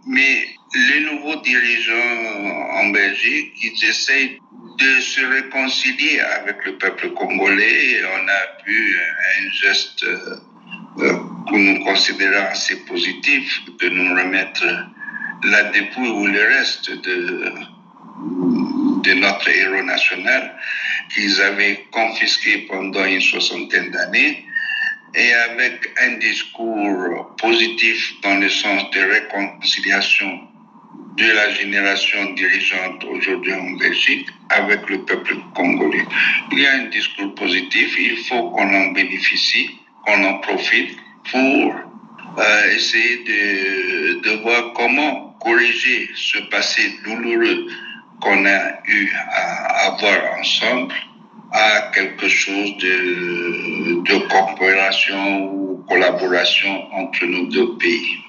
mais 0.07 0.56
les 0.75 1.01
nouveaux 1.01 1.37
dirigeants 1.37 2.73
en 2.73 2.89
Belgique, 2.89 3.53
ils 3.63 3.85
essayent 3.85 4.41
de 4.79 5.01
se 5.01 5.25
réconcilier 5.25 6.21
avec 6.21 6.65
le 6.65 6.77
peuple 6.77 7.11
congolais. 7.11 8.03
On 8.05 8.29
a 8.29 8.65
vu 8.67 8.99
un 8.99 9.51
geste 9.51 10.05
que 10.99 11.57
nous 11.57 11.85
considérons 11.85 12.47
assez 12.51 12.85
positif 12.85 13.61
de 13.81 13.89
nous 13.89 14.15
remettre 14.15 14.65
la 15.45 15.65
dépouille 15.65 16.09
ou 16.09 16.27
le 16.27 16.43
reste 16.43 16.91
de, 16.91 17.53
de 19.03 19.15
notre 19.15 19.49
héros 19.49 19.83
national 19.83 20.57
qu'ils 21.15 21.41
avaient 21.41 21.87
confisqué 21.93 22.67
pendant 22.69 23.05
une 23.05 23.21
soixantaine 23.21 23.91
d'années 23.91 24.45
et 25.15 25.33
avec 25.33 25.89
un 26.03 26.19
discours 26.19 27.37
positif 27.37 28.15
dans 28.23 28.37
le 28.37 28.49
sens 28.49 28.91
de 28.91 29.01
réconciliation 29.01 30.41
de 31.17 31.33
la 31.33 31.51
génération 31.51 32.33
dirigeante 32.35 33.05
aujourd'hui 33.05 33.55
en 33.55 33.71
Belgique 33.79 34.29
avec 34.51 34.89
le 34.89 34.99
peuple 35.05 35.35
congolais. 35.55 36.05
Il 36.53 36.59
y 36.59 36.67
a 36.67 36.75
un 36.75 36.87
discours 36.87 37.35
positif, 37.35 37.97
il 37.99 38.19
faut 38.19 38.51
qu'on 38.51 38.75
en 38.75 38.93
bénéficie, 38.93 39.71
qu'on 40.05 40.23
en 40.25 40.39
profite 40.41 40.97
pour 41.31 41.75
euh, 42.39 42.75
essayer 42.75 43.25
de, 43.25 44.21
de 44.21 44.43
voir 44.43 44.73
comment 44.75 45.37
corriger 45.41 46.11
ce 46.15 46.39
passé 46.51 46.83
douloureux 47.05 47.67
qu'on 48.21 48.45
a 48.45 48.83
eu 48.87 49.11
à 49.31 49.93
avoir 49.93 50.39
ensemble 50.39 50.95
à 51.53 51.91
quelque 51.95 52.29
chose 52.29 52.77
de, 52.79 54.03
de 54.03 54.19
coopération 54.29 55.45
ou 55.53 55.85
collaboration 55.89 56.93
entre 56.93 57.25
nos 57.25 57.47
deux 57.47 57.77
pays. 57.79 58.26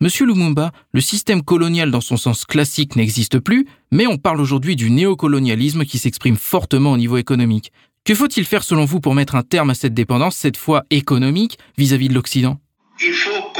Monsieur 0.00 0.26
Lumumba, 0.26 0.72
le 0.92 1.00
système 1.00 1.42
colonial 1.42 1.90
dans 1.90 2.00
son 2.00 2.16
sens 2.16 2.44
classique 2.44 2.96
n'existe 2.96 3.38
plus, 3.38 3.66
mais 3.92 4.06
on 4.06 4.18
parle 4.18 4.40
aujourd'hui 4.40 4.76
du 4.76 4.90
néocolonialisme 4.90 5.84
qui 5.84 5.98
s'exprime 5.98 6.36
fortement 6.36 6.92
au 6.92 6.96
niveau 6.96 7.16
économique. 7.16 7.72
Que 8.04 8.14
faut-il 8.14 8.44
faire 8.44 8.64
selon 8.64 8.84
vous 8.84 9.00
pour 9.00 9.14
mettre 9.14 9.34
un 9.34 9.42
terme 9.42 9.70
à 9.70 9.74
cette 9.74 9.94
dépendance, 9.94 10.36
cette 10.36 10.56
fois 10.56 10.84
économique, 10.90 11.58
vis-à-vis 11.78 12.08
de 12.08 12.14
l'Occident? 12.14 12.58
Il 13.00 13.14
faut 13.14 13.52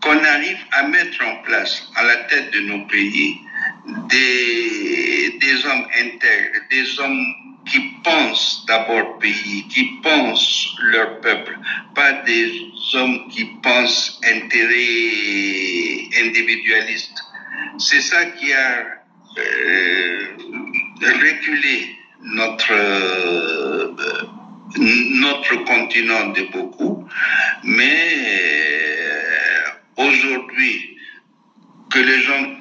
qu'on 0.00 0.24
arrive 0.24 0.58
à 0.72 0.88
mettre 0.88 1.18
en 1.24 1.42
place 1.42 1.82
à 1.96 2.04
la 2.04 2.16
tête 2.16 2.52
de 2.54 2.60
nos 2.60 2.86
pays 2.86 3.36
des, 4.08 5.66
hommes 5.66 5.86
intègres, 6.00 6.60
des 6.70 7.00
hommes 7.00 7.34
qui 7.66 7.80
pensent 8.02 8.64
d'abord 8.66 9.18
pays, 9.18 9.66
qui 9.68 9.84
pensent 10.02 10.68
leur 10.82 11.20
peuple, 11.20 11.58
pas 11.94 12.12
des 12.24 12.50
hommes 12.94 13.28
qui 13.30 13.44
pensent 13.62 14.20
intérêt 14.24 16.08
individualiste. 16.26 17.22
C'est 17.78 18.00
ça 18.00 18.24
qui 18.26 18.52
a 18.52 18.84
euh, 19.38 20.26
reculé 21.00 21.96
notre, 22.22 22.72
euh, 22.72 23.92
notre 24.76 25.64
continent 25.64 26.30
de 26.30 26.42
beaucoup, 26.52 27.06
mais 27.64 28.08
euh, 28.98 30.08
aujourd'hui 30.08 30.96
que 31.90 31.98
les 31.98 32.20
gens 32.22 32.56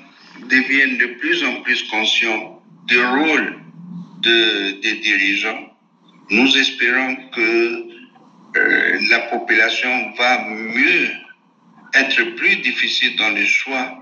deviennent 0.50 0.98
de 0.98 1.08
plus 1.20 1.44
en 1.44 1.62
plus 1.62 1.84
conscients 1.84 2.62
du 2.86 3.00
rôle 3.00 3.61
de, 4.22 4.82
des 4.82 4.96
dirigeants, 5.00 5.72
nous 6.30 6.58
espérons 6.58 7.16
que 7.36 7.92
euh, 8.58 9.00
la 9.10 9.20
population 9.32 10.14
va 10.18 10.46
mieux 10.50 11.10
être 11.94 12.36
plus 12.36 12.56
difficile 12.58 13.16
dans 13.18 13.30
le 13.30 13.46
choix 13.46 13.98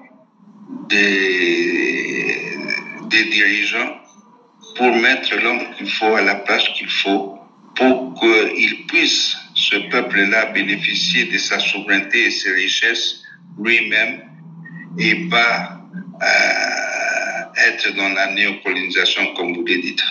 des, 0.90 2.58
des 3.10 3.24
dirigeants 3.26 3.98
pour 4.76 4.96
mettre 4.96 5.36
l'homme 5.42 5.62
qu'il 5.78 5.90
faut 5.90 6.16
à 6.16 6.22
la 6.22 6.36
place 6.36 6.68
qu'il 6.70 6.90
faut 6.90 7.40
pour 7.76 8.14
qu'il 8.20 8.88
puisse, 8.88 9.38
ce 9.56 9.78
peuple-là, 9.90 10.48
bénéficier 10.48 11.26
de 11.26 11.38
sa 11.38 11.60
souveraineté 11.60 12.26
et 12.26 12.32
ses 12.32 12.52
richesses 12.52 13.24
lui-même 13.58 14.22
et 14.98 15.30
pas 15.30 15.82
euh, 16.22 16.79
être 17.68 17.96
dans 17.96 18.10
la 18.10 18.32
néocolonisation, 18.34 19.34
comme 19.36 19.54
vous 19.56 19.64
le 19.64 19.82
dites. 19.82 20.04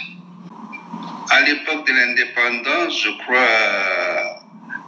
À 1.30 1.40
l'époque 1.42 1.86
de 1.86 1.92
l'indépendance, 1.92 3.02
je 3.02 3.10
crois, 3.22 4.40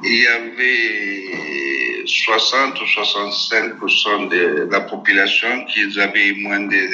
il 0.02 0.22
y 0.22 0.26
avait 0.26 2.06
60 2.06 2.80
ou 2.80 2.84
65% 2.84 4.28
de 4.28 4.68
la 4.70 4.80
population 4.80 5.64
qui 5.66 6.00
avait 6.00 6.32
moins 6.40 6.60
de 6.60 6.88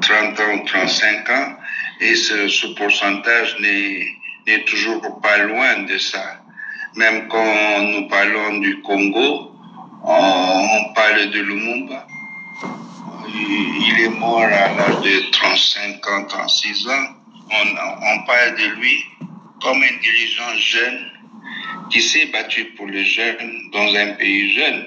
30 0.00 0.40
ans 0.40 0.54
ou 0.54 0.66
35 0.66 1.30
ans, 1.30 1.56
et 2.00 2.14
ce, 2.14 2.48
ce 2.48 2.66
pourcentage 2.68 3.56
n'est 3.60 4.64
toujours 4.64 5.20
pas 5.20 5.38
loin 5.38 5.82
de 5.82 5.98
ça. 5.98 6.40
Même 6.96 7.28
quand 7.28 7.82
nous 7.82 8.08
parlons 8.08 8.58
du 8.58 8.80
Congo, 8.80 9.52
on, 10.04 10.66
on 10.72 10.94
parle 10.94 11.30
de 11.30 11.40
Lumumba 11.40 12.06
il 13.28 14.00
est 14.00 14.08
mort 14.08 14.40
à 14.40 14.74
l'âge 14.74 15.00
de 15.02 15.30
35 15.30 16.06
ans, 16.08 16.24
36 16.28 16.88
ans. 16.88 17.06
On, 17.50 18.26
parle 18.26 18.56
de 18.56 18.80
lui 18.80 19.04
comme 19.60 19.82
un 19.82 20.00
dirigeant 20.02 20.56
jeune 20.56 21.10
qui 21.90 22.00
s'est 22.00 22.26
battu 22.26 22.64
pour 22.76 22.86
les 22.86 23.04
jeunes 23.04 23.70
dans 23.72 23.94
un 23.94 24.12
pays 24.14 24.52
jeune. 24.54 24.86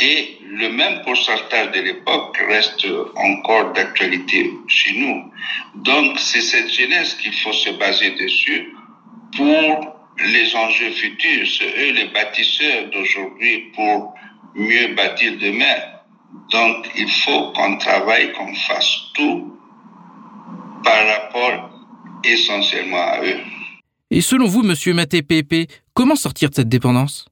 Et 0.00 0.38
le 0.48 0.70
même 0.70 1.02
pourcentage 1.02 1.72
de 1.72 1.80
l'époque 1.80 2.38
reste 2.48 2.86
encore 3.16 3.72
d'actualité 3.72 4.50
chez 4.68 4.92
nous. 4.98 5.30
Donc 5.74 6.18
c'est 6.18 6.40
cette 6.40 6.72
jeunesse 6.72 7.14
qu'il 7.14 7.34
faut 7.34 7.52
se 7.52 7.70
baser 7.70 8.12
dessus 8.12 8.74
pour 9.36 9.96
les 10.18 10.56
enjeux 10.56 10.92
futurs. 10.92 11.46
C'est 11.46 11.78
eux 11.78 11.92
les 11.92 12.08
bâtisseurs 12.08 12.90
d'aujourd'hui 12.90 13.72
pour 13.74 14.14
mieux 14.54 14.94
bâtir 14.94 15.34
demain. 15.38 15.76
Donc, 16.50 16.90
il 16.96 17.10
faut 17.10 17.52
qu'on 17.52 17.78
travaille, 17.78 18.32
qu'on 18.32 18.54
fasse 18.54 19.00
tout 19.14 19.56
par 20.84 21.06
rapport 21.06 21.70
essentiellement 22.24 23.02
à 23.02 23.20
eux. 23.24 23.40
Et 24.10 24.20
selon 24.20 24.46
vous, 24.46 24.62
Monsieur 24.62 24.92
Maté 24.92 25.22
Pépé, 25.22 25.68
comment 25.94 26.16
sortir 26.16 26.50
de 26.50 26.54
cette 26.54 26.68
dépendance? 26.68 27.24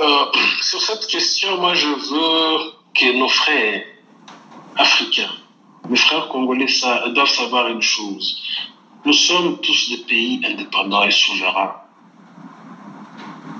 Euh, 0.00 0.24
Sur 0.60 0.80
cette 0.82 1.06
question, 1.06 1.58
moi, 1.58 1.74
je 1.74 1.88
veux 1.88 2.72
que 2.94 3.18
nos 3.18 3.28
frères 3.28 3.82
africains, 4.76 5.32
mes 5.88 5.96
frères 5.96 6.28
congolais, 6.28 6.68
ça, 6.68 7.08
doivent 7.08 7.28
savoir 7.28 7.68
une 7.68 7.80
chose. 7.80 8.42
Nous 9.04 9.12
sommes 9.12 9.58
tous 9.60 9.90
des 9.90 10.04
pays 10.04 10.40
indépendants 10.44 11.04
et 11.04 11.10
souverains. 11.10 11.76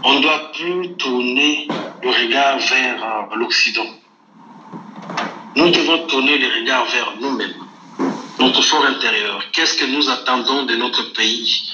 On 0.04 0.14
ne 0.14 0.20
doit 0.20 0.52
plus 0.52 0.94
tourner 0.96 1.68
le 2.02 2.10
regard 2.10 2.58
vers 2.58 3.04
euh, 3.04 3.36
l'Occident. 3.36 3.86
Nous 5.56 5.70
devons 5.70 6.06
tourner 6.06 6.36
les 6.36 6.60
regards 6.60 6.84
vers 6.84 7.14
nous-mêmes, 7.18 7.64
notre 8.38 8.60
fort 8.60 8.84
intérieur. 8.84 9.42
Qu'est-ce 9.52 9.78
que 9.78 9.86
nous 9.86 10.10
attendons 10.10 10.64
de 10.66 10.76
notre 10.76 11.14
pays? 11.14 11.72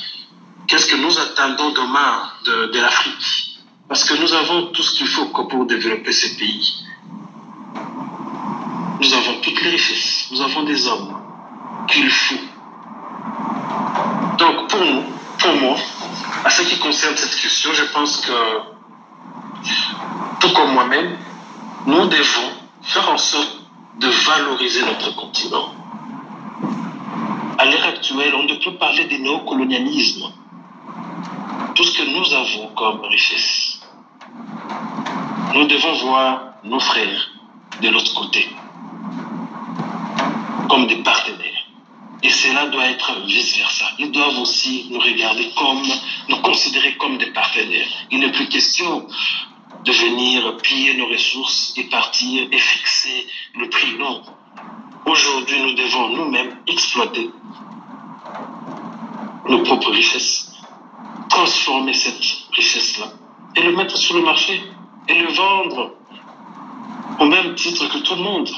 Qu'est-ce 0.69 0.87
que 0.87 0.95
nous 0.95 1.19
attendons 1.19 1.71
demain 1.71 2.31
de, 2.45 2.79
l'Afrique? 2.79 3.59
Parce 3.89 4.05
que 4.05 4.15
nous 4.15 4.33
avons 4.35 4.67
tout 4.67 4.85
ce 4.85 4.95
qu'il 4.95 5.09
faut 5.09 5.27
pour 5.27 5.67
développer 5.67 6.13
ces 6.13 6.37
pays. 6.37 6.75
Nous 9.01 9.15
avons 9.15 9.41
toutes 9.43 9.61
les 9.61 9.71
richesses, 9.71 10.29
nous 10.31 10.41
avons 10.41 10.63
des 10.63 10.87
hommes 10.87 11.21
qu'il 11.89 12.09
faut. 12.09 12.37
Donc 14.39 14.69
pour 14.69 14.85
nous, 14.85 15.03
pour 15.41 15.55
moi, 15.57 15.77
à 16.45 16.51
ce 16.51 16.63
qui 16.63 16.79
concerne 16.79 17.17
cette 17.17 17.35
question, 17.35 17.73
je 17.73 17.83
pense 17.93 18.21
que, 18.21 18.33
tout 20.39 20.53
comme 20.55 20.73
moi-même, 20.73 21.19
nous 21.87 22.07
devons 22.07 22.51
faire 22.85 23.11
en 23.11 23.19
sorte 23.19 23.62
de 23.99 24.09
valoriser 24.09 24.85
notre 24.85 25.15
continent. 25.17 25.75
À 27.59 27.67
l'heure 27.67 27.85
actuelle, 27.87 28.35
on 28.35 28.45
ne 28.45 28.55
peut 28.55 28.77
parler 28.79 29.05
de 29.05 29.17
néocolonialisme. 29.17 30.33
Tout 31.75 31.85
ce 31.85 31.99
que 31.99 32.05
nous 32.05 32.35
avons 32.35 32.75
comme 32.75 33.01
richesse, 33.05 33.81
nous 35.55 35.67
devons 35.67 35.95
voir 36.05 36.55
nos 36.65 36.81
frères 36.81 37.31
de 37.81 37.89
l'autre 37.89 38.15
côté 38.15 38.49
comme 40.69 40.87
des 40.87 41.03
partenaires. 41.03 41.67
Et 42.23 42.31
cela 42.31 42.67
doit 42.69 42.87
être 42.87 43.21
vice-versa. 43.27 43.85
Ils 43.99 44.13
doivent 44.13 44.39
aussi 44.39 44.87
nous 44.91 45.01
regarder 45.01 45.51
comme, 45.57 45.83
nous 46.29 46.37
considérer 46.37 46.97
comme 46.97 47.19
des 47.19 47.27
partenaires. 47.27 47.89
Il 48.11 48.21
n'est 48.21 48.31
plus 48.31 48.49
question 48.49 49.07
de 49.85 49.93
venir 49.93 50.57
piller 50.59 50.95
nos 50.95 51.07
ressources 51.07 51.75
et 51.77 51.85
partir 51.85 52.47
et 52.51 52.59
fixer 52.59 53.27
le 53.59 53.69
prix. 53.69 53.97
Non. 53.99 54.23
Aujourd'hui, 55.07 55.61
nous 55.61 55.75
devons 55.75 56.09
nous-mêmes 56.11 56.57
exploiter 56.67 57.29
nos 59.49 59.63
propres 59.65 59.91
richesses, 59.91 60.53
transformer 61.29 61.93
cette 61.93 62.23
richesse-là 62.53 63.07
et 63.57 63.63
le 63.63 63.73
mettre 63.73 63.97
sur 63.97 64.17
le 64.17 64.23
marché 64.23 64.63
et 65.09 65.15
le 65.15 65.29
vendre 65.33 65.95
au 67.19 67.27
même 67.27 67.55
titre 67.55 67.89
que 67.89 67.99
tout 67.99 68.15
le 68.15 68.23
monde. 68.23 68.49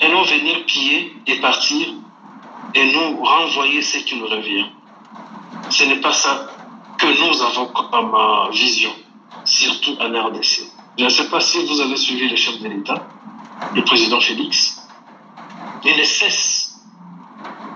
Et 0.00 0.08
non 0.08 0.22
venir 0.22 0.64
piller 0.66 1.14
et 1.26 1.40
partir 1.40 1.86
et 2.74 2.92
nous 2.92 3.24
renvoyer 3.24 3.80
ce 3.80 3.98
qui 3.98 4.16
nous 4.16 4.26
revient. 4.26 4.66
Ce 5.70 5.84
n'est 5.84 6.00
pas 6.00 6.12
ça 6.12 6.48
que 6.98 7.06
nous 7.06 7.42
avons 7.42 7.66
comme 7.66 8.14
euh, 8.14 8.50
vision, 8.50 8.90
surtout 9.44 9.96
en 10.00 10.10
RDC. 10.10 10.62
Je 10.98 11.04
ne 11.04 11.08
sais 11.08 11.28
pas 11.28 11.40
si 11.40 11.64
vous 11.66 11.80
avez 11.80 11.96
suivi 11.96 12.28
le 12.28 12.36
chef 12.36 12.58
de 12.60 12.68
l'État, 12.68 13.06
le 13.74 13.84
président 13.84 14.20
Félix. 14.20 14.82
Il 15.84 15.96
ne 15.96 16.04
cesse 16.04 16.80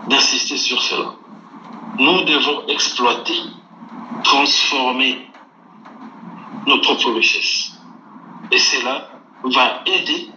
d'insister 0.08 0.56
sur 0.56 0.82
cela. 0.82 1.12
Nous 1.98 2.22
devons 2.22 2.66
exploiter, 2.68 3.40
transformer 4.24 5.30
nos 6.66 6.80
propres 6.80 7.12
richesses. 7.12 7.72
Et 8.50 8.58
cela 8.58 9.10
va 9.44 9.82
aider 9.86 10.30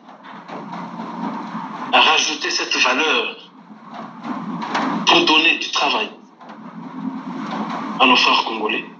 à 1.93 1.99
rajouter 1.99 2.49
cette 2.49 2.75
valeur 2.77 3.37
pour 5.05 5.25
donner 5.25 5.57
du 5.57 5.69
travail 5.71 6.09
à 7.99 8.05
nos 8.05 8.15
frères 8.15 8.43
congolais 8.43 8.92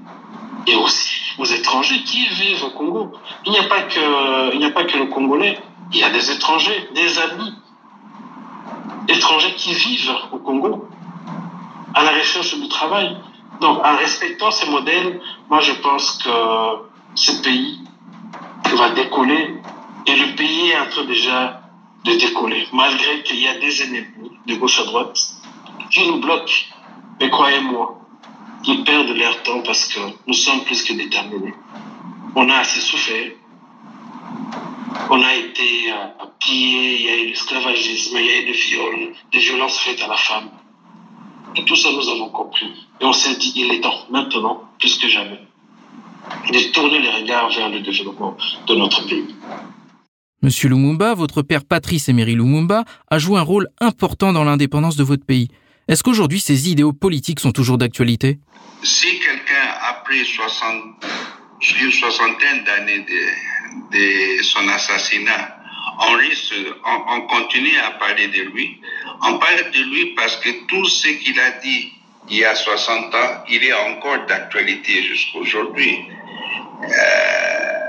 et 0.68 0.76
aussi 0.76 1.14
aux 1.38 1.46
étrangers 1.46 2.04
qui 2.04 2.28
vivent 2.28 2.64
au 2.66 2.70
Congo. 2.72 3.14
Il 3.46 3.52
n'y 3.52 3.60
a 3.60 3.64
pas 3.64 3.82
que, 3.82 4.54
il 4.54 4.60
n'y 4.60 4.66
a 4.66 4.72
pas 4.72 4.84
que 4.86 4.98
le 4.98 5.06
Congolais, 5.06 5.58
il 5.92 6.00
y 6.00 6.04
a 6.04 6.10
des 6.10 6.32
étrangers, 6.32 6.90
des 6.94 7.20
amis 7.20 7.54
étrangers 9.08 9.54
qui 9.56 9.74
vivent 9.74 10.16
au 10.32 10.38
Congo 10.38 10.88
à 11.94 12.04
la 12.04 12.12
recherche 12.12 12.56
du 12.56 12.68
travail. 12.68 13.16
Donc, 13.62 13.80
en 13.86 13.96
respectant 13.98 14.52
ces 14.52 14.70
modèles, 14.70 15.22
moi, 15.50 15.60
je 15.62 15.74
pense 15.74 16.18
que 16.24 16.30
ce 17.16 17.42
pays 17.42 17.80
va 18.76 18.90
décoller 18.90 19.56
et 20.08 20.16
le 20.16 20.36
pays 20.36 20.70
est 20.70 20.80
en 20.80 20.90
train 20.90 21.06
déjà 21.06 21.62
de 22.04 22.14
décoller, 22.14 22.68
malgré 22.74 23.24
qu'il 23.24 23.40
y 23.40 23.48
a 23.48 23.58
des 23.60 23.84
ennemis 23.84 24.32
de 24.48 24.56
gauche 24.56 24.80
à 24.80 24.86
droite 24.86 25.18
qui 25.90 26.08
nous 26.08 26.20
bloquent. 26.20 26.66
Mais 27.20 27.30
croyez-moi, 27.30 28.03
ils 28.66 28.84
perdent 28.84 29.16
leur 29.16 29.44
temps 29.44 29.62
parce 29.62 29.86
que 29.88 30.00
nous 30.28 30.34
sommes 30.34 30.64
plus 30.64 30.84
que 30.84 30.94
déterminés. 30.94 31.54
On 32.36 32.50
a 32.50 32.58
assez 32.58 32.80
souffert. 32.80 33.32
On 35.10 35.22
a 35.22 35.36
été 35.36 35.92
euh, 35.92 36.26
pillés, 36.40 36.96
il 37.00 37.06
y 37.06 37.10
a 37.10 37.24
eu 37.24 37.28
l'esclavagisme, 37.28 38.18
il 38.20 38.26
y 38.26 38.30
a 38.30 38.42
eu 38.42 38.46
des 38.46 38.52
viols, 38.52 39.14
des 39.32 39.40
violences 39.40 39.78
faites 39.80 40.02
à 40.02 40.08
la 40.08 40.18
femme. 40.18 40.50
Tout 41.66 41.76
ça, 41.76 41.90
nous 41.92 42.10
avons 42.10 42.30
compris. 42.30 42.72
Et 43.00 43.06
on 43.06 43.14
s'est 43.14 43.36
dit, 43.36 43.54
il 43.56 43.72
est 43.72 43.82
temps, 43.82 44.06
maintenant, 44.10 44.64
plus 44.80 44.98
que 44.98 45.08
jamais, 45.08 45.40
de 46.52 46.72
tourner 46.72 47.00
les 47.00 47.12
regards 47.12 47.50
vers 47.50 47.70
le 47.70 47.80
développement 47.82 48.36
de 48.68 48.76
notre 48.76 49.06
pays. 49.08 49.36
Monsieur 50.42 50.70
Lumumba, 50.70 51.14
votre 51.14 51.42
père 51.42 51.64
Patrice 51.64 52.10
Emery 52.10 52.36
Lumumba 52.36 52.84
a 53.10 53.20
joué 53.20 53.40
un 53.40 53.44
rôle 53.44 53.70
important 53.80 54.34
dans 54.34 54.44
l'indépendance 54.44 54.96
de 54.96 55.04
votre 55.04 55.26
pays. 55.26 55.50
Est-ce 55.88 56.04
qu'aujourd'hui 56.04 56.40
ces 56.40 56.70
idéaux 56.70 56.94
politiques 56.94 57.40
sont 57.40 57.52
toujours 57.52 57.78
d'actualité? 57.78 58.40
Si 58.84 59.20
quelqu'un, 59.20 59.68
après 59.90 60.24
60, 60.24 61.06
une 61.82 61.92
soixantaine 61.92 62.64
d'années 62.64 63.06
de, 63.92 64.44
son 64.44 64.68
assassinat, 64.70 65.58
on 66.00 67.22
continue 67.22 67.78
à 67.78 67.92
parler 67.92 68.28
de 68.28 68.42
lui, 68.52 68.80
on 69.22 69.38
parle 69.38 69.72
de 69.72 69.80
lui 69.92 70.14
parce 70.16 70.38
que 70.38 70.50
tout 70.68 70.86
ce 70.86 71.08
qu'il 71.08 71.40
a 71.40 71.52
dit 71.62 71.94
il 72.30 72.38
y 72.38 72.46
a 72.46 72.56
60 72.56 73.14
ans, 73.14 73.44
il 73.50 73.64
est 73.64 73.74
encore 73.74 74.26
d'actualité 74.28 75.04
jusqu'aujourd'hui. 75.04 76.08
Euh, 76.84 77.83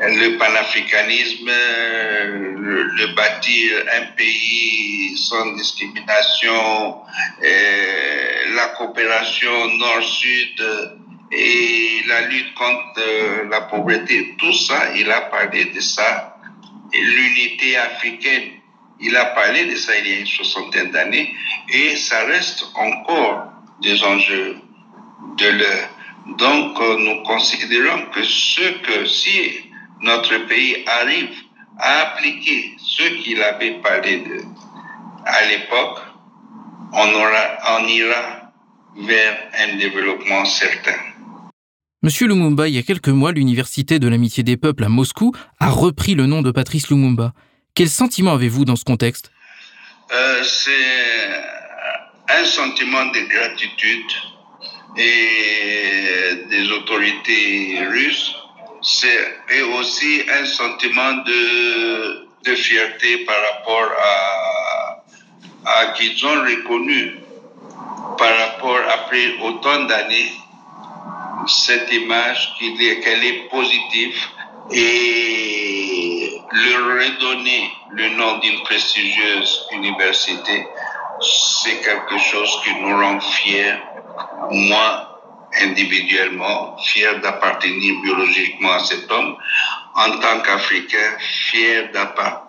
le 0.00 0.38
panafricanisme, 0.38 1.50
le, 1.50 2.82
le, 2.84 3.06
bâtir 3.14 3.84
un 4.00 4.06
pays 4.16 5.16
sans 5.16 5.56
discrimination, 5.56 6.98
euh, 7.42 8.54
la 8.54 8.66
coopération 8.76 9.68
nord-sud 9.76 10.94
et 11.32 12.02
la 12.06 12.22
lutte 12.28 12.54
contre 12.54 13.48
la 13.50 13.62
pauvreté, 13.62 14.36
tout 14.38 14.52
ça, 14.52 14.94
il 14.96 15.10
a 15.10 15.22
parlé 15.22 15.66
de 15.66 15.80
ça. 15.80 16.36
L'unité 16.92 17.76
africaine, 17.76 18.52
il 19.00 19.16
a 19.16 19.26
parlé 19.26 19.66
de 19.66 19.76
ça 19.76 19.98
il 19.98 20.08
y 20.08 20.14
a 20.14 20.18
une 20.20 20.26
soixantaine 20.26 20.90
d'années 20.90 21.34
et 21.68 21.96
ça 21.96 22.24
reste 22.24 22.64
encore 22.74 23.52
des 23.82 24.02
enjeux 24.04 24.56
de 25.36 25.48
l'heure. 25.48 25.88
Donc, 26.38 26.78
nous 26.98 27.22
considérons 27.22 28.06
que 28.12 28.22
ce 28.22 28.68
que 28.82 29.06
si 29.06 29.67
notre 30.02 30.46
pays 30.46 30.84
arrive 30.86 31.34
à 31.78 32.00
appliquer 32.02 32.76
ce 32.78 33.02
qu'il 33.22 33.42
avait 33.42 33.80
parlé 33.80 34.18
de, 34.18 34.42
à 35.24 35.44
l'époque, 35.46 36.00
on, 36.92 37.08
aura, 37.14 37.78
on 37.78 37.86
ira 37.86 38.52
vers 38.96 39.38
un 39.58 39.76
développement 39.76 40.44
certain. 40.44 40.96
Monsieur 42.02 42.28
Lumumba, 42.28 42.68
il 42.68 42.74
y 42.74 42.78
a 42.78 42.82
quelques 42.82 43.08
mois, 43.08 43.32
l'Université 43.32 43.98
de 43.98 44.08
l'amitié 44.08 44.42
des 44.42 44.56
peuples 44.56 44.84
à 44.84 44.88
Moscou 44.88 45.32
a 45.58 45.68
repris 45.68 46.14
le 46.14 46.26
nom 46.26 46.42
de 46.42 46.50
Patrice 46.50 46.88
Lumumba. 46.90 47.32
Quel 47.74 47.88
sentiment 47.88 48.34
avez-vous 48.34 48.64
dans 48.64 48.76
ce 48.76 48.84
contexte? 48.84 49.30
Euh, 50.12 50.42
C'est 50.42 51.28
un 52.28 52.44
sentiment 52.44 53.06
de 53.06 53.20
gratitude 53.28 54.10
et 54.96 56.48
des 56.48 56.70
autorités 56.72 57.84
russes 57.86 58.34
c'est 58.82 59.62
aussi 59.78 60.22
un 60.30 60.44
sentiment 60.44 61.12
de, 61.26 62.28
de 62.44 62.54
fierté 62.54 63.24
par 63.24 63.36
rapport 63.52 63.90
à, 63.98 65.02
à 65.66 65.86
qu'ils 65.92 66.24
ont 66.26 66.42
reconnu. 66.42 67.18
Par 68.16 68.36
rapport 68.36 68.80
après 68.92 69.34
autant 69.42 69.84
d'années 69.84 70.32
cette 71.46 71.92
image 71.92 72.52
qu'elle 72.58 73.24
est 73.24 73.48
positive 73.48 74.16
et 74.72 76.40
leur 76.52 76.98
redonner 76.98 77.70
le 77.90 78.08
nom 78.10 78.38
d'une 78.38 78.62
prestigieuse 78.64 79.66
université, 79.72 80.66
c'est 81.20 81.80
quelque 81.80 82.18
chose 82.18 82.60
qui 82.64 82.74
nous 82.80 82.96
rend 82.96 83.20
fiers, 83.20 83.74
moi 84.50 85.07
individuellement, 85.60 86.76
fier 86.78 87.20
d'appartenir 87.20 88.00
biologiquement 88.02 88.72
à 88.72 88.80
cet 88.80 89.10
homme, 89.10 89.36
en 89.94 90.10
tant 90.20 90.40
qu'Africain, 90.44 91.16
fier 91.50 91.90
d'appartenir 91.92 92.48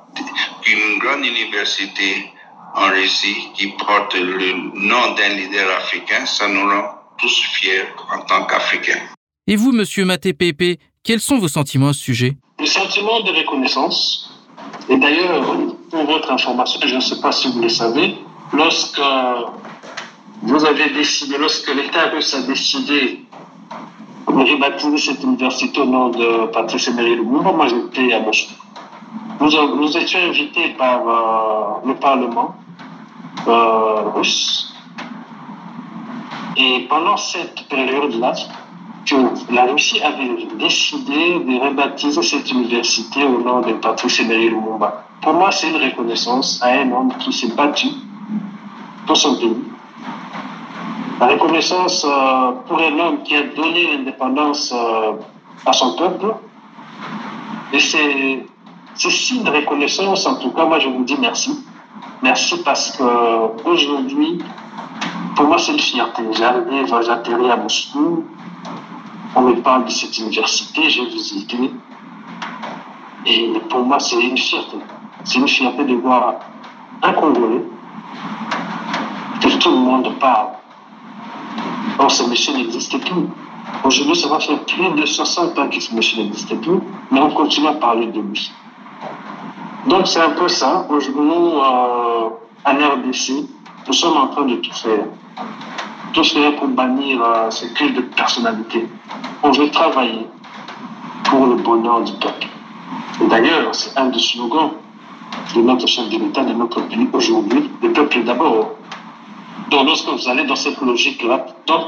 qu'une 0.62 0.99
grande 0.99 1.26
université 1.26 2.32
en 2.76 2.89
Russie 2.89 3.49
qui 3.55 3.68
porte 3.68 4.16
le 4.16 4.53
nom 4.80 5.14
d'un 5.16 5.30
leader 5.30 5.70
africain, 5.78 6.26
ça 6.26 6.47
nous 6.47 6.68
rend 6.68 6.95
tous 7.18 7.43
fiers 7.53 7.86
en 8.12 8.22
tant 8.26 8.45
qu'Africains. 8.45 9.01
Et 9.47 9.55
vous, 9.55 9.72
monsieur 9.72 10.05
Maté 10.05 10.34
Pépé, 10.34 10.80
quels 11.03 11.20
sont 11.20 11.38
vos 11.39 11.47
sentiments 11.47 11.89
à 11.89 11.93
ce 11.93 12.01
sujet? 12.01 12.38
Le 12.60 12.66
sentiment 12.66 13.22
de 13.22 13.32
reconnaissance. 13.32 14.32
Et 14.89 14.97
d'ailleurs, 14.97 15.55
pour 15.89 16.05
votre 16.05 16.32
information, 16.32 16.80
je 16.86 16.95
ne 16.95 16.99
sais 16.99 17.20
pas 17.22 17.32
si 17.32 17.51
vous 17.51 17.62
le 17.62 17.70
savez, 17.70 18.16
lorsque 18.53 19.01
vous 20.42 20.66
avez 20.66 20.90
décidé, 20.92 21.38
lorsque 21.38 21.74
l'État 21.74 22.10
russe 22.14 22.34
a 22.34 22.42
décidé 22.42 23.26
de 24.28 24.54
rebaptiser 24.54 24.98
cette 24.98 25.24
université 25.24 25.82
au 25.82 25.86
nom 25.86 26.10
de 26.10 26.46
Patrice 26.48 26.88
Emery 26.88 27.16
Lumumba, 27.16 27.52
moi 27.52 27.68
j'étais 27.68 28.14
à 28.14 28.22
Moscou. 28.22 28.54
Nous, 29.42 29.98
étions 29.98 30.20
invités 30.20 30.70
par 30.78 31.02
euh, 31.08 31.88
le 31.88 31.96
Parlement 31.96 32.56
euh, 33.48 34.10
russe. 34.16 34.74
Et 36.58 36.88
pendant 36.90 37.18
cette 37.18 37.68
période-là, 37.70 38.34
la 39.52 39.66
Russie 39.66 40.02
avait 40.02 40.48
décidé 40.58 41.40
de 41.40 41.60
rebaptiser 41.68 42.22
cette 42.22 42.52
université 42.52 43.24
au 43.26 43.42
nom 43.42 43.62
de 43.62 43.74
Patrice 43.74 44.20
Emery 44.20 44.50
Lumumba. 44.50 45.06
Pour 45.22 45.34
moi, 45.34 45.52
c'est 45.52 45.70
une 45.70 45.84
reconnaissance 45.84 46.62
à 46.62 46.70
un 46.70 46.92
homme 46.92 47.14
qui 47.20 47.34
s'est 47.34 47.54
battu 47.56 47.88
pour 49.06 49.18
son 49.18 49.36
pays 49.36 49.56
la 51.20 51.28
reconnaissance 51.28 52.05
euh, 52.05 52.51
pour 52.68 52.80
un 52.80 52.97
homme 52.99 53.24
qui 53.24 53.36
a 53.36 53.43
donné 53.43 53.91
l'indépendance 53.91 54.74
euh, 54.74 55.14
à 55.66 55.74
son 55.74 55.95
peuple. 55.95 56.34
Et 57.74 57.80
c'est 57.80 58.45
signe 58.95 59.43
de 59.43 59.51
reconnaissance, 59.51 60.26
en 60.26 60.36
tout 60.36 60.51
cas, 60.51 60.66
moi 60.66 60.80
je 60.80 60.88
vous 60.88 61.03
dis 61.03 61.18
merci. 61.20 61.66
Merci 62.22 62.62
parce 62.64 62.97
que 62.97 63.03
aujourd'hui, 63.68 64.39
pour 65.36 65.47
moi, 65.47 65.57
c'est 65.57 65.72
une 65.72 65.80
fierté. 65.80 66.22
J'arrive, 66.34 66.93
j'atterris 67.05 67.49
à 67.49 67.55
Moscou. 67.55 68.26
On 69.36 69.41
me 69.41 69.53
parle 69.62 69.86
de 69.86 69.89
cette 69.89 70.18
université, 70.18 70.89
j'ai 70.89 71.05
visité. 71.05 71.72
Et 73.26 73.53
pour 73.70 73.86
moi, 73.86 73.99
c'est 73.99 74.20
une 74.20 74.38
fierté. 74.38 74.78
C'est 75.24 75.38
une 75.38 75.47
fierté 75.47 75.84
de 75.86 75.95
voir 75.95 76.36
un 77.03 77.14
Congolais 77.14 77.64
tout 79.60 79.72
le 79.72 79.78
monde 79.78 80.10
parle. 80.20 80.49
Or, 81.99 82.10
ce 82.10 82.24
monsieur 82.24 82.53
n'existe 82.53 82.97
plus. 82.99 83.28
Aujourd'hui, 83.84 84.16
ça 84.16 84.30
va 84.30 84.39
faire 84.39 84.60
plus 84.60 84.89
de 84.91 85.05
60 85.05 85.60
ans 85.60 85.68
que 85.68 85.80
ce 85.80 85.93
monsieur 85.93 86.22
n'existe 86.22 86.60
plus, 86.62 86.80
mais 87.12 87.20
on 87.20 87.30
continue 87.32 87.68
à 87.68 87.74
parler 87.74 88.07
de 88.07 88.22
lui. 88.22 88.51
Donc, 89.88 90.07
c'est 90.07 90.22
un 90.22 90.32
peu 90.32 90.47
ça. 90.47 90.86
Aujourd'hui, 90.89 91.22
euh, 91.22 92.30
à 92.66 92.72
RDC, 92.72 93.45
nous 93.88 93.93
sommes 93.93 94.18
en 94.18 94.28
train 94.28 94.45
de 94.45 94.55
tout 94.55 94.74
faire. 94.74 95.05
Tout 96.14 96.24
faire 96.24 96.55
pour 96.55 96.68
bannir 96.70 97.22
euh, 97.22 97.49
ce 97.49 97.66
culte 97.74 97.95
de 97.95 98.01
personnalité. 98.01 98.88
On 99.43 99.51
veut 99.51 99.70
travailler 99.70 100.28
pour 101.26 101.45
le 101.47 101.55
bonheur 101.55 102.01
du 102.01 102.14
peuple. 102.14 102.47
Et 103.22 103.28
d'ailleurs, 103.28 103.74
c'est 103.74 103.97
un 103.97 104.07
des 104.07 104.20
slogans 104.20 104.72
de 105.55 105.62
notre 105.62 105.88
chef 105.88 106.10
de 106.10 106.18
l'État, 106.18 106.43
de 106.43 106.53
notre 106.53 106.82
pays 106.88 107.07
aujourd'hui, 107.14 107.70
le 107.82 107.91
peuple 107.91 108.24
d'abord. 108.24 108.72
Donc, 109.70 109.86
lorsque 109.86 110.07
vous 110.07 110.28
allez 110.28 110.45
dans 110.45 110.55
cette 110.55 110.82
logique-là, 110.82 111.45
donc, 111.67 111.86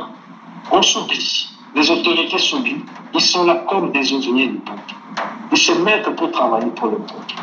on 0.72 0.82
s'oublie. 0.82 1.50
Les 1.76 1.90
autorités 1.90 2.38
s'oublient. 2.38 2.86
Ils 3.14 3.22
sont 3.22 3.46
là 3.46 3.64
comme 3.68 3.92
des 3.92 4.14
ouvriers 4.14 4.48
du 4.48 4.58
peuple. 4.58 4.94
Ils 5.52 5.58
se 5.58 5.72
mettent 5.74 6.16
pour 6.16 6.32
travailler 6.32 6.68
pour 6.68 6.88
le 6.88 6.98
peuple. 6.98 7.36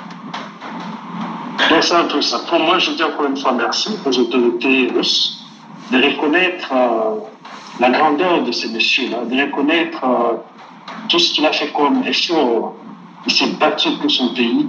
Donc, 1.70 1.82
c'est 1.82 1.95
un 1.95 2.05
peu 2.05 2.22
ça. 2.22 2.39
Pour 2.49 2.61
moi, 2.61 2.78
je 2.78 2.93
dis 2.93 3.03
encore 3.03 3.26
une 3.26 3.36
fois 3.36 3.53
merci 3.53 3.91
aux 4.07 4.18
autorités 4.18 4.89
russes 4.95 5.45
de 5.91 6.03
reconnaître 6.03 6.68
euh, 6.72 7.16
la 7.80 7.91
grandeur 7.91 8.43
de 8.43 8.53
ces 8.53 8.68
messieurs-là, 8.68 9.24
de 9.24 9.41
reconnaître 9.43 10.05
euh, 10.05 10.36
tout 11.09 11.18
ce 11.18 11.32
qu'il 11.32 11.47
a 11.47 11.53
fait 11.53 11.72
comme 11.72 12.05
effort. 12.07 12.74
Il 13.26 13.32
s'est 13.32 13.51
battu 13.59 13.91
pour 14.01 14.11
son 14.11 14.28
pays 14.34 14.68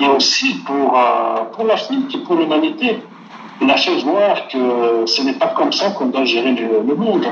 et 0.00 0.06
aussi 0.06 0.56
pour, 0.66 0.98
euh, 0.98 1.44
pour 1.52 1.64
l'Afrique 1.66 2.14
et 2.14 2.18
pour 2.18 2.36
l'humanité. 2.36 2.98
Il 3.64 3.70
a 3.70 3.78
fait 3.78 3.96
voir 4.02 4.46
que 4.48 5.06
ce 5.06 5.22
n'est 5.22 5.38
pas 5.38 5.54
comme 5.56 5.72
ça 5.72 5.92
qu'on 5.92 6.08
doit 6.08 6.26
gérer 6.26 6.52
le, 6.52 6.94
monde. 6.94 7.26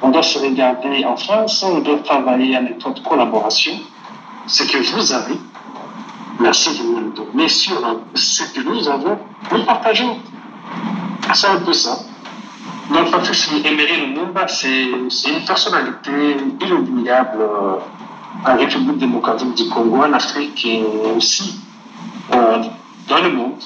On 0.00 0.10
doit 0.10 0.22
se 0.22 0.38
regarder 0.38 1.04
en 1.04 1.16
France, 1.16 1.64
on 1.64 1.80
doit 1.80 1.98
travailler 2.04 2.56
en 2.56 2.66
étroite 2.66 3.02
collaboration. 3.02 3.72
Ce 4.46 4.62
que 4.62 4.78
vous 4.78 5.12
avez, 5.12 5.34
merci 6.38 6.78
de 6.78 6.84
nous 6.84 7.00
le 7.00 7.10
donner 7.10 7.48
sur 7.48 7.74
ce 8.14 8.44
que 8.54 8.60
nous 8.60 8.88
avons, 8.88 9.18
nous 9.50 9.64
partageons. 9.64 10.18
C'est 11.34 11.48
un 11.48 11.56
peu 11.58 11.72
ça. 11.72 11.98
Donc, 12.94 13.10
Patrice 13.10 13.50
Emery 13.64 14.06
Lumumba, 14.06 14.46
c'est 14.46 14.84
une 14.84 15.44
personnalité 15.44 16.36
inoubliable 16.64 17.40
euh, 17.40 18.48
en 18.48 18.56
République 18.56 18.98
démocratique 18.98 19.54
du 19.56 19.68
Congo, 19.68 20.04
en 20.04 20.12
Afrique 20.12 20.64
et 20.64 20.84
aussi 21.16 21.60
euh, 22.32 22.62
dans 23.08 23.20
le 23.20 23.30
monde. 23.30 23.62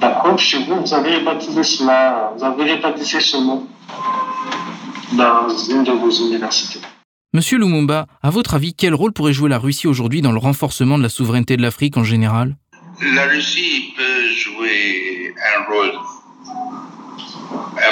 D'accord 0.00 0.38
Chez 0.38 0.58
vous, 0.64 0.80
vous 0.80 0.94
avez 0.94 1.20
baptisé 1.20 1.62
cela, 1.62 2.32
vous 2.36 2.44
avez 2.44 2.76
baptisé 2.76 3.20
ce 3.20 3.36
nom 3.36 3.66
dans 5.12 5.48
une 5.70 5.84
de 5.84 5.92
vos 5.92 6.10
universités. 6.10 6.80
Monsieur 7.32 7.58
Lumumba, 7.58 8.06
à 8.22 8.30
votre 8.30 8.54
avis, 8.54 8.74
quel 8.74 8.94
rôle 8.94 9.12
pourrait 9.12 9.32
jouer 9.32 9.48
la 9.48 9.58
Russie 9.58 9.88
aujourd'hui 9.88 10.22
dans 10.22 10.32
le 10.32 10.38
renforcement 10.38 10.98
de 10.98 11.02
la 11.02 11.08
souveraineté 11.08 11.56
de 11.56 11.62
l'Afrique 11.62 11.96
en 11.96 12.04
général? 12.04 12.56
La 13.14 13.26
Russie 13.26 13.92
peut 13.96 14.28
jouer 14.28 15.34
un 15.56 15.72
rôle 15.72 15.92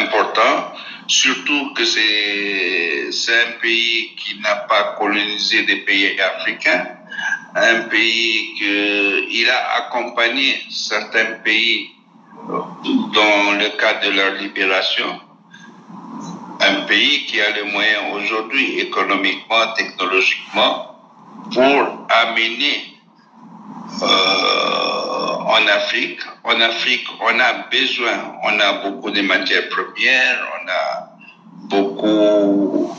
important, 0.01 0.73
surtout 1.09 1.75
que 1.75 1.85
c'est 1.85 3.11
un 3.33 3.61
pays 3.61 4.15
qui 4.17 4.39
n'a 4.41 4.55
pas 4.69 4.95
colonisé 4.99 5.65
des 5.65 5.77
pays 5.77 6.21
africains, 6.21 6.87
un 7.55 7.81
pays 7.89 8.55
qu'il 8.57 9.49
a 9.51 9.85
accompagné 9.85 10.63
certains 10.71 11.33
pays 11.45 11.91
dans 12.49 13.53
le 13.59 13.77
cadre 13.79 14.07
de 14.07 14.17
leur 14.17 14.35
libération, 14.35 15.21
un 16.61 16.81
pays 16.87 17.27
qui 17.27 17.41
a 17.41 17.51
les 17.51 17.71
moyens 17.71 18.03
aujourd'hui 18.15 18.81
économiquement, 18.81 19.73
technologiquement, 19.77 20.97
pour 21.53 22.07
amener 22.09 22.97
euh, 24.03 24.43
en 25.47 25.67
Afrique. 25.69 26.21
En 26.45 26.61
Afrique, 26.61 27.07
on 27.21 27.39
a 27.39 27.53
besoin, 27.71 28.37
on 28.43 28.59
a 28.59 28.73
beaucoup 28.85 29.11
de 29.11 29.21
matières 29.23 29.69
premières, 29.69 30.39
on 30.57 30.69
a 30.69 31.13
beaucoup 31.69 32.95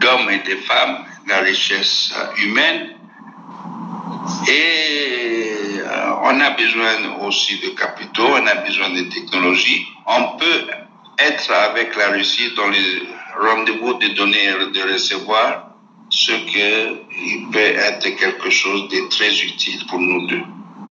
d'hommes 0.00 0.30
et 0.30 0.38
de 0.48 0.56
femmes, 0.62 1.04
la 1.26 1.38
richesse 1.38 2.12
humaine. 2.38 2.99
Et 4.48 5.80
on 6.22 6.40
a 6.40 6.50
besoin 6.50 7.26
aussi 7.26 7.58
de 7.60 7.70
capitaux, 7.70 8.26
on 8.30 8.46
a 8.46 8.54
besoin 8.66 8.90
de 8.90 9.08
technologies. 9.08 9.86
On 10.06 10.36
peut 10.38 10.66
être 11.18 11.50
avec 11.52 11.96
la 11.96 12.10
Russie 12.10 12.52
dans 12.56 12.68
les 12.68 13.02
rendez-vous 13.40 13.94
de 13.94 14.14
donner 14.14 14.44
et 14.44 14.72
de 14.72 14.92
recevoir, 14.92 15.70
ce 16.10 16.32
qui 16.32 17.50
peut 17.52 17.58
être 17.58 18.16
quelque 18.16 18.50
chose 18.50 18.88
de 18.88 19.08
très 19.08 19.32
utile 19.32 19.80
pour 19.88 20.00
nous 20.00 20.26
deux. 20.26 20.42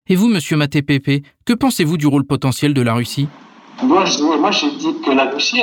Et 0.09 0.16
vous, 0.16 0.28
Monsieur 0.28 0.57
Maté-Pépé, 0.57 1.22
que 1.45 1.53
pensez-vous 1.53 1.99
du 1.99 2.07
rôle 2.07 2.24
potentiel 2.24 2.72
de 2.72 2.82
la 2.82 2.95
Russie? 2.95 3.28
Moi, 3.82 4.05
je, 4.07 4.22
moi, 4.22 4.51
je 4.51 4.66
dis 4.66 5.01
que 5.05 5.11
la 5.11 5.30
Russie, 5.30 5.61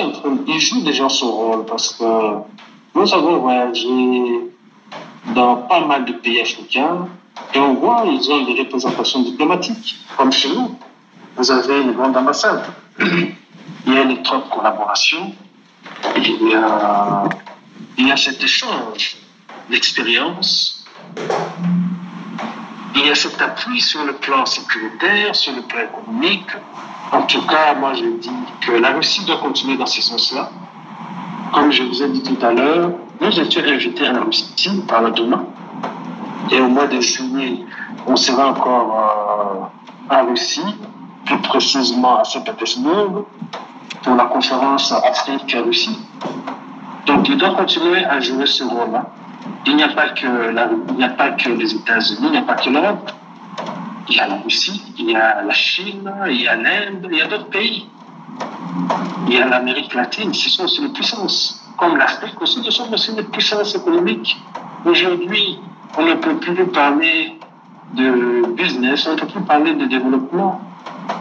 il 0.48 0.60
joue 0.60 0.82
déjà 0.84 1.10
son 1.10 1.32
rôle 1.32 1.66
parce 1.66 1.94
que 1.94 2.04
nous 2.96 3.14
avons 3.14 3.40
voyagé 3.40 3.88
dans 5.34 5.58
pas 5.58 5.86
mal 5.86 6.06
de 6.06 6.14
pays 6.14 6.40
africains 6.40 7.08
et 7.54 7.60
on 7.60 7.76
voit 7.76 8.04
ils 8.06 8.32
ont 8.32 8.44
des 8.44 8.60
représentations 8.60 9.22
diplomatiques, 9.22 9.98
comme 10.18 10.32
chez 10.32 10.50
nous. 10.50 10.78
Vous 11.38 11.52
avez 11.52 11.82
une 11.82 11.92
grande 11.94 12.16
ambassade. 12.16 12.66
Il 13.00 13.94
y 13.94 13.98
a 13.98 14.02
une 14.02 14.12
étroite 14.12 14.50
collaboration. 14.50 15.34
Il 16.16 16.50
y 16.50 16.56
a, 16.56 17.24
il 17.98 18.08
y 18.08 18.12
a 18.12 18.18
cet 18.18 18.42
échange 18.44 19.18
d'expérience. 19.70 20.86
Il 22.96 23.06
y 23.06 23.10
a 23.10 23.16
cet 23.16 23.42
appui 23.42 23.82
sur 23.82 24.04
le 24.06 24.14
plan 24.14 24.46
sécuritaire, 24.46 25.36
sur 25.36 25.54
le 25.54 25.62
plan 25.64 25.82
économique. 25.82 26.50
En 27.12 27.24
tout 27.24 27.42
cas, 27.44 27.76
moi, 27.76 27.94
je 27.94 28.06
dis 28.20 28.30
que 28.62 28.72
la 28.72 28.92
Russie 28.92 29.26
doit 29.26 29.38
continuer 29.38 29.78
dans 29.78 29.86
ce 29.86 30.02
sens-là. 30.02 30.50
Comme 31.54 31.72
je 31.72 31.84
vous 31.84 32.02
ai 32.02 32.10
dit 32.10 32.24
tout 32.24 32.44
à 32.44 32.52
l'heure, 32.52 32.92
nous 33.22 33.40
étions 33.40 33.62
invités 33.64 34.08
à 34.08 34.14
la 34.14 34.22
Russie 34.22 34.82
par 34.88 35.02
la 35.02 35.12
Douma. 35.12 35.44
Et 36.52 36.60
au 36.60 36.68
mois 36.68 36.88
de 36.88 37.00
juillet, 37.02 37.66
on 38.08 38.16
sera 38.16 38.50
encore 38.50 39.72
euh, 40.12 40.16
en 40.16 40.26
Russie, 40.28 40.62
plus 41.26 41.38
précisément 41.40 42.20
à 42.20 42.24
Saint-Pétersbourg, 42.24 43.26
pour 44.04 44.16
la 44.16 44.26
conférence 44.26 44.92
Afrique-Russie. 44.92 45.98
Donc, 47.08 47.28
il 47.30 47.38
doit 47.38 47.56
continuer 47.56 48.04
à 48.06 48.20
jouer 48.20 48.46
ce 48.46 48.64
rôle-là. 48.64 49.06
Il 49.66 49.76
n'y 49.76 49.84
a 49.84 49.90
pas 49.90 50.10
que 50.10 50.56
a 50.56 51.10
pas 51.10 51.32
que 51.32 51.50
les 51.50 51.74
États-Unis, 51.74 52.20
il 52.26 52.32
n'y 52.32 52.38
a 52.38 52.44
pas 52.44 52.56
que 52.56 52.70
l'Europe. 52.70 53.12
Il 54.08 54.16
y 54.16 54.20
a 54.20 54.28
la 54.28 54.36
Russie, 54.36 54.84
il 54.98 55.12
y 55.12 55.16
a 55.16 55.42
la 55.42 55.54
Chine, 55.54 56.12
il 56.28 56.42
y 56.42 56.48
a 56.48 56.56
l'Inde, 56.56 57.08
il 57.12 57.18
y 57.18 57.22
a 57.22 57.28
d'autres 57.28 57.50
pays. 57.50 57.90
Il 59.28 59.34
y 59.34 59.38
a 59.38 59.48
l'Amérique 59.48 59.94
latine, 59.96 60.34
ce 60.34 60.50
sont 60.50 60.66
aussi 60.66 60.82
des 60.82 60.90
puissances. 60.90 61.64
Comme 61.78 61.98
l'Afrique 61.98 62.40
aussi, 62.42 62.64
ce 62.64 62.72
sont 62.72 62.92
aussi 62.94 63.14
des 63.16 63.24
puissances 63.24 63.76
économiques. 63.76 64.38
Aujourd'hui, 64.86 65.60
on 65.98 66.06
ne 66.06 66.14
peut 66.16 66.38
plus 66.38 66.66
parler 66.68 67.38
de 67.94 68.54
business, 68.54 69.08
on 69.08 69.14
ne 69.14 69.20
peut 69.20 69.28
plus 69.28 69.42
parler 69.42 69.74
de 69.74 69.86
développement 69.86 70.62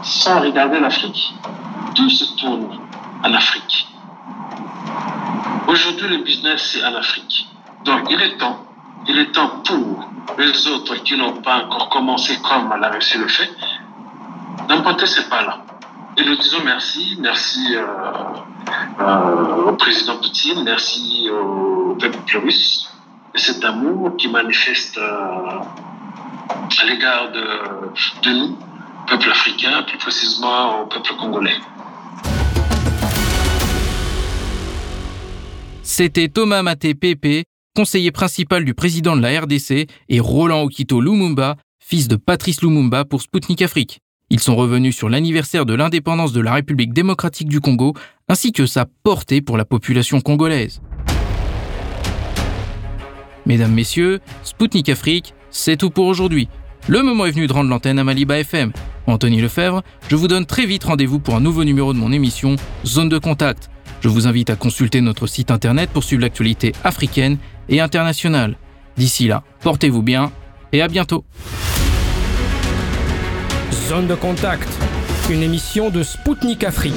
sans 0.03 0.41
regarder 0.41 0.79
l'Afrique. 0.79 1.33
Tout 1.95 2.09
se 2.09 2.35
tourne 2.37 2.67
en 3.23 3.33
Afrique. 3.33 3.87
Aujourd'hui, 5.67 6.09
le 6.09 6.17
business, 6.23 6.71
c'est 6.73 6.85
en 6.85 6.93
Afrique. 6.95 7.47
Donc, 7.85 8.07
il 8.09 8.21
est 8.21 8.37
temps, 8.37 8.65
il 9.07 9.17
est 9.17 9.31
temps 9.31 9.61
pour 9.63 10.09
les 10.37 10.67
autres 10.67 10.95
qui 11.03 11.17
n'ont 11.17 11.41
pas 11.41 11.63
encore 11.65 11.89
commencé 11.89 12.37
comme 12.41 12.73
la 12.79 12.89
Russie 12.89 13.17
le 13.17 13.27
fait, 13.27 13.49
d'emporter 14.67 15.05
ces 15.05 15.29
pas-là. 15.29 15.59
Et 16.17 16.23
nous 16.23 16.35
disons 16.35 16.59
merci, 16.63 17.17
merci 17.19 17.75
euh, 17.75 17.85
euh, 18.99 19.69
au 19.69 19.73
président 19.73 20.17
Poutine, 20.17 20.63
merci 20.63 21.29
au 21.29 21.95
peuple 21.99 22.37
russe 22.37 22.89
cet 23.37 23.63
amour 23.63 24.15
qui 24.17 24.27
manifeste 24.27 24.97
euh, 24.97 25.59
à 26.81 26.85
l'égard 26.87 27.31
de, 27.31 28.29
nous, 28.31 28.57
peuple 29.07 29.29
africain, 29.29 29.83
plus 29.83 29.97
précisément 29.97 30.81
au 30.81 30.85
peuple 30.87 31.13
congolais. 31.19 31.57
C'était 35.83 36.29
Thomas 36.29 36.63
Maté 36.63 36.95
Pépé, 36.95 37.43
conseiller 37.75 38.11
principal 38.11 38.65
du 38.65 38.73
président 38.73 39.15
de 39.15 39.21
la 39.21 39.39
RDC, 39.41 39.87
et 40.09 40.19
Roland 40.19 40.63
Okito 40.63 41.01
Lumumba, 41.01 41.57
fils 41.79 42.07
de 42.07 42.15
Patrice 42.15 42.61
Lumumba 42.61 43.05
pour 43.05 43.21
Sputnik 43.21 43.61
Afrique. 43.61 43.99
Ils 44.31 44.39
sont 44.39 44.55
revenus 44.55 44.95
sur 44.95 45.07
l'anniversaire 45.07 45.65
de 45.65 45.75
l'indépendance 45.75 46.33
de 46.33 46.41
la 46.41 46.53
République 46.53 46.93
démocratique 46.93 47.47
du 47.47 47.61
Congo 47.61 47.93
ainsi 48.27 48.51
que 48.51 48.65
sa 48.65 48.85
portée 49.03 49.41
pour 49.41 49.55
la 49.55 49.65
population 49.65 50.19
congolaise. 50.19 50.81
Mesdames, 53.45 53.73
Messieurs, 53.73 54.21
Spoutnik 54.43 54.89
Afrique, 54.89 55.33
c'est 55.51 55.77
tout 55.77 55.91
pour 55.91 56.07
aujourd'hui. 56.07 56.49
Le 56.87 57.01
moment 57.03 57.25
est 57.25 57.31
venu 57.31 57.47
de 57.47 57.53
rendre 57.53 57.69
l'antenne 57.69 57.99
à 57.99 58.03
Maliba 58.03 58.39
FM. 58.39 58.71
Anthony 59.07 59.39
Lefebvre, 59.41 59.83
je 60.07 60.15
vous 60.15 60.27
donne 60.27 60.45
très 60.45 60.65
vite 60.65 60.83
rendez-vous 60.83 61.19
pour 61.19 61.35
un 61.35 61.39
nouveau 61.39 61.63
numéro 61.63 61.93
de 61.93 61.99
mon 61.99 62.11
émission 62.11 62.55
Zone 62.85 63.09
de 63.09 63.19
contact. 63.19 63.69
Je 64.01 64.09
vous 64.09 64.27
invite 64.27 64.49
à 64.49 64.55
consulter 64.55 65.01
notre 65.01 65.27
site 65.27 65.51
internet 65.51 65.89
pour 65.91 66.03
suivre 66.03 66.23
l'actualité 66.23 66.73
africaine 66.83 67.37
et 67.69 67.81
internationale. 67.81 68.55
D'ici 68.97 69.27
là, 69.27 69.43
portez-vous 69.61 70.01
bien 70.01 70.31
et 70.71 70.81
à 70.81 70.87
bientôt. 70.87 71.23
Zone 73.87 74.07
de 74.07 74.15
contact, 74.15 74.67
une 75.29 75.43
émission 75.43 75.91
de 75.91 76.01
Spoutnik 76.01 76.63
Afrique. 76.63 76.93